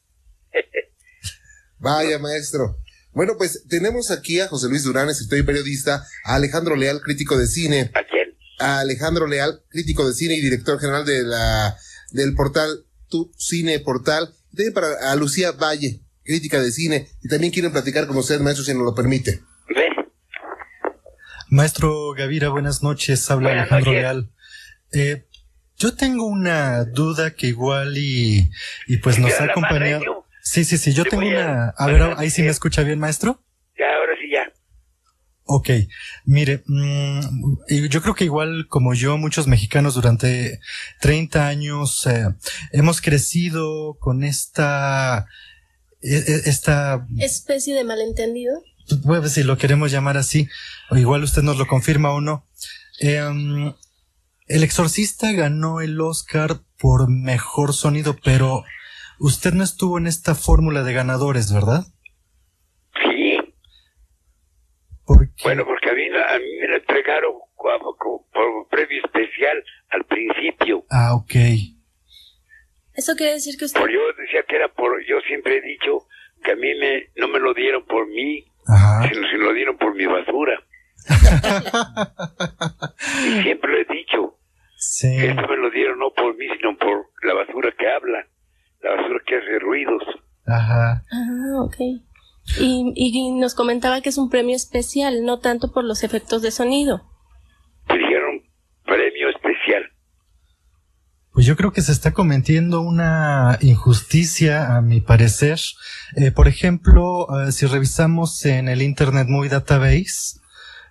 Vaya, 1.80 2.18
maestro. 2.18 2.77
Bueno, 3.18 3.34
pues 3.36 3.64
tenemos 3.68 4.12
aquí 4.12 4.38
a 4.38 4.46
José 4.46 4.68
Luis 4.68 4.84
Durán, 4.84 5.08
escritor 5.08 5.40
y 5.40 5.42
periodista, 5.42 6.06
a 6.22 6.36
Alejandro 6.36 6.76
Leal, 6.76 7.00
crítico 7.00 7.36
de 7.36 7.48
cine, 7.48 7.90
¿A 7.94 8.04
quién? 8.04 8.38
a 8.60 8.78
Alejandro 8.78 9.26
Leal, 9.26 9.60
crítico 9.70 10.06
de 10.06 10.14
cine 10.14 10.36
y 10.36 10.40
director 10.40 10.78
general 10.78 11.04
de 11.04 11.24
la 11.24 11.76
del 12.12 12.36
portal 12.36 12.84
Tu 13.08 13.32
Cine 13.36 13.80
Portal, 13.80 14.32
también 14.54 14.72
para 14.72 15.10
a 15.10 15.16
Lucía 15.16 15.50
Valle, 15.50 15.98
crítica 16.22 16.62
de 16.62 16.70
cine, 16.70 17.08
y 17.20 17.26
también 17.28 17.52
quieren 17.52 17.72
platicar 17.72 18.06
con 18.06 18.16
usted, 18.18 18.38
maestro, 18.38 18.64
si 18.64 18.72
nos 18.72 18.84
lo 18.84 18.94
permite. 18.94 19.40
¿Ve? 19.74 19.88
Maestro 21.48 22.12
Gavira, 22.12 22.50
buenas 22.50 22.84
noches. 22.84 23.28
Habla 23.32 23.48
Buenas 23.48 23.72
Alejandro 23.72 23.90
noches. 23.94 24.02
Leal. 24.04 24.30
Eh, 24.92 25.26
yo 25.76 25.96
tengo 25.96 26.24
una 26.24 26.84
duda 26.84 27.34
que 27.34 27.48
igual 27.48 27.98
y, 27.98 28.48
y 28.86 28.98
pues 28.98 29.18
nos 29.18 29.32
¿Ya 29.36 29.42
ha 29.42 29.44
acompañado. 29.46 30.17
Sí, 30.50 30.64
sí, 30.64 30.78
sí, 30.78 30.92
yo 30.94 31.04
Te 31.04 31.10
tengo 31.10 31.24
a- 31.24 31.26
una... 31.28 31.68
A 31.76 31.86
ver, 31.86 32.02
ahí 32.16 32.30
sí 32.30 32.42
me 32.42 32.48
escucha 32.48 32.82
bien, 32.82 32.98
maestro. 32.98 33.42
Ya, 33.78 33.84
ahora 33.98 34.12
sí 34.18 34.30
ya. 34.32 34.50
Ok, 35.44 35.68
mire, 36.24 36.62
mm, 36.66 37.20
yo 37.90 38.00
creo 38.02 38.14
que 38.14 38.24
igual 38.24 38.66
como 38.68 38.94
yo, 38.94 39.18
muchos 39.18 39.46
mexicanos 39.46 39.94
durante 39.94 40.58
30 41.00 41.48
años 41.48 42.06
eh, 42.06 42.28
hemos 42.72 43.00
crecido 43.02 43.98
con 43.98 44.24
esta, 44.24 45.26
e- 46.00 46.16
e- 46.16 46.42
esta, 46.48 47.06
Especie 47.18 47.74
de 47.74 47.84
malentendido. 47.84 48.62
pues, 49.04 49.32
si 49.32 49.42
lo 49.42 49.58
queremos 49.58 49.90
llamar 49.92 50.16
así, 50.16 50.48
o 50.90 50.96
igual 50.96 51.22
usted 51.24 51.42
nos 51.42 51.56
lo 51.58 51.66
confirma 51.66 52.10
o 52.12 52.20
no. 52.22 52.46
Em, 53.00 53.72
El 54.46 54.62
Exorcista 54.64 55.30
ganó 55.32 55.82
el 55.82 56.00
Oscar 56.00 56.60
por 56.78 57.10
mejor 57.10 57.74
sonido, 57.74 58.16
pero 58.24 58.64
usted 59.18 59.52
no 59.52 59.64
estuvo 59.64 59.98
en 59.98 60.06
esta 60.06 60.34
fórmula 60.34 60.82
de 60.82 60.92
ganadores, 60.92 61.52
¿verdad? 61.52 61.84
Sí. 63.02 63.38
¿Por 65.04 65.28
qué? 65.34 65.42
Bueno, 65.44 65.64
porque 65.64 65.90
a 65.90 65.94
mí, 65.94 66.02
a 66.08 66.38
mí 66.38 66.44
me 66.60 66.68
lo 66.68 66.76
entregaron 66.76 67.32
como, 67.54 67.96
como 67.96 68.26
por 68.32 68.68
premio 68.68 69.02
especial 69.04 69.62
al 69.90 70.04
principio. 70.04 70.84
Ah, 70.90 71.14
ok. 71.14 71.34
Eso 72.94 73.14
quiere 73.16 73.34
decir 73.34 73.56
que 73.56 73.64
usted... 73.66 73.80
Por 73.80 73.90
yo 73.92 74.00
decía 74.18 74.42
que 74.48 74.56
era 74.56 74.68
por, 74.72 75.04
yo 75.06 75.20
siempre 75.26 75.58
he 75.58 75.60
dicho 75.62 76.06
que 76.42 76.52
a 76.52 76.56
mí 76.56 76.74
me, 76.78 77.10
no 77.16 77.28
me 77.28 77.38
lo 77.38 77.54
dieron 77.54 77.84
por 77.86 78.06
mí, 78.08 78.44
Ajá. 78.66 79.08
sino 79.08 79.28
se 79.28 79.36
lo 79.38 79.52
dieron 79.52 79.76
por 79.78 79.94
mi 79.94 80.06
basura. 80.06 80.60
y 83.26 83.42
siempre 83.42 83.72
lo 83.72 83.78
he 83.78 83.84
dicho, 83.96 84.38
Sí. 84.76 85.08
que 85.16 85.30
esto 85.30 85.42
me 85.48 85.56
lo 85.56 85.70
dieron 85.70 85.98
no 85.98 86.10
por 86.12 86.36
mí, 86.36 86.46
sino 86.56 86.76
por 86.76 87.10
la 87.22 87.34
basura 87.34 87.72
que 87.78 87.88
habla, 87.88 88.26
la 88.82 88.90
basura 88.90 89.20
que 89.26 89.36
hace 89.36 89.58
ruidos. 89.60 90.02
Ajá. 90.46 91.02
Ah, 91.12 91.62
ok. 91.62 91.76
Y, 92.60 92.92
y 92.94 93.30
nos 93.32 93.54
comentaba 93.54 94.00
que 94.00 94.08
es 94.08 94.16
un 94.18 94.30
premio 94.30 94.56
especial, 94.56 95.24
no 95.24 95.38
tanto 95.40 95.72
por 95.72 95.84
los 95.84 96.02
efectos 96.02 96.40
de 96.42 96.50
sonido. 96.50 97.02
Dijeron 97.88 98.42
premio 98.84 99.28
especial. 99.28 99.82
Pues 101.32 101.46
yo 101.46 101.56
creo 101.56 101.72
que 101.72 101.82
se 101.82 101.92
está 101.92 102.12
cometiendo 102.12 102.80
una 102.80 103.58
injusticia, 103.60 104.76
a 104.76 104.80
mi 104.80 105.00
parecer. 105.00 105.58
Eh, 106.16 106.32
por 106.32 106.48
ejemplo, 106.48 107.26
eh, 107.46 107.52
si 107.52 107.66
revisamos 107.66 108.44
en 108.46 108.68
el 108.68 108.82
Internet 108.82 109.26
Movie 109.28 109.50
Database, 109.50 110.40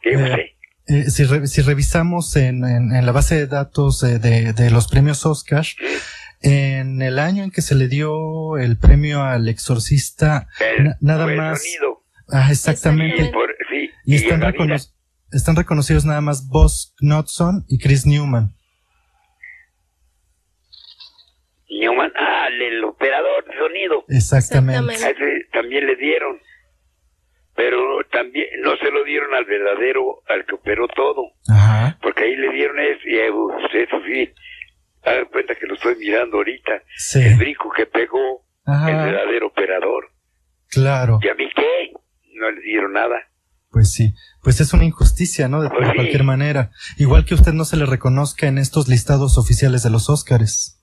¿Qué 0.03 0.13
Eh, 0.13 0.55
eh, 0.87 1.09
si, 1.09 1.25
re- 1.25 1.47
si 1.47 1.61
revisamos 1.63 2.35
en, 2.37 2.63
en- 2.63 2.95
en 2.95 3.05
la 3.05 3.11
base 3.11 3.35
de 3.35 3.47
datos 3.47 4.03
eh, 4.03 4.19
de, 4.19 4.53
de 4.53 4.69
los 4.69 4.87
premios 4.87 5.25
Oscar, 5.25 5.65
en 6.41 7.01
el 7.01 7.19
año 7.19 7.43
en 7.43 7.51
que 7.51 7.61
se 7.61 7.75
le 7.75 7.87
dio 7.87 8.57
el 8.57 8.77
premio 8.77 9.23
al 9.23 9.47
exorcista, 9.47 10.47
El- 10.59 10.93
nada 11.01 11.27
más, 11.27 11.61
sonido. 11.63 12.03
ah, 12.31 12.45
Y 12.47 12.51
exactamente, 12.51 13.29
por- 13.33 13.55
sí, 13.69 13.89
y 14.05 14.13
y 14.13 14.15
están, 14.15 14.41
recono- 14.41 14.75
están 15.31 15.55
reconocidos 15.55 16.05
nada 16.05 16.21
más 16.21 16.47
Boss 16.47 16.93
Knudson 16.99 17.65
y 17.67 17.79
Chris 17.79 18.05
Newman. 18.05 18.53
Newman, 21.69 22.11
ah, 22.15 22.47
el, 22.49 22.61
el 22.61 22.83
operador 22.85 23.45
de 23.45 23.57
sonido. 23.57 24.05
Exactamente. 24.07 24.93
A 25.03 25.09
ese 25.09 25.45
también 25.51 25.85
le 25.85 25.95
dieron. 25.95 26.39
Pero 27.55 27.79
también 28.11 28.45
no 28.61 28.77
se 28.77 28.91
lo 28.91 29.03
dieron 29.03 29.33
al 29.33 29.45
verdadero, 29.45 30.21
al 30.29 30.45
que 30.45 30.55
operó 30.55 30.87
todo. 30.89 31.31
Ajá. 31.49 31.97
Porque 32.01 32.23
ahí 32.23 32.35
le 32.35 32.51
dieron 32.53 32.79
eso 32.79 33.01
y 33.05 33.15
eh, 33.15 33.29
eso 33.83 33.97
sí, 34.05 34.31
hagan 35.07 35.25
cuenta 35.31 35.55
que 35.55 35.65
lo 35.67 35.75
estoy 35.75 35.95
mirando 35.95 36.37
ahorita. 36.37 36.71
Sí. 36.97 37.19
El 37.21 37.37
brinco 37.37 37.69
que 37.75 37.85
pegó 37.85 38.45
el 38.65 38.95
verdadero 38.95 39.47
operador. 39.47 40.11
Claro. 40.69 41.19
¿Y 41.21 41.29
a 41.29 41.35
mí 41.35 41.45
qué? 41.55 41.93
No 42.33 42.51
le 42.51 42.61
dieron 42.61 42.93
nada. 42.93 43.15
Pues 43.71 43.91
sí. 43.93 44.13
Pues 44.43 44.59
es 44.61 44.73
una 44.73 44.85
injusticia, 44.85 45.47
¿no? 45.47 45.61
De, 45.61 45.69
Pues 45.69 45.87
sí. 45.89 45.95
cualquier 45.95 46.23
manera. 46.23 46.71
Igual 46.97 47.25
que 47.25 47.35
usted 47.35 47.53
no 47.53 47.65
se 47.65 47.77
le 47.77 47.85
reconozca 47.85 48.47
en 48.47 48.57
estos 48.57 48.87
listados 48.87 49.37
oficiales 49.37 49.83
de 49.83 49.89
los 49.89 50.09
Óscares. 50.09 50.81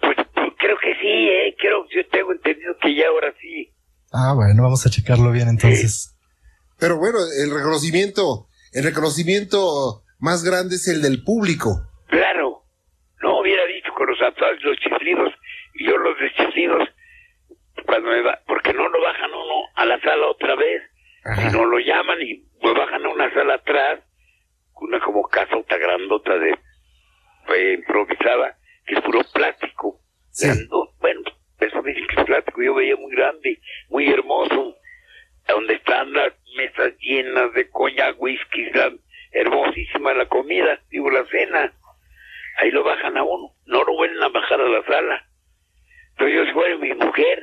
Pues, 0.00 0.16
pues, 0.34 0.48
creo 0.58 0.76
que 0.80 0.92
sí, 1.00 1.08
¿eh? 1.08 1.54
Creo, 1.58 1.84
yo 1.94 2.06
tengo 2.10 2.32
entendido 2.32 2.74
que 2.80 2.94
ya 2.94 3.08
ahora 3.08 3.32
sí. 3.40 3.72
Ah, 4.12 4.32
bueno, 4.34 4.62
vamos 4.62 4.86
a 4.86 4.90
checarlo 4.90 5.30
bien 5.32 5.48
entonces. 5.48 6.16
Pero 6.78 6.98
bueno, 6.98 7.18
el 7.42 7.50
reconocimiento, 7.50 8.46
el 8.72 8.84
reconocimiento 8.84 10.02
más 10.18 10.44
grande 10.44 10.76
es 10.76 10.86
el 10.88 11.02
del 11.02 11.22
público. 11.24 11.82
Claro, 12.08 12.35
con 14.48 14.70
los 14.70 14.78
chiflidos, 14.78 15.32
y 15.74 15.86
yo 15.86 15.96
los 15.98 16.18
deschiflidos, 16.18 16.88
cuando 17.84 18.10
me 18.10 18.22
va, 18.22 18.38
porque 18.46 18.72
no 18.72 18.88
lo 18.88 19.00
bajan 19.00 19.30
uno 19.30 19.68
a 19.74 19.84
la 19.86 20.00
sala 20.00 20.26
otra 20.28 20.54
vez, 20.54 20.82
sino 21.50 21.64
lo 21.64 21.78
llaman 21.78 22.20
y 22.22 22.42
me 22.62 22.72
bajan 22.72 23.04
a 23.04 23.08
una 23.08 23.32
sala 23.34 23.54
atrás, 23.54 24.00
una 24.80 25.00
como 25.00 25.22
casota 25.28 25.76
grandota 25.76 26.38
de 26.38 26.50
eh, 27.48 27.72
improvisada, 27.78 28.56
que 28.86 28.94
es 28.94 29.00
puro 29.02 29.20
plástico. 29.32 30.00
Sí. 30.30 30.48
Bueno, 31.00 31.20
eso 31.60 31.82
dicen 31.82 32.06
que 32.08 32.20
es 32.20 32.26
plástico, 32.26 32.62
yo 32.62 32.74
veía 32.74 32.96
muy 32.96 33.12
grande, 33.14 33.60
muy 33.88 34.08
hermoso, 34.08 34.76
donde 35.48 35.74
están 35.74 36.12
las 36.12 36.32
mesas 36.56 36.92
llenas 36.98 37.52
de 37.54 37.68
coña, 37.70 38.12
whisky, 38.18 38.64
la- 38.74 38.92
hermosísima 39.32 40.14
la 40.14 40.26
comida, 40.26 40.80
digo 40.90 41.10
la 41.10 41.24
cena. 41.26 41.72
Ahí 42.58 42.70
lo 42.70 42.82
bajan 42.84 43.16
a 43.16 43.22
uno, 43.22 43.52
no 43.66 43.84
lo 43.84 43.92
vuelven 43.94 44.22
a 44.22 44.28
bajar 44.28 44.60
a 44.60 44.68
la 44.68 44.82
sala. 44.84 45.26
Entonces 46.12 46.46
yo, 46.46 46.52
fuera 46.54 46.76
mi 46.78 46.94
mujer, 46.94 47.42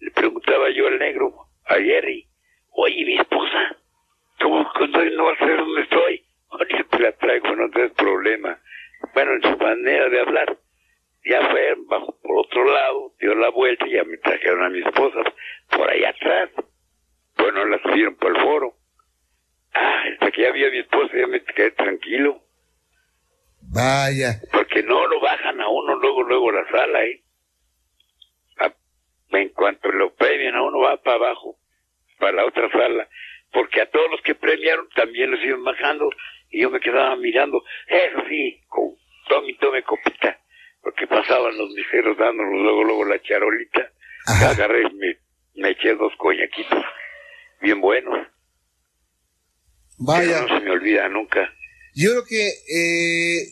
le 0.00 0.10
preguntaba 0.12 0.70
yo 0.70 0.86
al 0.86 0.98
negro, 0.98 1.34
a 1.66 1.74
Jerry, 1.74 2.28
oye, 2.70 3.04
mi 3.04 3.16
esposa, 3.18 3.76
¿cómo 4.40 4.70
no 4.84 5.24
va 5.24 5.32
a 5.32 5.38
saber 5.38 5.56
dónde 5.58 5.82
estoy? 5.82 6.24
Ahorita 6.50 6.84
te 6.84 6.98
la 7.00 7.12
traigo, 7.12 7.56
no 7.56 7.70
te 7.70 7.82
des 7.82 7.92
problema. 7.92 8.58
Bueno, 9.14 9.32
en 9.32 9.42
su 9.42 9.56
manera 9.56 10.08
de 10.08 10.20
hablar, 10.20 10.56
ya 11.24 11.48
fue 11.50 11.74
bajo 11.86 12.16
por 12.20 12.38
otro 12.38 12.64
lado, 12.64 13.12
dio 13.20 13.34
la 13.34 13.48
vuelta 13.50 13.86
y 13.86 13.92
ya 13.92 14.04
me 14.04 14.16
trajeron 14.18 14.64
a 14.64 14.68
mi 14.68 14.80
esposa 14.80 15.22
por 15.70 15.90
allá 15.90 16.10
atrás. 16.10 16.50
Bueno, 17.36 17.64
la 17.64 17.80
subieron 17.82 18.16
por 18.16 18.36
el 18.36 18.42
foro. 18.42 18.74
Ah, 19.74 20.04
hasta 20.12 20.30
que 20.30 20.42
ya 20.42 20.52
vi 20.52 20.70
mi 20.70 20.78
esposa 20.78 21.16
ya 21.16 21.26
me 21.26 21.42
quedé 21.42 21.70
tranquilo. 21.72 22.42
Vaya. 23.72 24.40
Porque 24.52 24.82
no 24.82 25.06
lo 25.06 25.20
bajan 25.20 25.60
a 25.60 25.68
uno 25.68 25.96
luego, 25.96 26.22
luego 26.24 26.50
a 26.50 26.54
la 26.62 26.70
sala, 26.70 27.04
¿eh? 27.04 27.22
A- 28.58 28.74
en 29.38 29.48
cuanto 29.50 29.90
lo 29.90 30.14
premian 30.14 30.54
a 30.54 30.62
uno 30.62 30.78
va 30.80 31.02
para 31.02 31.16
abajo, 31.16 31.58
para 32.18 32.32
la 32.32 32.44
otra 32.46 32.70
sala. 32.70 33.08
Porque 33.50 33.80
a 33.80 33.90
todos 33.90 34.10
los 34.10 34.20
que 34.22 34.34
premiaron 34.34 34.88
también 34.94 35.30
los 35.30 35.40
iban 35.42 35.64
bajando 35.64 36.08
y 36.50 36.62
yo 36.62 36.70
me 36.70 36.80
quedaba 36.80 37.16
mirando. 37.16 37.62
Eso 37.86 38.22
sí, 38.28 38.60
con 38.68 38.94
tome 39.28 39.54
tome 39.60 39.82
copita. 39.82 40.38
Porque 40.82 41.06
pasaban 41.06 41.56
los 41.56 41.70
miseros 41.70 42.16
dándonos 42.18 42.60
luego, 42.60 42.84
luego 42.84 43.04
la 43.04 43.22
charolita. 43.22 43.90
Ajá. 44.26 44.50
Agarré 44.50 44.82
y 44.82 44.94
me, 44.94 45.16
me 45.54 45.70
eché 45.70 45.94
dos 45.94 46.12
coñaquitos 46.18 46.84
bien 47.60 47.80
buenos. 47.80 48.26
Vaya. 49.98 50.42
no 50.42 50.48
se 50.48 50.64
me 50.64 50.70
olvida 50.72 51.08
nunca. 51.08 51.52
Yo 51.94 52.10
creo 52.10 52.24
que 52.24 52.46
eh, 52.48 53.42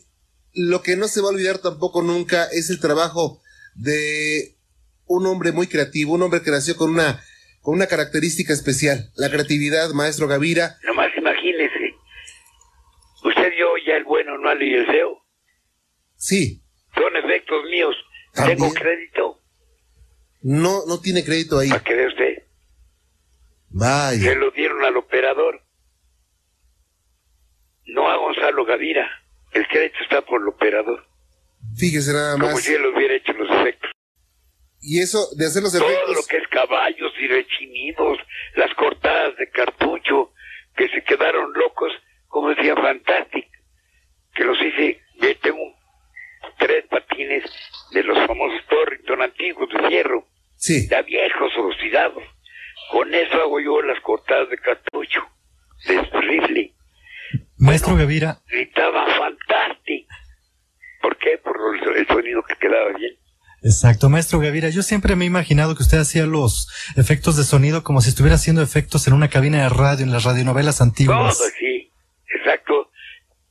lo 0.55 0.83
que 0.83 0.97
no 0.97 1.09
se 1.09 1.21
va 1.21 1.29
a 1.29 1.33
olvidar 1.33 1.59
tampoco 1.59 2.03
nunca 2.03 2.45
es 2.47 2.71
el 2.71 2.81
trabajo 2.81 3.41
de 3.75 4.57
un 5.07 5.27
hombre 5.27 5.53
muy 5.53 5.67
creativo, 5.67 6.15
un 6.15 6.23
hombre 6.23 6.43
que 6.43 6.51
nació 6.51 6.77
con 6.77 6.91
una, 6.91 7.23
con 7.61 7.75
una 7.75 7.87
característica 7.87 8.53
especial, 8.53 9.11
la 9.17 9.31
creatividad, 9.31 9.91
maestro 9.91 10.29
Gavira. 10.29 10.79
Nomás 10.85 11.11
imagínese. 11.17 11.95
Usted 13.25 13.51
vio 13.51 13.69
ya 13.87 13.97
el 13.97 14.05
bueno, 14.05 14.39
no 14.39 14.51
el 14.51 14.87
feo. 14.87 15.23
Sí, 16.17 16.63
Son 16.95 17.17
efectos 17.17 17.65
míos. 17.71 17.97
También. 18.33 18.59
Tengo 18.59 18.73
crédito. 18.75 19.43
no, 20.43 20.87
no 20.87 21.01
tiene 21.01 21.25
crédito 21.25 21.59
ahí. 21.59 21.71
Para 21.71 21.83
que 21.83 21.95
vea 21.95 22.09
usted. 22.09 22.35
Se 22.37 22.45
Vaya. 23.71 24.35
lo 24.35 24.51
dieron 24.51 24.85
al 24.85 24.97
operador. 24.97 25.63
No 27.87 28.09
a 28.11 28.17
Gonzalo 28.17 28.65
Gavira. 28.65 29.09
El 29.53 29.67
crédito 29.69 29.99
está 30.03 30.23
por 30.23 30.41
el 30.41 30.49
operador. 30.49 31.07
Fíjese 31.77 32.13
nada 32.13 32.33
Como 32.35 32.47
más. 32.53 32.61
si 32.63 32.73
él 32.75 32.87
hubiera 32.87 33.15
hecho 33.15 33.33
los 33.33 33.51
efectos. 33.61 33.91
Y 34.83 35.01
eso 35.01 35.29
de 35.37 35.47
hacer 35.47 35.63
los 35.63 35.73
Todo 35.73 35.89
lo 35.89 35.95
efectos. 35.95 36.27
que 36.29 36.37
es 36.39 36.49
caballos 36.49 37.13
y 37.21 37.27
rechinidos, 37.29 38.19
las 38.57 38.73
cortadas 38.75 39.37
de 39.37 39.51
cartucho, 39.51 40.33
que 40.77 40.89
se 40.89 41.03
quedaron 41.05 41.53
locos, 41.53 41.93
como 42.29 42.49
decía 42.51 42.75
Fantastic, 42.77 43.47
que 44.35 44.45
los 44.45 44.57
hice, 44.63 45.01
yo 45.21 45.37
tengo 45.41 45.75
tres 46.59 46.87
patines 46.89 47.45
de 47.93 48.03
los 48.05 48.17
famosos 48.27 48.61
Torrington 48.69 49.21
antiguos 49.23 49.69
de 49.71 49.89
hierro, 49.91 50.27
Sí. 50.57 50.89
ya 50.89 51.03
viejos, 51.03 51.53
oxidados. 51.59 52.23
Con 52.91 53.13
eso 53.15 53.35
hago 53.43 53.61
yo 53.61 53.83
las 53.83 54.01
cortadas 54.01 54.49
de 54.49 54.57
cartucho, 54.59 55.21
de 55.87 56.01
rifle. 56.21 56.75
Maestro 57.61 57.95
Gavira, 57.97 58.39
Gritaba 58.49 59.07
Fantastic. 59.07 60.07
¿Por 61.03 61.17
qué? 61.19 61.39
Por 61.43 61.57
el, 61.97 62.07
sonido 62.07 62.43
que 62.43 62.55
quedaba 62.57 62.91
bien. 62.97 63.13
exacto, 63.63 64.09
maestro 64.09 64.39
Gavira, 64.41 64.69
yo 64.71 64.83
siempre 64.83 65.15
me 65.17 65.25
he 65.25 65.27
imaginado 65.29 65.75
que 65.77 65.83
usted 65.83 65.99
hacía 65.99 66.27
los 66.27 66.69
efectos 66.97 67.37
de 67.37 67.45
sonido 67.45 67.83
como 67.83 68.01
si 68.01 68.09
estuviera 68.11 68.37
haciendo 68.37 68.63
efectos 68.63 69.07
en 69.07 69.13
una 69.15 69.29
cabina 69.29 69.63
de 69.63 69.69
radio, 69.69 70.05
en 70.05 70.13
las 70.13 70.25
radionovelas 70.25 70.79
Todo, 70.79 70.89
antiguas. 70.89 71.39
sí, 71.59 71.91
exacto. 72.35 72.91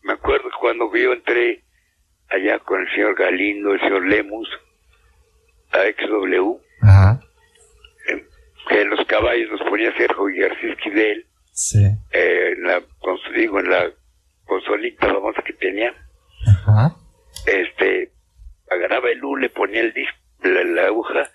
Me 0.03 0.13
acuerdo 0.13 0.49
cuando 0.59 0.91
yo 0.95 1.13
entré 1.13 1.63
allá 2.29 2.59
con 2.59 2.81
el 2.81 2.89
señor 2.95 3.15
Galindo, 3.15 3.73
el 3.73 3.79
señor 3.79 4.05
Lemus, 4.07 4.47
a 5.71 5.77
XW, 5.83 6.57
Ajá, 6.81 7.19
eh, 8.09 8.25
que 8.69 8.85
los 8.85 9.05
caballos 9.05 9.49
los 9.51 9.61
ponía 9.69 9.95
Sergio 9.97 10.23
García 10.35 10.73
Esquivel, 10.73 11.25
sí, 11.59 11.83
eh, 12.11 12.53
en 12.55 12.63
la, 12.63 12.81
digo, 13.35 13.59
en 13.59 13.69
la 13.69 13.91
consolita 14.45 15.07
famosa 15.07 15.41
que 15.41 15.53
tenía. 15.53 15.93
ajá. 16.47 16.95
Este, 17.45 18.11
agarraba 18.69 19.09
el 19.11 19.23
hule, 19.23 19.49
ponía 19.49 19.81
el 19.81 19.93
disco, 19.93 20.17
la, 20.43 20.63
la 20.63 20.85
aguja, 20.87 21.29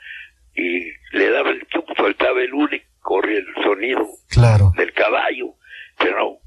y 0.55 0.91
le 1.13 1.31
daba 1.31 1.51
el 1.51 1.67
chup, 1.69 1.87
soltaba 1.97 2.41
el 2.41 2.53
hule, 2.55 2.87
corría 3.01 3.39
el 3.39 3.55
sonido 3.63 4.07
Claro. 4.29 4.71
del 4.77 4.93
caballo. 4.93 5.55
Pero 5.99 6.17
no, 6.19 6.39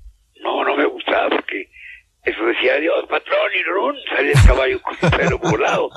no, 0.42 0.64
no 0.64 0.76
me 0.78 0.86
gustaba 0.86 1.30
porque 1.30 1.70
eso 2.24 2.46
decía 2.46 2.74
adiós, 2.76 3.06
patrón, 3.10 3.52
y 3.60 3.64
run, 3.64 3.96
salía 4.10 4.32
el 4.34 4.46
caballo 4.48 4.82
con 4.82 4.96
el 5.02 5.18
pelo 5.18 5.38
volado. 5.40 5.90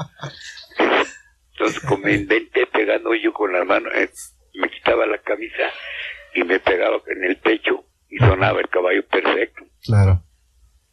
Entonces, 1.52 1.80
como 1.80 2.04
me 2.04 2.14
inventé 2.14 2.66
pegando 2.66 3.14
yo 3.14 3.32
con 3.32 3.52
la 3.52 3.64
mano, 3.64 3.90
eh, 3.92 4.08
me 4.54 4.68
quitaba 4.70 5.06
la 5.06 5.18
camisa 5.18 5.62
y 6.34 6.44
me 6.44 6.58
pegaba 6.60 6.98
en 7.06 7.24
el 7.24 7.36
pecho 7.38 7.84
y 8.08 8.18
sonaba 8.18 8.60
el 8.60 8.68
caballo 8.68 9.06
perfecto. 9.06 9.64
Claro. 9.84 10.22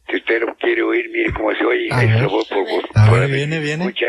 Si 0.08 0.16
usted 0.16 0.40
lo 0.40 0.56
quiere 0.56 0.82
oír, 0.82 1.10
mire 1.10 1.32
cómo 1.34 1.52
se 1.54 1.64
oye. 1.64 1.88
A 1.92 1.98
ver. 1.98 2.26
por 2.26 2.30
vos. 2.30 2.84
A 2.94 3.10
ver, 3.10 3.22
por 3.22 3.30
viene, 3.30 3.60
viene. 3.60 3.84
escucha. 3.84 4.06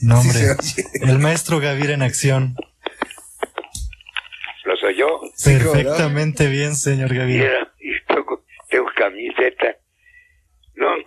No, 0.00 0.22
Sí 0.22 0.28
hombre. 0.28 0.56
oye. 0.58 0.84
El 1.12 1.18
maestro 1.18 1.60
Gavira 1.60 1.92
en 1.92 2.02
acción. 2.02 2.56
¿Lo 4.64 4.76
soy 4.76 4.94
yo? 4.96 5.20
Sí. 5.34 5.50
Perfectamente 5.58 6.48
bien, 6.48 6.74
señor 6.74 7.12
Gavira. 7.14 7.44
Mira, 7.44 7.72
y 7.80 8.00
tengo, 8.06 8.44
tengo 8.68 8.86
camiseta. 8.96 9.76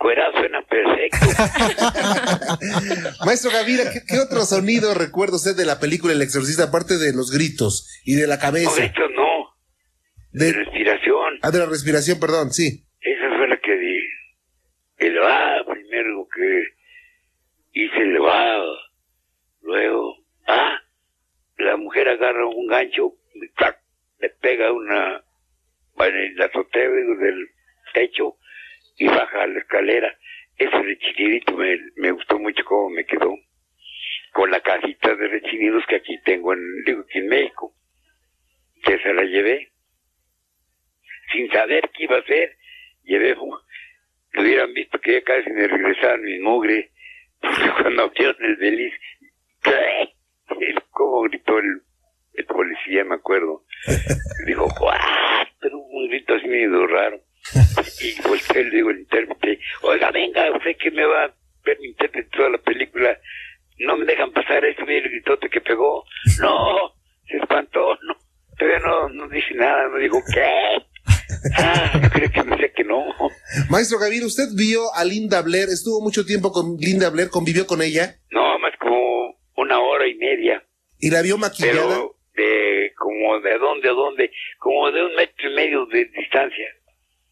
No, 0.04 0.10
encuerado 0.10 0.32
suena 0.38 0.60
perfecto. 0.62 1.26
Maestro 3.24 3.50
Gavira, 3.50 3.84
¿qué, 3.92 4.00
qué 4.06 4.18
otro 4.20 4.40
sonido 4.44 4.92
recuerda 4.94 5.36
usted 5.36 5.56
de 5.56 5.64
la 5.64 5.80
película 5.80 6.12
El 6.12 6.20
Exorcista, 6.22 6.64
aparte 6.64 6.98
de 6.98 7.12
los 7.14 7.30
gritos 7.30 7.88
y 8.04 8.14
de 8.16 8.26
la 8.26 8.36
No, 8.36 8.40
cabeza? 8.42 8.84
esto 8.84 9.08
no. 9.10 9.24
De 10.32 10.46
De, 10.46 10.52
respiración. 10.52 11.38
ah, 11.42 11.50
de 11.50 11.58
la 11.58 11.66
respiración, 11.66 12.20
perdón, 12.20 12.52
sí. 12.52 12.84
Esa 13.00 13.36
fue 13.36 13.48
la 13.48 13.56
que 13.58 13.76
di. 13.76 13.98
El 14.98 15.18
va, 15.18 15.64
primero 15.72 16.28
que 16.34 16.64
hice 17.72 17.96
el 18.02 18.20
va. 18.22 18.62
Luego, 19.62 20.16
ah, 20.46 20.78
la 21.58 21.76
mujer 21.76 22.08
agarra 22.08 22.46
un 22.46 22.66
gancho, 22.66 23.12
y 23.34 23.48
¡tac! 23.56 23.78
le 24.20 24.28
pega 24.40 24.70
una, 24.72 25.22
bueno, 25.94 26.18
en 26.18 26.36
la 26.36 26.46
azotea 26.46 26.82
digo, 26.88 27.16
del 27.20 27.48
techo 27.94 28.36
y 28.96 29.06
baja 29.08 29.46
la 29.46 29.58
escalera. 29.58 30.16
Ese 30.56 30.76
rechinidito 30.82 31.52
me, 31.56 31.76
me 31.96 32.12
gustó 32.12 32.38
mucho 32.38 32.64
cómo 32.64 32.90
me 32.90 33.04
quedó. 33.06 33.34
Con 34.32 34.50
la 34.50 34.60
cajita 34.60 35.14
de 35.16 35.28
rechinidos 35.28 35.82
que 35.88 35.96
aquí 35.96 36.16
tengo 36.24 36.52
en, 36.52 36.60
digo, 36.86 37.00
aquí 37.02 37.18
en 37.18 37.28
México. 37.28 37.74
Que 38.84 38.98
se 38.98 39.12
la 39.12 39.22
llevé. 39.24 39.72
Sin 41.32 41.50
saber 41.50 41.90
qué 41.96 42.04
iba 42.04 42.16
a 42.16 42.20
hacer, 42.20 42.56
llevé, 43.02 43.32
uh, 43.36 43.56
lo 44.32 44.42
hubieran 44.42 44.72
visto 44.74 45.00
que 45.00 45.14
ya 45.14 45.22
casi 45.22 45.50
me 45.50 45.66
regresaban 45.66 46.22
mi 46.22 46.38
mugre. 46.38 46.90
Porque 47.40 47.70
cuando 47.82 48.02
abrieron 48.04 48.36
el 48.44 48.56
beliz, 48.56 48.92
¿qué? 49.62 50.14
El- 50.60 50.82
¿Cómo 50.90 51.22
gritó 51.22 51.58
el, 51.58 51.82
el 52.34 52.44
policía, 52.46 53.02
me 53.04 53.16
acuerdo? 53.16 53.64
Dijo, 54.46 54.68
¡guau! 54.78 54.98
Pero 55.60 55.78
un 55.78 56.08
grito 56.08 56.34
así 56.34 56.46
medio 56.46 56.86
raro. 56.86 57.20
Y 58.00 58.22
volteé 58.22 58.60
y 58.60 58.64
le 58.64 58.70
digo 58.76 58.90
al 58.90 58.98
intérprete, 59.00 59.58
oiga, 59.82 60.10
venga, 60.12 60.50
usted 60.56 60.76
que 60.78 60.90
me 60.92 61.04
va 61.04 61.24
a 61.24 61.34
ver 61.64 61.78
mi 61.80 61.88
intérprete 61.88 62.30
toda 62.30 62.50
la 62.50 62.58
película, 62.58 63.18
no 63.80 63.96
me 63.96 64.04
dejan 64.06 64.30
pasar 64.32 64.64
eso, 64.64 64.82
mire 64.82 64.98
el 65.00 65.10
gritote 65.10 65.50
que 65.50 65.60
pegó. 65.60 66.04
No, 66.40 66.94
se 67.28 67.36
espantó, 67.38 67.98
no, 68.02 68.16
todavía 68.56 68.78
no, 68.78 69.08
no 69.10 69.28
dice 69.28 69.52
nada, 69.54 69.88
no 69.88 69.98
digo, 69.98 70.20
¿qué? 70.32 70.46
Ah, 71.58 72.00
yo 72.02 72.08
creo 72.10 72.30
que 72.30 72.42
me 72.44 72.56
sé 72.56 72.72
que 72.72 72.84
no. 72.84 73.04
Gavira, 74.04 74.26
¿usted 74.26 74.48
vio 74.54 74.92
a 74.94 75.04
Linda 75.04 75.40
Blair? 75.40 75.68
¿Estuvo 75.70 76.00
mucho 76.02 76.26
tiempo 76.26 76.52
con 76.52 76.76
Linda 76.78 77.08
Blair? 77.10 77.30
¿Convivió 77.30 77.66
con 77.66 77.80
ella? 77.80 78.16
No, 78.30 78.58
más 78.58 78.72
como 78.78 79.38
una 79.56 79.80
hora 79.80 80.06
y 80.06 80.14
media. 80.14 80.62
¿Y 80.98 81.10
la 81.10 81.22
vio 81.22 81.38
maquillada? 81.38 81.88
Pero 81.88 82.16
de 82.36 82.92
como 82.96 83.40
de 83.40 83.58
dónde 83.58 83.88
a 83.88 83.92
dónde, 83.92 84.30
como 84.58 84.90
de 84.90 85.04
un 85.04 85.14
metro 85.14 85.50
y 85.50 85.54
medio 85.54 85.86
de 85.86 86.04
distancia. 86.04 86.66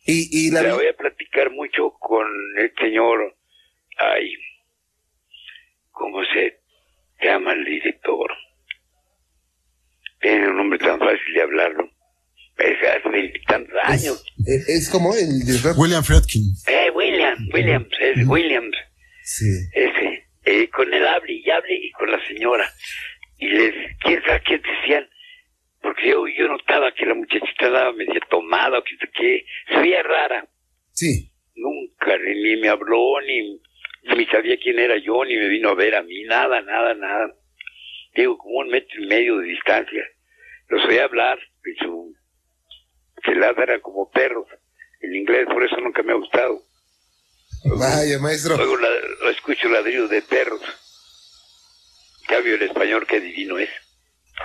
¿Y, 0.05 0.47
y 0.47 0.51
la 0.51 0.75
voy 0.75 0.87
a 0.87 0.97
platicar 0.97 1.51
mucho 1.51 1.91
con 2.01 2.27
el 2.57 2.73
señor, 2.81 3.37
ay, 3.99 4.33
¿cómo 5.91 6.25
se 6.25 6.59
llama 7.23 7.53
el 7.53 7.65
director? 7.65 8.31
Tiene 10.21 10.49
un 10.49 10.57
nombre 10.57 10.79
tan 10.79 10.99
fácil 10.99 11.35
de 11.35 11.43
hablarlo. 11.43 11.91
Es 12.63 12.79
hace 12.89 13.09
veintitantos 13.09 13.75
años. 13.83 14.25
Es, 14.47 14.69
es 14.69 14.91
como 14.91 15.15
el 15.15 15.41
director. 15.45 15.75
William 15.77 16.05
Friedkin. 16.05 16.43
Eh, 16.69 16.91
William, 16.95 17.37
Williams, 17.53 17.89
es 18.01 18.27
Williams. 18.27 18.77
Sí. 19.25 19.47
ese, 19.73 20.29
eh, 20.45 20.69
con 20.69 20.93
el 20.93 21.07
hable 21.07 21.33
y 21.33 21.51
hable 21.51 21.75
y 21.75 21.91
con 21.93 22.11
la 22.11 22.25
señora. 22.27 22.71
Y 23.39 23.49
les, 23.49 23.75
quién 24.01 24.23
sabe 24.23 24.43
qué 24.47 24.59
decían, 24.59 25.09
porque 25.81 26.11
yo, 26.11 26.25
yo 26.29 26.47
notaba 26.47 26.93
que 26.95 27.07
la 27.07 27.15
muchachita 27.15 27.69
daba 27.71 27.93
media 27.93 28.21
tomada 28.31 28.79
o 28.79 28.85
que 28.85 28.97
sé 29.01 29.11
qué, 29.13 29.45
se 29.69 29.81
veía 29.81 30.03
rara. 30.03 30.49
Sí. 30.93 31.33
Nunca 31.57 32.17
ni, 32.19 32.57
me 32.57 32.69
habló, 32.69 33.21
ni, 33.27 33.61
ni 34.17 34.27
sabía 34.27 34.57
quién 34.63 34.79
era 34.79 34.97
yo, 34.99 35.25
ni 35.25 35.37
me 35.37 35.49
vino 35.49 35.71
a 35.71 35.75
ver 35.75 35.97
a 35.97 36.03
mí, 36.03 36.23
nada, 36.25 36.63
nada, 36.63 36.95
nada. 36.95 37.35
Digo, 38.15 38.39
como 38.39 38.59
un 38.59 38.69
metro 38.69 39.03
y 39.03 39.07
medio 39.07 39.39
de 39.39 39.49
distancia. 39.49 40.03
Los 40.69 40.85
oía 40.87 41.05
hablar, 41.05 41.39
y 41.65 41.85
su, 41.85 42.15
se 43.25 43.35
ladran 43.35 43.81
como 43.81 44.11
perros. 44.11 44.47
En 45.01 45.15
inglés, 45.15 45.47
por 45.47 45.65
eso 45.65 45.77
nunca 45.81 46.03
me 46.03 46.13
ha 46.13 46.17
gustado. 46.17 46.63
Vaya, 47.65 48.19
maestro. 48.19 48.57
Luego 48.57 48.77
la, 48.77 48.89
lo 49.21 49.31
escucho 49.31 49.69
ladrido 49.69 50.09
de 50.09 50.23
perros. 50.23 50.61
Cambio 52.27 52.55
el 52.55 52.63
español, 52.63 53.07
qué 53.07 53.21
divino 53.21 53.59
es. 53.59 53.69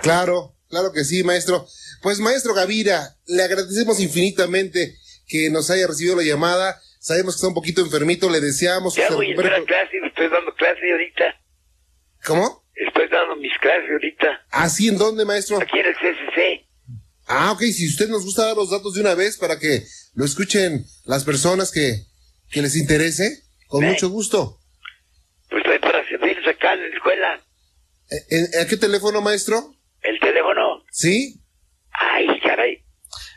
Claro, 0.02 0.54
claro 0.68 0.92
que 0.92 1.04
sí, 1.04 1.22
maestro. 1.24 1.66
Pues, 2.02 2.20
maestro 2.20 2.54
Gavira, 2.54 3.16
le 3.26 3.42
agradecemos 3.42 4.00
infinitamente 4.00 4.94
que 5.26 5.50
nos 5.50 5.70
haya 5.70 5.86
recibido 5.86 6.16
la 6.16 6.22
llamada. 6.22 6.80
Sabemos 7.00 7.34
que 7.34 7.38
está 7.38 7.48
un 7.48 7.54
poquito 7.54 7.80
enfermito, 7.80 8.30
le 8.30 8.40
deseamos 8.40 8.94
que 8.94 9.02
Ya 9.02 9.08
se 9.08 9.14
voy 9.14 9.28
a 9.28 9.30
entrar 9.30 9.54
a 9.54 9.64
clase, 9.64 9.98
estoy 10.04 10.28
dando 10.28 10.54
clase 10.54 10.90
ahorita. 10.90 11.40
¿Cómo? 12.24 12.64
Estoy 12.74 13.08
dando 13.08 13.36
mis 13.36 13.56
clases 13.58 13.90
ahorita. 13.90 14.46
¿Así 14.50 14.88
en 14.88 14.98
dónde, 14.98 15.24
maestro? 15.24 15.58
Aquí 15.60 15.78
en 15.78 15.86
el 15.86 15.94
CCC. 15.94 16.67
Ah, 17.28 17.52
ok, 17.52 17.60
si 17.62 17.86
usted 17.86 18.08
nos 18.08 18.24
gusta 18.24 18.46
dar 18.46 18.56
los 18.56 18.70
datos 18.70 18.94
de 18.94 19.00
una 19.02 19.14
vez 19.14 19.36
para 19.36 19.58
que 19.58 19.82
lo 20.14 20.24
escuchen 20.24 20.84
las 21.04 21.24
personas 21.24 21.70
que, 21.70 22.04
que 22.50 22.62
les 22.62 22.74
interese, 22.76 23.42
con 23.66 23.82
Sí. 23.82 23.86
mucho 23.86 24.08
gusto. 24.08 24.58
Pues 25.50 25.62
estoy 25.64 25.78
para 25.78 26.06
servirles 26.08 26.46
acá 26.46 26.72
en 26.74 26.80
la 26.80 26.96
escuela. 26.96 27.40
Eh, 28.10 28.16
¿En, 28.30 28.60
¿A 28.62 28.66
qué 28.66 28.76
teléfono, 28.76 29.20
maestro? 29.20 29.74
El 30.00 30.18
teléfono. 30.20 30.84
¿Sí? 30.90 31.42
Ay, 31.90 32.26
caray. 32.40 32.82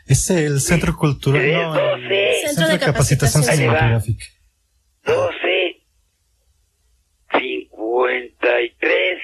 Es 0.06 0.28
el 0.30 0.60
Centro 0.60 0.96
Cultural. 0.96 1.42
Es 1.44 1.52
No, 1.54 1.94
el 1.94 2.02
12. 2.02 2.46
Centro 2.46 2.68
de 2.68 2.78
Capacitación 2.78 3.42
Capacitación. 3.42 3.44
Cinematográfica. 3.56 4.24
12. 5.04 5.82
53. 7.38 9.18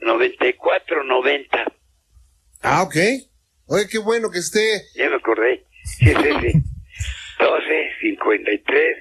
94, 0.00 1.04
90. 1.04 1.64
Ah, 2.62 2.82
ok. 2.82 2.96
Oye, 3.66 3.86
qué 3.88 3.98
bueno 3.98 4.30
que 4.30 4.38
esté. 4.38 4.82
Ya 4.94 5.08
me 5.10 5.16
acordé. 5.16 5.64
Sí, 5.84 6.10
es 6.10 6.18
ese. 6.18 6.52
12, 7.38 7.90
53, 8.02 8.96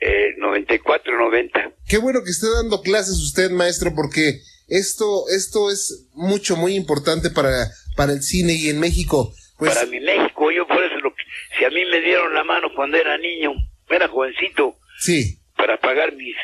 eh, 0.00 0.34
94, 0.38 1.18
90. 1.18 1.72
Qué 1.88 1.98
bueno 1.98 2.22
que 2.24 2.30
esté 2.30 2.46
dando 2.54 2.80
clases 2.82 3.18
usted, 3.18 3.50
maestro, 3.50 3.92
porque 3.94 4.40
esto, 4.68 5.24
esto 5.34 5.70
es 5.70 6.08
mucho, 6.14 6.56
muy 6.56 6.74
importante 6.74 7.30
para, 7.30 7.66
para 7.96 8.12
el 8.12 8.22
cine 8.22 8.54
y 8.54 8.68
en 8.70 8.80
México. 8.80 9.34
Pues, 9.58 9.74
Para 9.74 9.86
mi 9.86 10.00
México, 10.00 10.50
yo 10.50 10.66
por 10.66 10.82
eso, 10.82 10.96
lo 11.00 11.14
que- 11.14 11.22
si 11.58 11.64
a 11.64 11.68
mí 11.70 11.84
me 11.90 12.00
dieron 12.00 12.32
la 12.34 12.44
mano 12.44 12.68
cuando 12.74 12.96
era 12.96 13.18
niño, 13.18 13.52
era 13.90 14.08
jovencito, 14.08 14.78
sí, 14.98 15.38
para 15.56 15.78
pagar 15.78 16.14
mis 16.14 16.34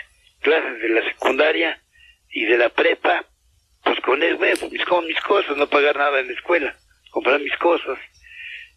clases 0.43 0.83
de 0.83 0.89
la 0.91 1.03
secundaria 1.09 1.81
y 2.31 2.45
de 2.45 2.59
la 2.59 2.69
prepa, 2.69 3.25
pues 3.87 4.01
con 4.01 4.21
eso, 4.23 4.37
bueno, 4.39 4.57
pues 4.59 4.73
mis, 4.73 4.85
con 4.85 5.07
mis 5.07 5.21
cosas, 5.21 5.57
no 5.57 5.69
pagar 5.69 5.97
nada 5.97 6.19
en 6.19 6.27
la 6.27 6.33
escuela, 6.33 6.77
comprar 7.11 7.41
mis 7.41 7.57
cosas. 7.57 7.99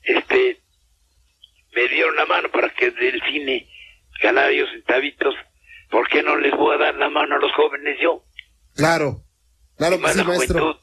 Este, 0.04 0.62
me 1.74 1.88
dieron 1.88 2.16
la 2.16 2.26
mano 2.28 2.50
para 2.50 2.70
que 2.70 2.92
del 2.92 3.22
cine 3.24 3.68
ganara 4.22 4.52
yo 4.52 4.68
centavitos. 4.68 5.36
¿Por 5.90 6.08
qué 6.08 6.22
no 6.22 6.36
les 6.36 6.56
voy 6.56 6.76
a 6.76 6.78
dar 6.78 6.96
la 6.96 7.10
mano 7.10 7.36
a 7.36 7.40
los 7.40 7.52
jóvenes 7.54 7.98
yo? 8.00 8.24
claro. 8.76 9.24
Claro 9.78 9.98
que 9.98 10.10
sí, 10.10 10.24
maestro. 10.26 10.60
juventud. 10.60 10.82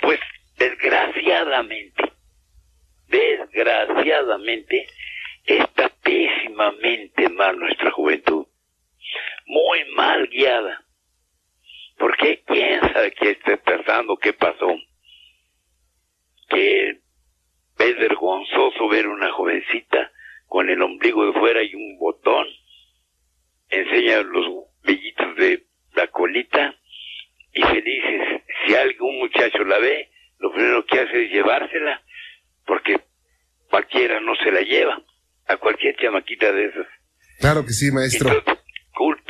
Pues 0.00 0.20
desgraciadamente, 0.58 2.12
desgraciadamente, 3.06 4.88
está 5.44 5.88
pésimamente 6.02 7.28
mal 7.28 7.56
nuestra 7.56 7.92
juventud. 7.92 8.46
Muy 9.46 9.84
mal 9.94 10.26
guiada. 10.26 10.85
¿Por 11.98 12.16
qué? 12.16 12.42
¿Quién 12.46 12.80
sabe 12.80 13.12
qué 13.12 13.30
está 13.30 13.56
pasando? 13.56 14.16
¿Qué 14.16 14.32
pasó? 14.32 14.68
Que 16.48 16.90
es 17.78 17.98
vergonzoso 17.98 18.88
ver 18.88 19.06
una 19.08 19.32
jovencita 19.32 20.10
con 20.46 20.68
el 20.68 20.80
ombligo 20.82 21.26
de 21.26 21.38
fuera 21.38 21.62
y 21.62 21.74
un 21.74 21.98
botón. 21.98 22.46
Enseña 23.68 24.22
los 24.22 24.64
vellitos 24.84 25.36
de 25.36 25.66
la 25.94 26.06
colita 26.08 26.74
y 27.52 27.62
felices. 27.62 28.42
Si 28.64 28.74
algún 28.74 29.18
muchacho 29.18 29.64
la 29.64 29.78
ve, 29.78 30.10
lo 30.38 30.52
primero 30.52 30.84
que 30.86 31.00
hace 31.00 31.24
es 31.24 31.32
llevársela, 31.32 32.02
porque 32.66 33.00
cualquiera 33.70 34.20
no 34.20 34.34
se 34.36 34.52
la 34.52 34.60
lleva, 34.60 35.02
a 35.46 35.56
cualquier 35.56 35.96
chamaquita 35.96 36.52
de 36.52 36.66
esas. 36.66 36.86
Claro 37.40 37.64
que 37.64 37.72
sí, 37.72 37.90
maestro. 37.90 38.28
Entonces, 38.28 38.64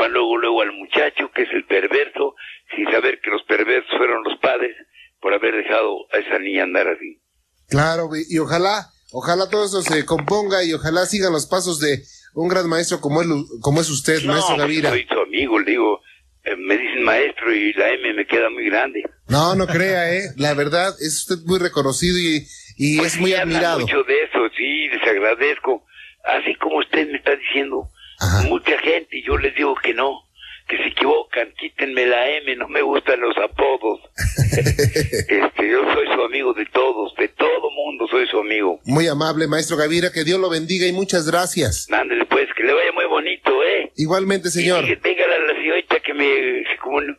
culpan 0.07 0.13
luego, 0.13 0.37
luego 0.39 0.63
al 0.63 0.73
muchacho, 0.73 1.31
que 1.35 1.43
es 1.43 1.49
el 1.53 1.65
perverso, 1.67 2.35
sin 2.75 2.85
saber 2.91 3.21
que 3.23 3.31
los 3.31 3.43
perversos 3.45 3.91
fueron 3.97 4.23
los 4.25 4.39
padres 4.41 4.77
por 5.21 5.33
haber 5.35 5.55
dejado 5.57 6.07
a 6.13 6.19
esa 6.19 6.39
niña 6.39 6.65
andar 6.65 6.89
así. 6.89 7.21
Claro, 7.69 8.09
y 8.29 8.39
ojalá, 8.39 8.87
ojalá 9.13 9.49
todo 9.51 9.65
eso 9.65 9.83
se 9.83 10.05
componga 10.05 10.63
y 10.65 10.73
ojalá 10.73 11.07
sigan 11.07 11.33
los 11.33 11.47
pasos 11.47 11.81
de 11.81 12.03
un 12.35 12.49
gran 12.49 12.69
maestro 12.69 13.01
como 13.01 13.23
es, 13.23 13.29
como 13.61 13.81
es 13.81 13.91
usted, 13.91 14.23
maestro 14.25 14.57
Gavira. 14.57 14.91
Soy 14.91 15.07
tu 15.07 15.21
amigo, 15.21 15.59
le 15.59 15.71
digo, 15.73 16.01
eh, 16.45 16.55
me 16.57 16.77
dicen 16.79 17.03
maestro 17.03 17.53
y 17.53 17.73
la 17.73 17.91
M 17.91 18.15
me 18.15 18.27
queda 18.27 18.51
muy 18.51 18.67
grande. 18.67 19.03
No, 19.29 19.55
no 19.57 19.67
crea, 19.67 20.15
eh. 20.15 20.31
La 20.37 20.55
verdad, 20.55 20.95
es 21.01 21.27
usted 21.29 21.45
muy 21.47 21.59
reconocido 21.59 22.17
y, 22.19 22.47
y 22.77 22.99
Pues 22.99 23.15
es 23.15 23.21
muy 23.21 23.35
admirado. 23.35 23.81
mucho 23.81 24.03
de 24.05 24.23
eso, 24.23 24.39
sí, 24.57 24.89
les 24.89 25.03
agradezco. 25.03 25.85
Así 26.25 26.55
como 26.57 26.79
usted 26.79 27.09
me 27.11 27.19
está 27.19 27.35
diciendo, 27.37 27.89
Ajá. 28.21 28.43
mucha 28.49 28.79
gente, 28.79 29.19
y 29.19 29.23
yo 29.27 29.37
les 29.39 29.55
digo 29.55 29.75
que 29.83 29.95
no, 29.95 30.23
que 30.69 30.77
se 30.79 30.89
equivocan, 30.89 31.53
quítenme 31.59 32.07
la 32.07 32.29
M, 32.39 32.57
no 32.57 32.69
me 32.69 32.83
gustan 32.83 33.21
los 33.21 33.37
apodos. 33.39 34.01
este, 34.57 35.69
yo 35.71 35.83
soy 35.95 36.07
su 36.15 36.23
amigo 36.23 36.53
de 36.55 36.67
todos, 36.67 37.15
de 37.17 37.29
todo 37.29 37.71
mundo 37.71 38.07
soy 38.09 38.27
su 38.29 38.39
amigo. 38.39 38.81
Muy 38.85 39.07
amable, 39.09 39.47
maestro 39.47 39.77
Gavira, 39.77 40.11
que 40.13 40.25
Dios 40.25 40.41
lo 40.41 40.51
bendiga 40.51 40.87
y 40.87 40.93
muchas 40.93 41.31
gracias. 41.31 41.87
Ándale 41.93 42.25
pues, 42.27 42.49
que 42.57 42.65
le 42.65 42.73
vaya 42.73 42.93
muy 42.93 43.05
bonito, 43.07 43.51
¿eh? 43.65 43.93
Igualmente, 43.97 44.49
señor. 44.51 44.85
Y 44.85 44.95
dígale 44.97 45.35
a 45.35 45.39
la 45.53 45.55
señorita 45.55 46.01
que 46.01 46.15
me, 46.15 46.65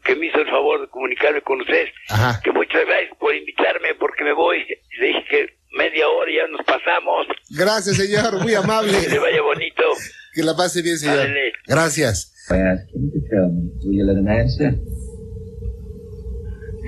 que 0.04 0.16
me 0.16 0.26
hizo 0.28 0.40
el 0.40 0.50
favor 0.50 0.82
de 0.82 0.88
comunicarme 0.90 1.42
con 1.42 1.62
usted, 1.62 1.88
Ajá. 2.10 2.42
que 2.44 2.52
muchas 2.52 2.86
gracias 2.86 3.18
por 3.18 3.34
invitarme 3.36 3.94
porque 3.96 4.24
me 4.24 4.34
voy. 4.34 4.60
Le 5.00 5.08
dije 5.08 5.26
que 5.30 5.58
media 5.78 6.08
hora 6.10 6.32
ya 6.32 6.48
nos 6.52 6.66
pasamos. 6.66 7.28
Gracias, 7.52 7.96
señor, 7.98 8.34
muy 8.42 8.46
Que 8.48 8.52
le 8.52 8.58
amable. 8.58 9.20
vaya 9.20 9.42
bonito. 9.42 9.84
Que 10.38 10.44
la 10.44 10.56
pase 10.56 10.84
bien, 10.84 11.00
señor. 11.00 11.18
Ándale. 11.18 11.52
Gracias. 11.66 12.32
I 12.52 12.58
ask 12.58 12.88
him 12.94 13.10
to 13.10 13.20
tell 13.28 13.50
me. 13.52 13.72
Will 13.84 13.96
you 13.96 14.06
let 14.06 14.18
him 14.20 14.28
answer? 14.28 14.80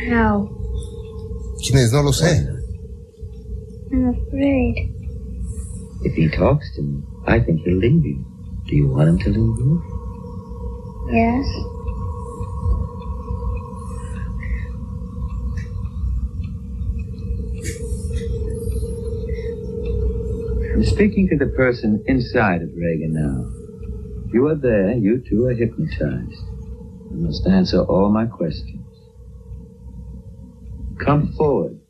How? 0.07 0.47
¿Quién 1.57 1.79
es? 1.79 1.91
No 1.91 2.03
lo 2.03 2.13
sé. 2.13 2.47
I'm 3.91 4.09
afraid. 4.09 4.93
If 6.03 6.13
he 6.13 6.29
talks 6.29 6.71
to 6.75 6.83
me, 6.83 7.01
I 7.25 7.39
think 7.39 7.61
he'll 7.65 7.79
leave 7.79 8.05
you. 8.05 8.23
Do 8.67 8.75
you 8.75 8.87
want 8.87 9.09
him 9.09 9.17
to 9.17 9.29
leave 9.31 9.57
you? 9.57 9.81
Yes. 11.11 11.47
I'm 20.79 20.85
speaking 20.85 21.27
to 21.27 21.37
the 21.37 21.51
person 21.51 22.01
inside 22.07 22.61
of 22.61 22.69
Reagan 22.73 23.11
now. 23.11 24.31
You 24.31 24.47
are 24.47 24.55
there, 24.55 24.93
you 24.93 25.21
two 25.29 25.47
are 25.47 25.53
hypnotized. 25.53 26.41
You 27.11 27.17
must 27.17 27.45
answer 27.45 27.81
all 27.81 28.09
my 28.09 28.25
questions. 28.25 28.87
Come 30.97 31.33
forward. 31.33 31.81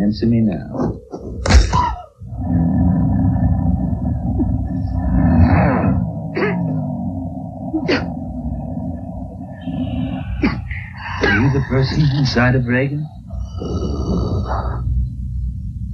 Answer 0.00 0.26
me 0.26 0.38
now. 0.38 1.00
Are 11.22 11.40
you 11.40 11.52
the 11.52 11.64
person 11.68 12.02
inside 12.18 12.54
of 12.54 12.66
Reagan? 12.66 13.04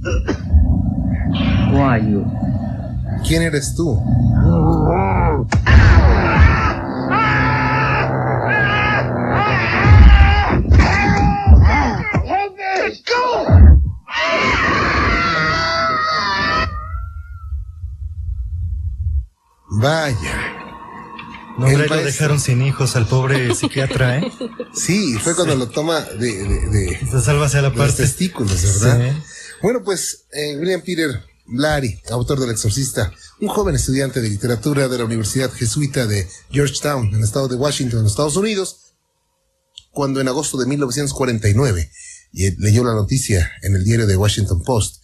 Who 0.03 1.77
are 1.83 1.99
you? 2.01 2.25
¿Quién 3.27 3.43
eres 3.43 3.75
tú? 3.75 3.99
Vaya. 19.69 20.57
No, 21.57 21.67
El 21.67 21.73
hombre, 21.81 21.89
lo 21.89 21.95
dejaron 22.03 22.39
sin 22.39 22.61
hijos 22.61 22.95
al 22.95 23.05
pobre 23.07 23.53
psiquiatra, 23.55 24.17
¿eh? 24.19 24.31
Sí, 24.73 25.17
fue 25.19 25.35
cuando 25.35 25.55
lo 25.55 25.67
toma 25.67 25.99
de, 26.01 26.43
de, 26.47 26.67
de- 26.69 26.99
la 27.61 27.71
de 27.71 27.75
los 27.75 27.87
parte. 27.87 28.03
testículos, 28.03 28.81
¿verdad? 28.81 29.11
Sí. 29.13 29.21
Bueno, 29.61 29.83
pues 29.83 30.25
eh, 30.33 30.57
William 30.57 30.81
Peter 30.81 31.23
Blatty, 31.45 31.99
autor 32.11 32.39
del 32.39 32.49
Exorcista, 32.51 33.11
un 33.39 33.49
joven 33.49 33.75
estudiante 33.75 34.21
de 34.21 34.29
literatura 34.29 34.87
de 34.87 34.97
la 34.97 35.05
Universidad 35.05 35.51
Jesuita 35.51 36.07
de 36.07 36.27
Georgetown, 36.49 37.07
en 37.09 37.15
el 37.15 37.23
estado 37.23 37.47
de 37.47 37.55
Washington, 37.55 37.99
en 38.01 38.05
Estados 38.07 38.37
Unidos, 38.37 38.93
cuando 39.91 40.21
en 40.21 40.27
agosto 40.27 40.57
de 40.57 40.65
1949 40.67 41.91
y- 42.31 42.45
eh, 42.47 42.55
leyó 42.59 42.83
la 42.83 42.93
noticia 42.93 43.51
en 43.61 43.75
el 43.75 43.83
diario 43.83 44.07
de 44.07 44.15
Washington 44.17 44.63
Post 44.63 45.03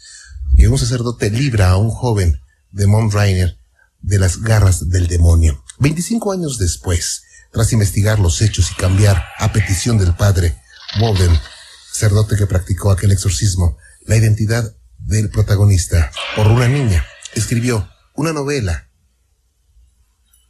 que 0.58 0.68
un 0.68 0.78
sacerdote 0.80 1.30
libra 1.30 1.70
a 1.72 1.78
un 1.78 1.90
joven 1.92 2.40
de 2.72 2.88
Mount 2.88 3.14
Rainier 3.14 3.58
de 4.02 4.18
las 4.18 4.42
garras 4.42 4.90
del 4.90 5.08
demonio. 5.08 5.64
25 5.80 6.32
años 6.32 6.58
después, 6.58 7.24
tras 7.52 7.74
investigar 7.74 8.20
los 8.20 8.42
hechos 8.42 8.72
y 8.72 8.76
cambiar 8.76 9.24
a 9.38 9.52
petición 9.52 9.98
del 9.98 10.16
padre 10.16 10.58
Walden, 11.02 11.38
sacerdote 11.92 12.38
que 12.38 12.48
practicó 12.48 12.92
aquel 12.92 13.12
exorcismo, 13.12 13.78
la 14.08 14.16
identidad 14.16 14.76
del 14.98 15.30
protagonista 15.30 16.12
por 16.36 16.48
una 16.48 16.68
niña, 16.68 17.06
escribió 17.36 17.90
una 18.16 18.34
novela 18.34 18.90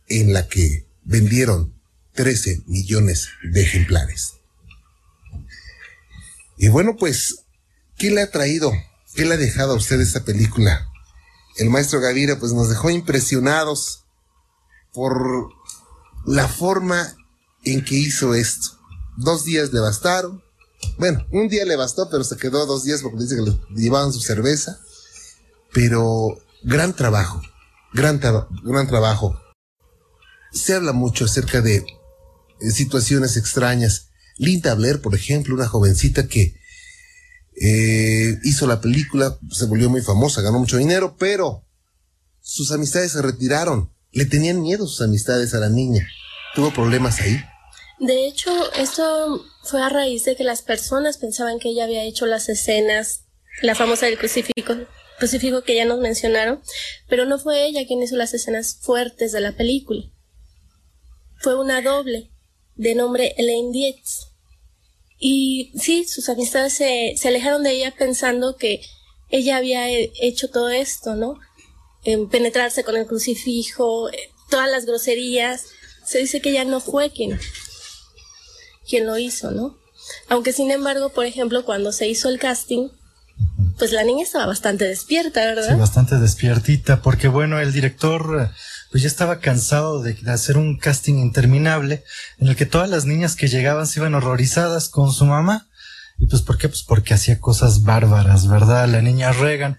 en 0.08 0.32
la 0.32 0.48
que 0.48 0.88
vendieron 1.04 1.74
13 2.14 2.64
millones 2.68 3.30
de 3.44 3.62
ejemplares. 3.62 4.36
Y 6.58 6.70
bueno, 6.70 6.96
pues, 6.96 7.46
¿qué 7.98 8.10
le 8.10 8.22
ha 8.22 8.32
traído? 8.32 8.72
¿Qué 9.14 9.26
le 9.26 9.34
ha 9.36 9.38
dejado 9.38 9.74
a 9.74 9.78
usted 9.78 10.00
esta 10.00 10.24
película? 10.24 10.88
El 11.58 11.70
maestro 11.70 12.00
Gavira 12.00 12.40
pues 12.40 12.54
nos 12.54 12.70
dejó 12.70 12.90
impresionados 12.90 14.06
por 14.94 15.50
la 16.26 16.48
forma 16.48 17.16
en 17.64 17.84
que 17.84 17.96
hizo 17.96 18.34
esto. 18.34 18.80
Dos 19.18 19.46
días 19.46 19.74
le 19.74 19.80
bastaron. 19.80 20.44
Bueno, 20.98 21.26
un 21.32 21.48
día 21.48 21.66
le 21.66 21.76
bastó, 21.76 22.10
pero 22.10 22.24
se 22.24 22.38
quedó 22.38 22.66
dos 22.66 22.84
días 22.84 23.02
porque 23.02 23.24
dice 23.24 23.36
que 23.36 23.42
le 23.42 23.58
llevaban 23.76 24.14
su 24.14 24.20
cerveza. 24.20 24.80
Pero 25.74 26.40
gran 26.64 26.96
trabajo, 26.96 27.42
gran, 27.94 28.20
tra- 28.20 28.48
gran 28.64 28.88
trabajo. 28.88 29.40
Se 30.52 30.74
habla 30.74 30.94
mucho 30.94 31.26
acerca 31.26 31.62
de 31.62 31.78
eh, 32.60 32.72
situaciones 32.72 33.38
extrañas. 33.38 34.10
Linda 34.38 34.74
Blair, 34.76 35.02
por 35.02 35.14
ejemplo, 35.14 35.54
una 35.56 35.68
jovencita 35.68 36.28
que 36.28 36.56
eh, 37.60 38.40
hizo 38.44 38.68
la 38.68 38.82
película, 38.82 39.38
se 39.52 39.66
volvió 39.66 39.90
muy 39.90 40.02
famosa, 40.02 40.42
ganó 40.42 40.60
mucho 40.60 40.78
dinero, 40.78 41.16
pero 41.18 41.66
sus 42.40 42.72
amistades 42.72 43.12
se 43.12 43.22
retiraron. 43.22 43.92
Le 44.12 44.26
tenían 44.26 44.62
miedo 44.62 44.88
sus 44.88 45.02
amistades 45.02 45.54
a 45.54 45.60
la 45.60 45.70
niña. 45.70 46.08
Tuvo 46.56 46.74
problemas 46.74 47.20
ahí. 47.20 47.40
De 48.00 48.28
hecho, 48.28 48.52
esto 48.74 49.44
fue 49.64 49.82
a 49.82 49.90
raíz 49.90 50.24
de 50.24 50.36
que 50.36 50.44
las 50.44 50.62
personas 50.62 51.18
pensaban 51.18 51.60
que 51.60 51.70
ella 51.70 51.86
había 51.86 52.04
hecho 52.04 52.26
las 52.26 52.48
escenas, 52.50 53.24
la 53.62 53.74
famosa 53.76 54.06
del 54.06 54.20
crucifijo, 54.20 54.76
crucifijo 55.18 55.64
que 55.64 55.76
ya 55.76 55.86
nos 55.86 56.00
mencionaron, 56.00 56.62
pero 57.10 57.26
no 57.26 57.40
fue 57.40 57.66
ella 57.66 57.88
quien 57.88 58.04
hizo 58.04 58.16
las 58.16 58.34
escenas 58.36 58.78
fuertes 58.82 59.32
de 59.32 59.42
la 59.42 59.54
película. 59.54 60.04
Fue 61.40 61.60
una 61.60 61.82
doble 61.82 62.32
de 62.76 62.94
nombre 62.94 63.34
Elaine 63.38 63.72
Dietz. 63.72 64.28
Y 65.20 65.72
sí, 65.80 66.06
sus 66.06 66.30
amistades 66.30 66.74
se, 66.74 67.16
se 67.18 67.28
alejaron 67.30 67.64
de 67.64 67.72
ella 67.72 67.96
pensando 67.98 68.56
que 68.58 68.82
ella 69.30 69.58
había 69.58 69.90
he- 69.90 70.12
hecho 70.22 70.50
todo 70.52 70.70
esto, 70.70 71.16
¿no? 71.16 71.40
En 72.04 72.30
penetrarse 72.30 72.84
con 72.84 72.96
el 72.96 73.08
crucifijo, 73.08 74.10
eh, 74.12 74.30
todas 74.52 74.70
las 74.70 74.86
groserías. 74.86 75.66
Se 76.06 76.20
dice 76.20 76.40
que 76.40 76.52
ella 76.52 76.64
no 76.66 76.80
fue 76.80 77.10
quien, 77.12 77.38
quien 78.88 79.06
lo 79.06 79.18
hizo, 79.18 79.52
¿no? 79.52 79.78
Aunque 80.30 80.54
sin 80.54 80.72
embargo, 80.72 81.10
por 81.10 81.26
ejemplo, 81.26 81.66
cuando 81.66 81.92
se 81.92 82.08
hizo 82.08 82.30
el 82.30 82.40
casting, 82.40 82.90
pues 83.78 83.92
la 83.92 84.04
niña 84.04 84.24
estaba 84.24 84.46
bastante 84.48 84.86
despierta, 84.86 85.42
Sí, 85.42 85.48
¿verdad? 85.48 85.78
bastante 85.78 86.18
despiertita, 86.18 87.02
porque 87.02 87.28
bueno, 87.28 87.60
el 87.60 87.74
director 87.74 88.52
pues 88.92 89.04
ya 89.04 89.08
estaba 89.08 89.40
cansado 89.40 90.02
de, 90.02 90.14
de 90.14 90.32
hacer 90.32 90.58
un 90.58 90.78
casting 90.78 91.16
interminable 91.16 92.04
en 92.40 92.48
el 92.48 92.56
que 92.56 92.66
todas 92.66 92.90
las 92.90 93.06
niñas 93.06 93.36
que 93.36 93.48
llegaban 93.50 93.86
se 93.86 94.00
iban 94.00 94.16
horrorizadas 94.16 94.90
con 94.90 95.12
su 95.12 95.26
mamá 95.26 95.68
¿Y 96.20 96.26
pues 96.26 96.42
por 96.42 96.58
qué? 96.58 96.68
Pues 96.68 96.82
porque 96.82 97.14
hacía 97.14 97.40
cosas 97.40 97.84
bárbaras, 97.84 98.48
¿verdad? 98.48 98.88
La 98.88 99.02
niña 99.04 99.32
Regan. 99.34 99.78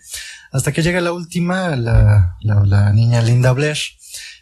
Hasta 0.52 0.70
que 0.72 0.82
llega 0.82 1.00
la 1.00 1.12
última, 1.12 1.74
la, 1.74 2.36
la, 2.42 2.64
la 2.64 2.92
niña 2.92 3.22
Linda 3.22 3.50
Blair. 3.52 3.76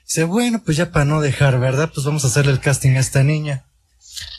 Dice, 0.05 0.25
bueno, 0.25 0.63
pues 0.63 0.77
ya 0.77 0.93
para 0.93 1.05
no 1.07 1.21
dejar, 1.23 1.59
¿verdad? 1.59 1.91
Pues 1.95 2.05
vamos 2.07 2.25
a 2.25 2.27
hacerle 2.29 2.53
el 2.53 2.61
casting 2.61 2.97
a 2.97 3.01
esta 3.01 3.25
niña. 3.25 3.65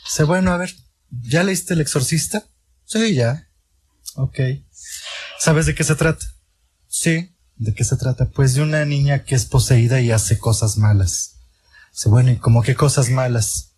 Dice, 0.08 0.24
bueno, 0.24 0.52
a 0.52 0.56
ver, 0.56 0.74
¿ya 1.10 1.44
leíste 1.44 1.74
El 1.74 1.82
Exorcista? 1.82 2.44
Sí, 2.86 3.14
ya. 3.14 3.46
Ok. 4.14 4.38
¿Sabes 5.38 5.66
de 5.66 5.74
qué 5.74 5.84
se 5.84 5.96
trata? 5.96 6.24
Sí. 6.86 7.36
¿De 7.56 7.74
qué 7.74 7.84
se 7.84 7.96
trata? 7.96 8.30
Pues 8.30 8.54
de 8.54 8.62
una 8.62 8.86
niña 8.86 9.24
que 9.24 9.34
es 9.34 9.44
poseída 9.44 10.00
y 10.00 10.10
hace 10.10 10.38
cosas 10.38 10.78
malas. 10.78 11.36
Dice, 11.92 12.08
bueno, 12.08 12.30
¿y 12.30 12.36
como 12.36 12.62
qué 12.62 12.74
cosas 12.74 13.10
malas? 13.10 13.74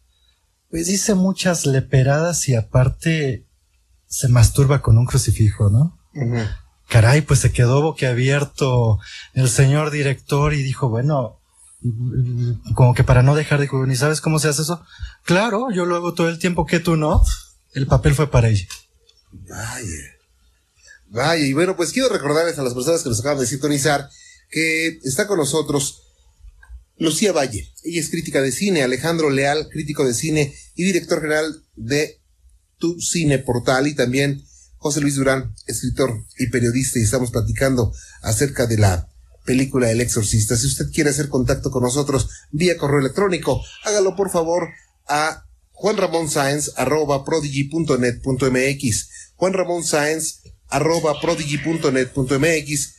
Pues 0.71 0.87
dice 0.87 1.15
muchas 1.15 1.67
leperadas 1.67 2.49
y 2.49 2.55
aparte 2.55 3.49
se 4.07 4.29
masturba 4.29 4.83
con 4.83 4.99
un 4.99 5.07
crucifijo, 5.07 5.69
¿no? 5.69 5.99
Caray, 6.89 7.23
pues 7.23 7.41
se 7.41 7.53
quedó 7.53 7.83
boquiabierto 7.83 9.01
el 9.35 9.49
señor 9.49 9.91
director 9.91 10.55
y 10.55 10.63
dijo, 10.63 10.89
bueno, 10.89 11.40
como 12.75 12.95
que 12.95 13.05
para 13.05 13.23
no 13.23 13.35
dejar 13.35 13.61
de 13.61 13.69
¿ni 13.87 13.97
sabes 13.97 14.21
cómo 14.21 14.39
se 14.39 14.49
hace 14.49 14.63
eso? 14.63 14.85
Claro, 15.25 15.71
yo 15.73 15.87
lo 15.87 15.97
hago 15.97 16.15
todo 16.15 16.29
el 16.29 16.39
tiempo 16.39 16.67
que 16.67 16.81
tú 16.81 16.97
no. 16.97 17.23
El 17.73 17.87
papel 17.87 18.15
fue 18.15 18.31
para 18.31 18.49
ella. 18.49 18.67
Vaya. 19.33 20.17
Vaya, 21.09 21.45
y 21.45 21.53
bueno, 21.53 21.77
pues 21.77 21.93
quiero 21.93 22.09
recordarles 22.09 22.59
a 22.59 22.63
las 22.63 22.75
personas 22.75 23.03
que 23.03 23.09
nos 23.09 23.21
acaban 23.21 23.39
de 23.39 23.47
sintonizar 23.47 24.09
que 24.51 24.99
está 25.05 25.27
con 25.27 25.39
nosotros 25.39 26.03
Lucía 26.99 27.33
Valle. 27.33 27.73
Ella 27.83 28.01
es 28.01 28.11
crítica 28.11 28.43
de 28.43 28.53
cine, 28.53 28.83
Alejandro 28.83 29.31
Leal, 29.31 29.69
crítico 29.71 30.05
de 30.05 30.15
cine 30.15 30.55
y 30.75 30.85
director 30.85 31.21
general 31.21 31.65
de 31.77 32.21
Tu 32.79 33.01
Cine 33.01 33.39
Portal 33.39 33.87
y 33.87 33.95
también 33.95 34.45
José 34.77 35.01
Luis 35.01 35.17
Durán, 35.17 35.55
escritor 35.67 36.25
y 36.39 36.49
periodista 36.49 36.99
y 36.99 37.03
estamos 37.03 37.31
platicando 37.31 37.93
acerca 38.23 38.67
de 38.67 38.79
la 38.79 39.09
película 39.45 39.91
El 39.91 40.01
Exorcista. 40.01 40.57
Si 40.57 40.67
usted 40.67 40.91
quiere 40.93 41.11
hacer 41.11 41.29
contacto 41.29 41.71
con 41.71 41.83
nosotros 41.83 42.31
vía 42.51 42.77
correo 42.77 42.99
electrónico, 43.01 43.63
hágalo 43.85 44.17
por 44.17 44.31
favor 44.31 44.69
a 45.07 45.45
Juan 45.73 45.97
Ramón 45.97 46.27
arroba 46.77 47.25
prodigy.net.mx. 47.25 49.09
Juan 49.37 49.53
Ramón 49.53 49.85
arroba 50.69 51.21
prodigy.net.mx. 51.21 52.95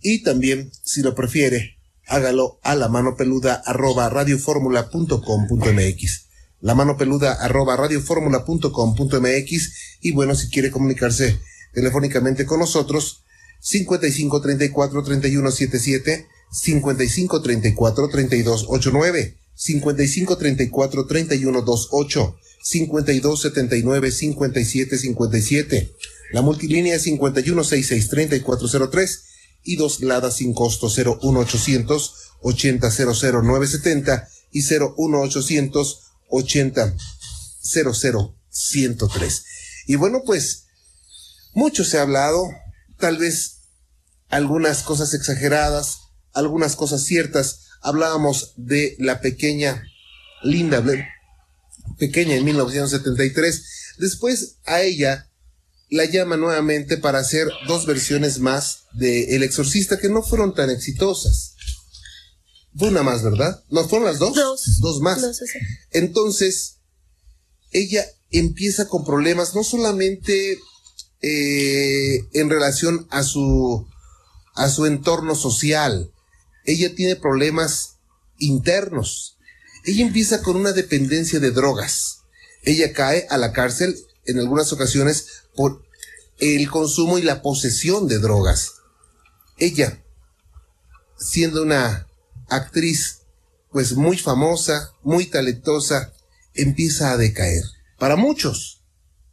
Y 0.00 0.22
también, 0.22 0.72
si 0.82 1.02
lo 1.02 1.14
prefiere, 1.14 1.76
hágalo 2.06 2.58
a 2.62 2.74
la 2.74 2.88
mano 2.88 3.14
peluda 3.16 3.62
arroba 3.64 4.08
radioformula.com.mx. 4.08 6.22
La 6.60 6.74
mano 6.74 6.96
peluda 6.96 7.34
arroba 7.34 7.76
radioformula.com.mx. 7.76 9.72
Y 10.00 10.12
bueno, 10.12 10.34
si 10.34 10.48
quiere 10.48 10.70
comunicarse 10.70 11.38
telefónicamente 11.72 12.46
con 12.46 12.60
nosotros, 12.60 13.21
55 13.62 14.40
34 14.40 15.04
31 15.04 15.52
77, 15.52 16.26
55 16.50 17.42
34 17.42 18.08
32 18.08 18.66
89. 18.68 19.36
55 19.54 20.36
34 20.36 21.06
31 21.06 21.62
28, 21.62 22.36
52 22.62 23.40
79 23.40 24.10
57 24.10 24.98
57. 24.98 25.92
La 26.32 26.42
multilínea 26.42 26.96
es 26.96 27.02
51 27.02 27.62
66 27.62 28.08
3403 28.08 29.22
y 29.64 29.76
dos 29.76 30.00
ladas 30.00 30.36
sin 30.36 30.54
costo 30.54 30.88
01800 30.88 32.14
80 32.40 32.90
00 32.90 33.42
970 33.42 34.28
y 34.50 34.62
01800 34.62 36.00
80 36.28 36.96
00 37.60 38.34
103. 38.50 39.44
Y 39.86 39.96
bueno, 39.96 40.22
pues 40.24 40.64
mucho 41.54 41.84
se 41.84 41.98
ha 41.98 42.02
hablado, 42.02 42.48
tal 43.02 43.18
vez 43.18 43.62
algunas 44.28 44.84
cosas 44.84 45.12
exageradas, 45.12 46.02
algunas 46.32 46.76
cosas 46.76 47.02
ciertas, 47.02 47.62
hablábamos 47.80 48.52
de 48.56 48.94
la 49.00 49.20
pequeña 49.20 49.82
Linda 50.44 50.78
Blair, 50.78 51.04
pequeña 51.98 52.36
en 52.36 52.44
1973. 52.44 53.64
Después 53.98 54.58
a 54.66 54.82
ella 54.82 55.28
la 55.90 56.04
llama 56.04 56.36
nuevamente 56.36 56.96
para 56.96 57.18
hacer 57.18 57.48
dos 57.66 57.86
versiones 57.86 58.38
más 58.38 58.84
de 58.92 59.34
El 59.34 59.42
Exorcista 59.42 59.98
que 59.98 60.08
no 60.08 60.22
fueron 60.22 60.54
tan 60.54 60.70
exitosas. 60.70 61.56
Fue 62.76 62.86
una 62.86 63.02
más, 63.02 63.24
¿verdad? 63.24 63.64
¿No 63.68 63.88
fueron 63.88 64.06
las 64.06 64.20
dos? 64.20 64.36
Dos. 64.36 64.78
Dos 64.78 65.00
más. 65.00 65.42
Entonces, 65.90 66.76
ella 67.72 68.06
empieza 68.30 68.86
con 68.86 69.04
problemas, 69.04 69.56
no 69.56 69.64
solamente 69.64 70.56
eh, 71.22 72.28
en 72.32 72.50
relación 72.50 73.06
a 73.10 73.22
su, 73.22 73.86
a 74.54 74.68
su 74.68 74.86
entorno 74.86 75.34
social, 75.34 76.12
ella 76.64 76.94
tiene 76.94 77.16
problemas 77.16 77.98
internos. 78.38 79.38
Ella 79.84 80.04
empieza 80.04 80.42
con 80.42 80.56
una 80.56 80.72
dependencia 80.72 81.40
de 81.40 81.50
drogas. 81.50 82.18
Ella 82.62 82.92
cae 82.92 83.26
a 83.30 83.38
la 83.38 83.52
cárcel 83.52 83.96
en 84.26 84.38
algunas 84.38 84.72
ocasiones 84.72 85.26
por 85.54 85.84
el 86.38 86.68
consumo 86.70 87.18
y 87.18 87.22
la 87.22 87.42
posesión 87.42 88.08
de 88.08 88.18
drogas. 88.18 88.72
Ella, 89.58 90.02
siendo 91.16 91.62
una 91.62 92.08
actriz 92.48 93.20
pues 93.70 93.94
muy 93.94 94.18
famosa, 94.18 94.92
muy 95.02 95.26
talentosa, 95.26 96.12
empieza 96.54 97.12
a 97.12 97.16
decaer. 97.16 97.62
Para 97.98 98.16
muchos, 98.16 98.82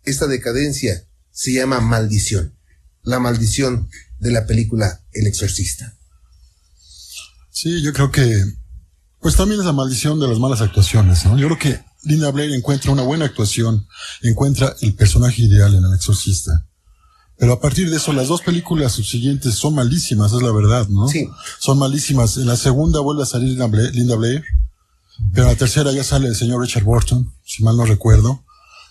esta 0.03 0.27
decadencia 0.27 1.08
se 1.39 1.53
llama 1.53 1.79
maldición. 1.79 2.53
La 3.01 3.17
maldición 3.17 3.89
de 4.19 4.29
la 4.29 4.45
película 4.45 5.05
El 5.13 5.25
Exorcista. 5.25 5.95
Sí, 7.49 7.81
yo 7.81 7.93
creo 7.93 8.11
que, 8.11 8.43
pues 9.21 9.37
también 9.37 9.61
es 9.61 9.65
la 9.65 9.71
maldición 9.71 10.19
de 10.19 10.27
las 10.27 10.37
malas 10.37 10.59
actuaciones, 10.59 11.23
¿no? 11.23 11.37
Yo 11.37 11.47
creo 11.47 11.57
que 11.57 11.79
Linda 12.03 12.29
Blair 12.31 12.51
encuentra 12.51 12.91
una 12.91 13.03
buena 13.03 13.23
actuación, 13.23 13.87
encuentra 14.21 14.75
el 14.81 14.95
personaje 14.95 15.43
ideal 15.43 15.73
en 15.73 15.85
El 15.85 15.93
Exorcista. 15.93 16.67
Pero 17.37 17.53
a 17.53 17.61
partir 17.61 17.89
de 17.89 17.95
eso, 17.95 18.11
las 18.11 18.27
dos 18.27 18.41
películas 18.41 18.91
subsiguientes 18.91 19.55
son 19.55 19.75
malísimas, 19.75 20.33
es 20.33 20.41
la 20.41 20.51
verdad, 20.51 20.89
¿no? 20.89 21.07
Sí. 21.07 21.29
Son 21.59 21.79
malísimas. 21.79 22.35
En 22.35 22.47
la 22.47 22.57
segunda 22.57 22.99
vuelve 22.99 23.23
a 23.23 23.25
salir 23.25 23.47
Linda 23.47 23.67
Blair, 23.67 23.95
Linda 23.95 24.17
Blair, 24.17 24.43
pero 25.31 25.47
en 25.47 25.53
la 25.53 25.57
tercera 25.57 25.93
ya 25.93 26.03
sale 26.03 26.27
el 26.27 26.35
señor 26.35 26.61
Richard 26.61 26.83
Burton, 26.83 27.33
si 27.45 27.63
mal 27.63 27.77
no 27.77 27.85
recuerdo. 27.85 28.43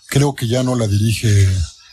Creo 0.07 0.33
que 0.33 0.47
ya 0.47 0.63
no 0.63 0.75
la 0.75 0.87
dirige 0.87 1.47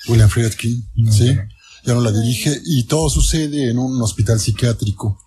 William 0.08 0.28
Friedkin, 0.28 0.88
¿sí? 1.10 1.36
Ya 1.84 1.94
no 1.94 2.00
la 2.00 2.12
dirige 2.12 2.60
y 2.64 2.84
todo 2.84 3.08
sucede 3.08 3.70
en 3.70 3.78
un 3.78 4.00
hospital 4.02 4.40
psiquiátrico 4.40 5.18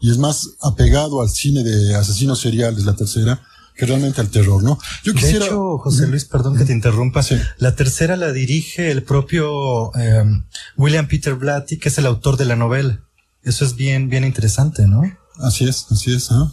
y 0.00 0.10
es 0.10 0.18
más 0.18 0.50
apegado 0.60 1.22
al 1.22 1.30
cine 1.30 1.62
de 1.62 1.94
asesinos 1.94 2.40
seriales, 2.40 2.84
la 2.84 2.94
tercera, 2.94 3.40
que 3.74 3.86
realmente 3.86 4.20
al 4.20 4.28
terror, 4.28 4.62
¿no? 4.62 4.78
Yo 5.02 5.14
quisiera... 5.14 5.40
De 5.40 5.46
hecho, 5.46 5.78
José 5.78 6.06
Luis, 6.06 6.24
perdón 6.26 6.56
que 6.56 6.64
te 6.64 6.72
interrumpa. 6.72 7.24
La 7.58 7.74
tercera 7.74 8.16
la 8.16 8.30
dirige 8.30 8.90
el 8.90 9.02
propio 9.02 9.94
em, 9.96 10.44
William 10.76 11.08
Peter 11.08 11.34
Blatty, 11.34 11.78
que 11.78 11.88
es 11.88 11.98
el 11.98 12.06
autor 12.06 12.36
de 12.36 12.44
la 12.44 12.54
novela. 12.54 13.02
Eso 13.42 13.64
es 13.64 13.76
bien, 13.76 14.08
bien 14.08 14.24
interesante, 14.24 14.86
¿no? 14.86 15.02
Así 15.38 15.64
es, 15.64 15.86
así 15.90 16.12
es. 16.12 16.30
¿ah? 16.30 16.52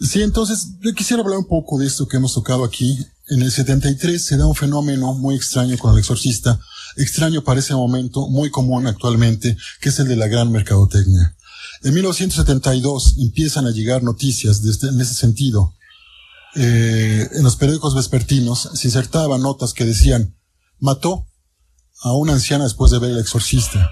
Sí, 0.00 0.22
entonces 0.22 0.70
yo 0.80 0.92
quisiera 0.92 1.22
hablar 1.22 1.38
un 1.38 1.46
poco 1.46 1.78
de 1.78 1.86
esto 1.86 2.06
que 2.06 2.16
hemos 2.16 2.34
tocado 2.34 2.64
aquí. 2.64 3.06
En 3.28 3.40
el 3.40 3.50
73 3.50 4.22
se 4.22 4.36
da 4.36 4.46
un 4.46 4.54
fenómeno 4.54 5.14
muy 5.14 5.34
extraño 5.34 5.78
con 5.78 5.92
el 5.92 6.00
exorcista, 6.00 6.60
extraño 6.96 7.42
para 7.42 7.60
ese 7.60 7.74
momento, 7.74 8.28
muy 8.28 8.50
común 8.50 8.86
actualmente, 8.86 9.56
que 9.80 9.88
es 9.88 9.98
el 9.98 10.08
de 10.08 10.16
la 10.16 10.28
gran 10.28 10.52
mercadotecnia. 10.52 11.34
En 11.82 11.94
1972 11.94 13.16
empiezan 13.18 13.66
a 13.66 13.70
llegar 13.70 14.02
noticias 14.02 14.62
este, 14.64 14.88
en 14.88 15.00
ese 15.00 15.14
sentido. 15.14 15.74
Eh, 16.54 17.28
en 17.32 17.42
los 17.42 17.56
periódicos 17.56 17.94
vespertinos 17.94 18.70
se 18.74 18.88
insertaban 18.88 19.42
notas 19.42 19.72
que 19.72 19.84
decían, 19.84 20.36
mató 20.78 21.26
a 22.02 22.12
una 22.12 22.34
anciana 22.34 22.64
después 22.64 22.90
de 22.90 22.98
ver 22.98 23.10
el 23.12 23.18
exorcista. 23.18 23.90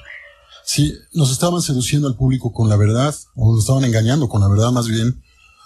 Sí, 0.64 0.94
nos 1.12 1.30
estaban 1.32 1.62
seduciendo 1.62 2.06
al 2.06 2.16
público 2.16 2.52
con 2.52 2.68
la 2.68 2.76
verdad, 2.76 3.14
o 3.34 3.52
nos 3.52 3.60
estaban 3.60 3.84
engañando 3.84 4.28
con 4.28 4.42
la 4.42 4.48
verdad 4.48 4.70
más 4.70 4.88
bien, 4.88 5.22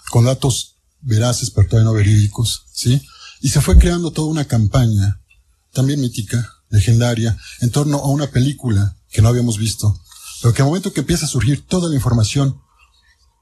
con 0.09 0.25
datos 0.25 0.77
veraces 1.01 1.51
pero 1.51 1.67
todavía 1.67 1.91
no 1.91 1.93
verídicos, 1.93 2.65
¿sí? 2.71 3.01
Y 3.41 3.49
se 3.49 3.61
fue 3.61 3.77
creando 3.77 4.11
toda 4.11 4.27
una 4.29 4.45
campaña, 4.45 5.21
también 5.71 6.01
mítica, 6.01 6.53
legendaria, 6.69 7.37
en 7.61 7.71
torno 7.71 7.97
a 7.97 8.09
una 8.09 8.27
película 8.27 8.97
que 9.09 9.21
no 9.21 9.29
habíamos 9.29 9.57
visto, 9.57 9.99
pero 10.41 10.53
que 10.53 10.61
al 10.61 10.67
momento 10.67 10.93
que 10.93 11.01
empieza 11.01 11.25
a 11.25 11.29
surgir 11.29 11.65
toda 11.65 11.89
la 11.89 11.95
información, 11.95 12.59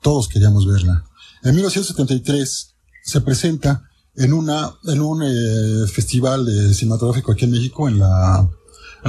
todos 0.02 0.28
queríamos 0.28 0.66
verla. 0.68 1.06
En 1.44 1.56
1973 1.56 2.76
se 3.04 3.22
presenta 3.22 3.90
en 4.16 4.34
una, 4.34 4.74
en 4.86 5.02
un 5.02 5.24
eh, 5.24 5.88
festival 5.88 6.48
cinematográfico 6.74 7.32
aquí 7.32 7.46
en 7.46 7.52
México, 7.52 7.88
en 7.88 8.00
la, 8.00 8.50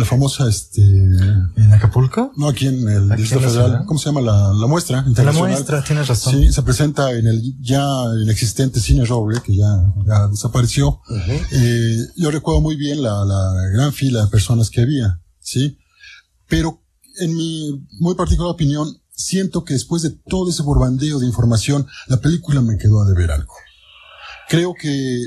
la 0.00 0.06
famosa, 0.06 0.48
este... 0.48 0.82
¿En 0.82 1.72
Acapulco? 1.72 2.32
No, 2.36 2.48
aquí 2.48 2.66
en 2.66 2.86
el 2.88 3.10
Aquí 3.12 3.22
Distrito 3.22 3.40
en 3.40 3.46
la 3.46 3.50
Federal. 3.50 3.70
ciudad. 3.70 3.84
¿Cómo 3.86 3.98
se 3.98 4.06
llama 4.06 4.20
la, 4.20 4.52
la 4.52 4.66
muestra? 4.66 5.02
La 5.02 5.08
internacional? 5.08 5.50
muestra, 5.52 5.82
tienes 5.84 6.08
razón. 6.08 6.34
Sí, 6.34 6.52
se 6.52 6.62
presenta 6.62 7.12
en 7.12 7.26
el 7.26 7.54
ya 7.60 7.82
inexistente 8.22 8.80
Cine 8.80 9.04
Roble, 9.04 9.40
que 9.42 9.56
ya, 9.56 9.66
ya 10.06 10.26
desapareció. 10.28 11.00
Eh, 11.50 11.98
yo 12.16 12.30
recuerdo 12.30 12.60
muy 12.60 12.76
bien 12.76 13.02
la, 13.02 13.24
la 13.24 13.52
gran 13.72 13.92
fila 13.92 14.24
de 14.24 14.30
personas 14.30 14.70
que 14.70 14.82
había, 14.82 15.20
¿sí? 15.40 15.78
Pero 16.48 16.82
en 17.20 17.34
mi 17.34 17.86
muy 17.98 18.14
particular 18.14 18.50
opinión, 18.52 18.88
siento 19.12 19.64
que 19.64 19.72
después 19.74 20.02
de 20.02 20.10
todo 20.10 20.50
ese 20.50 20.62
borbandeo 20.62 21.18
de 21.18 21.26
información, 21.26 21.86
la 22.06 22.18
película 22.18 22.60
me 22.60 22.76
quedó 22.76 23.00
a 23.02 23.06
deber 23.08 23.30
algo. 23.30 23.54
Creo 24.48 24.74
que 24.78 25.22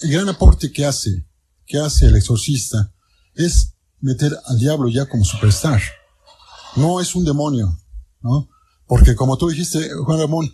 el 0.00 0.10
gran 0.10 0.28
aporte 0.30 0.72
que 0.72 0.86
hace, 0.86 1.26
que 1.66 1.78
hace 1.78 2.06
el 2.06 2.16
exorcista, 2.16 2.92
es 3.34 3.71
meter 4.02 4.36
al 4.46 4.58
diablo 4.58 4.88
ya 4.88 5.06
como 5.06 5.24
superstar. 5.24 5.80
No 6.76 7.00
es 7.00 7.14
un 7.14 7.24
demonio, 7.24 7.78
¿no? 8.20 8.48
Porque 8.86 9.14
como 9.14 9.38
tú 9.38 9.48
dijiste, 9.48 9.90
Juan 10.04 10.18
Ramón, 10.18 10.52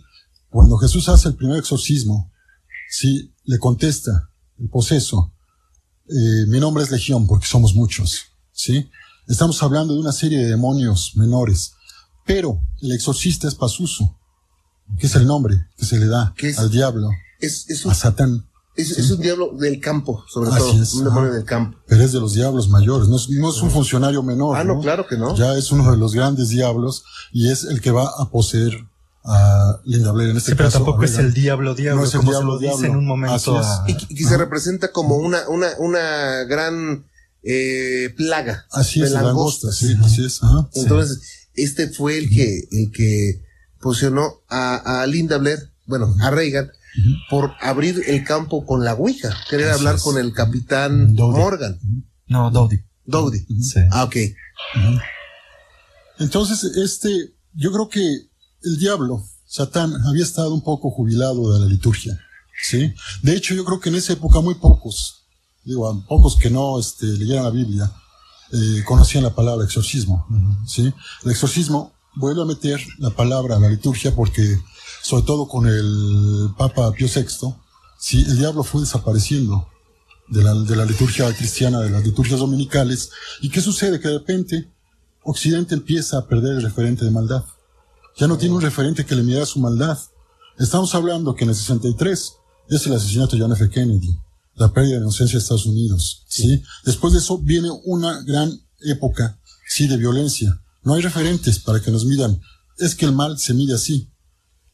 cuando 0.49 0.77
Jesús 0.77 1.09
hace 1.09 1.27
el 1.27 1.35
primer 1.35 1.57
exorcismo, 1.59 2.31
sí, 2.89 3.33
le 3.43 3.59
contesta 3.59 4.31
el 4.57 4.69
poseso, 4.69 5.33
eh, 6.07 6.45
mi 6.47 6.59
nombre 6.59 6.83
es 6.83 6.91
Legión 6.91 7.27
porque 7.27 7.47
somos 7.47 7.75
muchos, 7.75 8.21
¿sí? 8.51 8.89
Estamos 9.27 9.61
hablando 9.61 9.93
de 9.93 9.99
una 9.99 10.11
serie 10.11 10.39
de 10.39 10.47
demonios 10.47 11.11
menores, 11.15 11.73
pero 12.25 12.61
el 12.81 12.91
exorcista 12.91 13.47
es 13.47 13.55
Pasuso, 13.55 14.17
que 14.97 15.07
es 15.07 15.15
el 15.15 15.27
nombre 15.27 15.67
que 15.77 15.85
se 15.85 15.99
le 15.99 16.07
da 16.07 16.33
al 16.57 16.71
diablo, 16.71 17.09
Es, 17.39 17.69
es, 17.69 17.85
a 17.85 17.93
Satán, 17.93 18.48
es, 18.75 18.91
es 18.97 19.11
un 19.11 19.19
diablo 19.19 19.51
del 19.57 19.79
campo, 19.81 20.23
sobre 20.29 20.49
Así 20.51 20.59
todo. 20.59 20.81
es, 20.83 20.93
un 20.93 21.03
demonio 21.05 21.33
del 21.33 21.43
campo. 21.43 21.77
pero 21.87 22.01
es 22.03 22.11
de 22.13 22.19
los 22.19 22.33
diablos 22.33 22.69
mayores, 22.69 23.09
no 23.09 23.17
es, 23.17 23.29
no 23.29 23.49
es 23.49 23.61
un 23.61 23.71
funcionario 23.71 24.23
menor. 24.23 24.55
Ah, 24.57 24.63
no, 24.63 24.79
claro 24.79 25.05
que 25.07 25.17
no. 25.17 25.35
Ya 25.35 25.57
es 25.57 25.71
uno 25.71 25.91
de 25.91 25.97
los 25.97 26.13
grandes 26.13 26.49
diablos 26.49 27.03
y 27.33 27.49
es 27.51 27.63
el 27.65 27.81
que 27.81 27.91
va 27.91 28.09
a 28.17 28.29
poseer 28.29 28.73
a 29.25 29.79
Linda 29.83 30.11
Blair 30.13 30.29
en 30.29 30.37
este 30.37 30.51
Sí, 30.51 30.55
pero 30.55 30.69
caso. 30.69 30.77
tampoco 30.79 31.01
a 31.01 31.05
es 31.05 31.17
el 31.17 31.33
diablo 31.33 31.75
diablo, 31.75 32.01
No 32.03 32.07
es 32.07 32.13
el 32.13 32.19
como 32.21 32.31
diablo 32.31 32.57
se 32.59 32.65
lo 32.65 32.71
dice 32.71 32.81
diablo. 32.83 32.87
en 32.93 32.95
un 32.99 33.05
momento. 33.05 33.35
Así 33.35 33.51
es. 33.51 33.65
a- 33.65 33.83
Y, 33.87 33.97
que- 33.97 34.15
que 34.15 34.23
se 34.23 34.37
representa 34.37 34.91
como 34.93 35.17
una, 35.17 35.47
una, 35.49 35.67
una 35.79 36.43
gran 36.45 37.05
eh, 37.43 38.13
plaga 38.17 38.65
Así 38.71 38.99
de 39.01 39.07
es, 39.07 39.11
langosta, 39.13 39.71
sí, 39.71 39.93
así 40.03 40.25
es. 40.25 40.41
Ajá. 40.43 40.69
Entonces, 40.73 41.19
este 41.53 41.89
fue 41.89 42.17
el 42.17 42.29
que, 42.29 42.67
el 42.71 42.91
que 42.91 43.41
posicionó 43.81 44.41
a, 44.49 45.01
a 45.01 45.05
Linda 45.07 45.37
Blair, 45.37 45.69
bueno, 45.85 46.13
a 46.21 46.31
Reagan, 46.31 46.71
por 47.29 47.53
abrir 47.61 48.01
el 48.07 48.23
campo 48.23 48.65
con 48.65 48.83
la 48.83 48.93
Ouija, 48.93 49.29
querer 49.49 49.69
Así 49.69 49.79
hablar 49.79 49.95
es. 49.95 50.01
con 50.03 50.17
el 50.17 50.33
capitán 50.33 51.15
Dowdy. 51.15 51.37
Morgan, 51.39 51.79
No, 52.27 52.51
Dowdy. 52.51 52.77
Dowdy. 53.05 53.39
Sí. 53.61 53.79
Ah, 53.91 54.03
ok. 54.03 54.15
Entonces, 56.19 56.63
este, 56.77 57.33
yo 57.53 57.71
creo 57.71 57.89
que 57.89 58.01
el 58.63 58.77
diablo, 58.77 59.23
Satán, 59.45 59.93
había 60.07 60.23
estado 60.23 60.53
un 60.53 60.61
poco 60.63 60.91
jubilado 60.91 61.53
de 61.53 61.59
la 61.61 61.65
liturgia, 61.65 62.19
¿sí? 62.61 62.93
De 63.23 63.35
hecho, 63.35 63.53
yo 63.55 63.63
creo 63.65 63.79
que 63.79 63.89
en 63.89 63.95
esa 63.95 64.13
época 64.13 64.41
muy 64.41 64.55
pocos, 64.55 65.23
digo, 65.63 65.87
a 65.89 66.05
pocos 66.07 66.35
que 66.35 66.49
no 66.49 66.79
este, 66.79 67.05
leyeran 67.05 67.45
la 67.45 67.49
Biblia, 67.51 67.91
eh, 68.51 68.83
conocían 68.85 69.23
la 69.23 69.33
palabra 69.33 69.63
exorcismo, 69.65 70.25
¿sí? 70.67 70.93
El 71.23 71.31
exorcismo 71.31 71.93
vuelve 72.15 72.41
a 72.41 72.45
meter 72.45 72.81
la 72.97 73.11
palabra 73.11 73.55
a 73.55 73.59
la 73.59 73.69
liturgia 73.69 74.13
porque, 74.13 74.57
sobre 75.01 75.23
todo 75.23 75.47
con 75.47 75.67
el 75.67 76.49
Papa 76.57 76.91
Pío 76.91 77.07
VI, 77.13 77.55
sí, 77.99 78.23
el 78.27 78.37
diablo 78.37 78.63
fue 78.63 78.81
desapareciendo 78.81 79.67
de 80.27 80.43
la, 80.43 80.53
de 80.53 80.75
la 80.75 80.85
liturgia 80.85 81.31
cristiana, 81.33 81.79
de 81.79 81.89
las 81.89 82.03
liturgias 82.03 82.39
dominicales. 82.39 83.11
¿Y 83.41 83.49
qué 83.49 83.61
sucede? 83.61 83.99
Que 83.99 84.07
de 84.07 84.19
repente 84.19 84.71
Occidente 85.23 85.75
empieza 85.75 86.17
a 86.17 86.27
perder 86.27 86.57
el 86.57 86.63
referente 86.63 87.05
de 87.05 87.11
maldad. 87.11 87.43
Ya 88.17 88.27
no 88.27 88.37
tiene 88.37 88.55
un 88.55 88.61
referente 88.61 89.05
que 89.05 89.15
le 89.15 89.23
mida 89.23 89.45
su 89.45 89.59
maldad. 89.59 89.97
Estamos 90.57 90.93
hablando 90.95 91.35
que 91.35 91.43
en 91.43 91.51
el 91.51 91.55
63 91.55 92.33
es 92.69 92.85
el 92.85 92.93
asesinato 92.93 93.35
de 93.35 93.41
John 93.41 93.53
F. 93.53 93.69
Kennedy, 93.69 94.17
la 94.55 94.71
pérdida 94.73 94.95
de 94.95 95.01
inocencia 95.01 95.37
de 95.37 95.41
Estados 95.41 95.65
Unidos, 95.65 96.25
¿sí? 96.27 96.61
Después 96.83 97.13
de 97.13 97.19
eso 97.19 97.37
viene 97.37 97.69
una 97.85 98.21
gran 98.23 98.51
época, 98.81 99.39
sí, 99.67 99.87
de 99.87 99.97
violencia. 99.97 100.61
No 100.83 100.93
hay 100.93 101.01
referentes 101.01 101.59
para 101.59 101.81
que 101.81 101.91
nos 101.91 102.05
midan. 102.05 102.39
Es 102.77 102.95
que 102.95 103.05
el 103.05 103.13
mal 103.13 103.37
se 103.39 103.53
mide 103.53 103.73
así. 103.73 104.09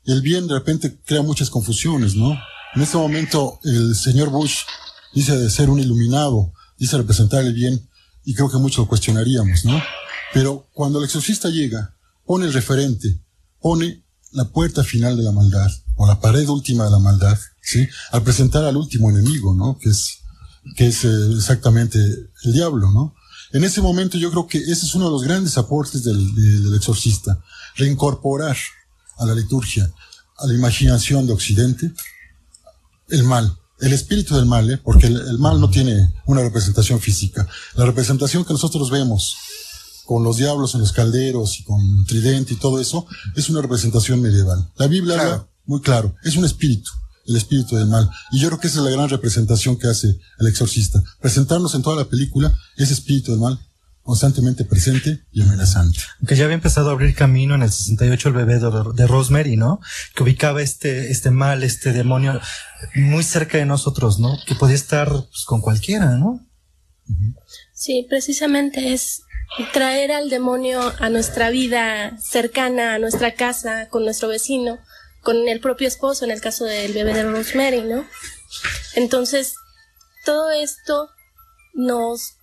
El 0.05 0.21
bien 0.21 0.47
de 0.47 0.53
repente 0.53 0.99
crea 1.05 1.21
muchas 1.21 1.49
confusiones, 1.49 2.15
¿no? 2.15 2.31
En 2.75 2.81
este 2.81 2.97
momento 2.97 3.59
el 3.63 3.95
señor 3.95 4.29
Bush 4.29 4.59
dice 5.13 5.37
de 5.37 5.49
ser 5.49 5.69
un 5.69 5.79
iluminado, 5.79 6.53
dice 6.77 6.97
representar 6.97 7.43
el 7.43 7.53
bien, 7.53 7.87
y 8.23 8.33
creo 8.33 8.49
que 8.49 8.57
mucho 8.57 8.81
lo 8.81 8.87
cuestionaríamos, 8.87 9.65
¿no? 9.65 9.81
Pero 10.33 10.67
cuando 10.73 10.99
el 10.99 11.05
exorcista 11.05 11.49
llega, 11.49 11.95
pone 12.25 12.45
el 12.45 12.53
referente, 12.53 13.19
pone 13.61 14.03
la 14.31 14.45
puerta 14.45 14.83
final 14.83 15.15
de 15.15 15.23
la 15.23 15.31
maldad, 15.31 15.71
o 15.95 16.05
la 16.05 16.19
pared 16.19 16.47
última 16.49 16.83
de 16.85 16.91
la 16.91 16.99
maldad, 16.99 17.37
¿sí? 17.61 17.87
Al 18.11 18.23
presentar 18.23 18.63
al 18.65 18.75
último 18.75 19.09
enemigo, 19.09 19.55
¿no? 19.55 19.77
Que 19.79 19.89
es, 19.89 20.17
que 20.75 20.87
es 20.87 21.05
eh, 21.05 21.09
exactamente 21.37 21.97
el 22.43 22.53
diablo, 22.53 22.91
¿no? 22.91 23.15
En 23.53 23.63
ese 23.63 23.81
momento 23.81 24.17
yo 24.17 24.29
creo 24.31 24.47
que 24.47 24.57
ese 24.57 24.85
es 24.85 24.95
uno 24.95 25.05
de 25.05 25.11
los 25.11 25.23
grandes 25.23 25.57
aportes 25.57 26.03
del, 26.03 26.35
de- 26.35 26.59
del 26.61 26.75
exorcista, 26.75 27.41
reincorporar 27.77 28.57
a 29.17 29.25
la 29.25 29.33
liturgia, 29.35 29.91
a 30.37 30.47
la 30.47 30.53
imaginación 30.53 31.25
de 31.27 31.33
Occidente, 31.33 31.91
el 33.09 33.23
mal, 33.23 33.57
el 33.79 33.93
espíritu 33.93 34.35
del 34.35 34.45
mal, 34.45 34.69
¿eh? 34.69 34.77
porque 34.77 35.07
el, 35.07 35.17
el 35.17 35.37
mal 35.39 35.59
no 35.59 35.69
tiene 35.69 36.13
una 36.25 36.41
representación 36.41 36.99
física. 36.99 37.47
La 37.75 37.85
representación 37.85 38.43
que 38.45 38.53
nosotros 38.53 38.89
vemos 38.89 39.35
con 40.05 40.23
los 40.23 40.37
diablos 40.37 40.75
en 40.75 40.81
los 40.81 40.91
calderos 40.91 41.59
y 41.59 41.63
con 41.63 42.05
tridente 42.05 42.53
y 42.53 42.57
todo 42.57 42.79
eso 42.79 43.05
es 43.35 43.49
una 43.49 43.61
representación 43.61 44.21
medieval. 44.21 44.71
La 44.77 44.87
Biblia 44.87 45.15
Claro. 45.15 45.31
habla 45.31 45.47
muy 45.65 45.81
claro, 45.81 46.15
es 46.23 46.35
un 46.35 46.45
espíritu, 46.45 46.91
el 47.25 47.35
espíritu 47.35 47.75
del 47.75 47.87
mal. 47.87 48.09
Y 48.31 48.39
yo 48.39 48.49
creo 48.49 48.59
que 48.59 48.67
esa 48.67 48.79
es 48.79 48.85
la 48.85 48.91
gran 48.91 49.09
representación 49.09 49.77
que 49.77 49.87
hace 49.87 50.19
el 50.39 50.47
exorcista. 50.47 51.01
Presentarnos 51.19 51.73
en 51.73 51.81
toda 51.81 51.95
la 51.95 52.05
película 52.05 52.55
ese 52.77 52.93
espíritu 52.93 53.31
del 53.31 53.39
mal 53.41 53.59
constantemente 54.05 54.65
presente 54.65 55.25
y 55.31 55.41
amenazante. 55.41 55.99
Que 56.27 56.35
ya 56.35 56.43
había 56.43 56.53
empezado 56.53 56.89
a 56.89 56.91
abrir 56.93 57.15
camino 57.15 57.55
en 57.55 57.63
el 57.63 57.71
68 57.71 58.29
el 58.29 58.35
bebé 58.35 58.59
de, 58.59 58.69
de 58.93 59.07
Rosemary, 59.07 59.57
¿no? 59.57 59.79
Que 60.13 60.21
ubicaba 60.21 60.61
este, 60.61 61.09
este 61.09 61.31
mal, 61.31 61.63
este 61.63 61.91
demonio 61.91 62.39
muy 62.93 63.23
cerca 63.23 63.57
de 63.57 63.65
nosotros, 63.65 64.19
¿no? 64.19 64.37
Que 64.45 64.53
podía 64.53 64.75
estar 64.75 65.09
pues, 65.09 65.43
con 65.45 65.59
cualquiera, 65.59 66.11
¿no? 66.17 66.39
Sí, 67.73 68.05
precisamente 68.07 68.93
es 68.93 69.23
traer 69.73 70.11
al 70.11 70.29
demonio 70.29 70.93
a 70.99 71.09
nuestra 71.09 71.49
vida 71.49 72.15
cercana, 72.19 72.93
a 72.93 72.99
nuestra 72.99 73.33
casa, 73.33 73.89
con 73.89 74.03
nuestro 74.03 74.27
vecino, 74.27 74.77
con 75.23 75.47
el 75.47 75.59
propio 75.59 75.87
esposo, 75.87 76.25
en 76.25 76.31
el 76.31 76.41
caso 76.41 76.65
del 76.65 76.93
bebé 76.93 77.15
de 77.15 77.23
Rosemary, 77.23 77.81
¿no? 77.81 78.05
Entonces, 78.93 79.55
todo 80.25 80.51
esto 80.51 81.09
nos 81.73 82.35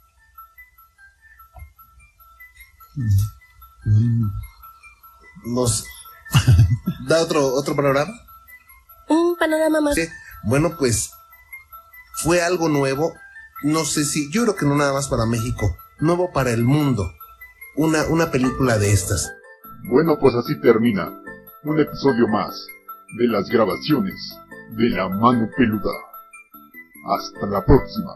Nos 5.44 5.84
da 7.08 7.22
otro, 7.22 7.54
otro 7.54 7.74
panorama. 7.74 8.12
un 9.08 9.36
panorama 9.36 9.80
más 9.80 9.94
Sí. 9.94 10.08
Bueno, 10.44 10.76
pues 10.78 11.12
fue 12.22 12.42
algo 12.42 12.68
nuevo. 12.68 13.14
No 13.62 13.84
sé 13.84 14.04
si, 14.04 14.30
yo 14.30 14.42
creo 14.42 14.56
que 14.56 14.66
no 14.66 14.74
nada 14.76 14.92
más 14.92 15.08
para 15.08 15.26
México, 15.26 15.76
nuevo 16.00 16.32
para 16.32 16.50
el 16.50 16.64
mundo. 16.64 17.12
Una, 17.76 18.04
una 18.06 18.30
película 18.30 18.78
de 18.78 18.92
estas. 18.92 19.32
Bueno, 19.84 20.18
pues 20.18 20.34
así 20.34 20.60
termina 20.60 21.12
un 21.64 21.80
episodio 21.80 22.26
más 22.28 22.66
de 23.18 23.28
las 23.28 23.48
grabaciones 23.48 24.36
de 24.76 24.90
la 24.90 25.08
mano 25.08 25.48
peluda. 25.56 25.92
Hasta 27.08 27.46
la 27.46 27.64
próxima. 27.64 28.12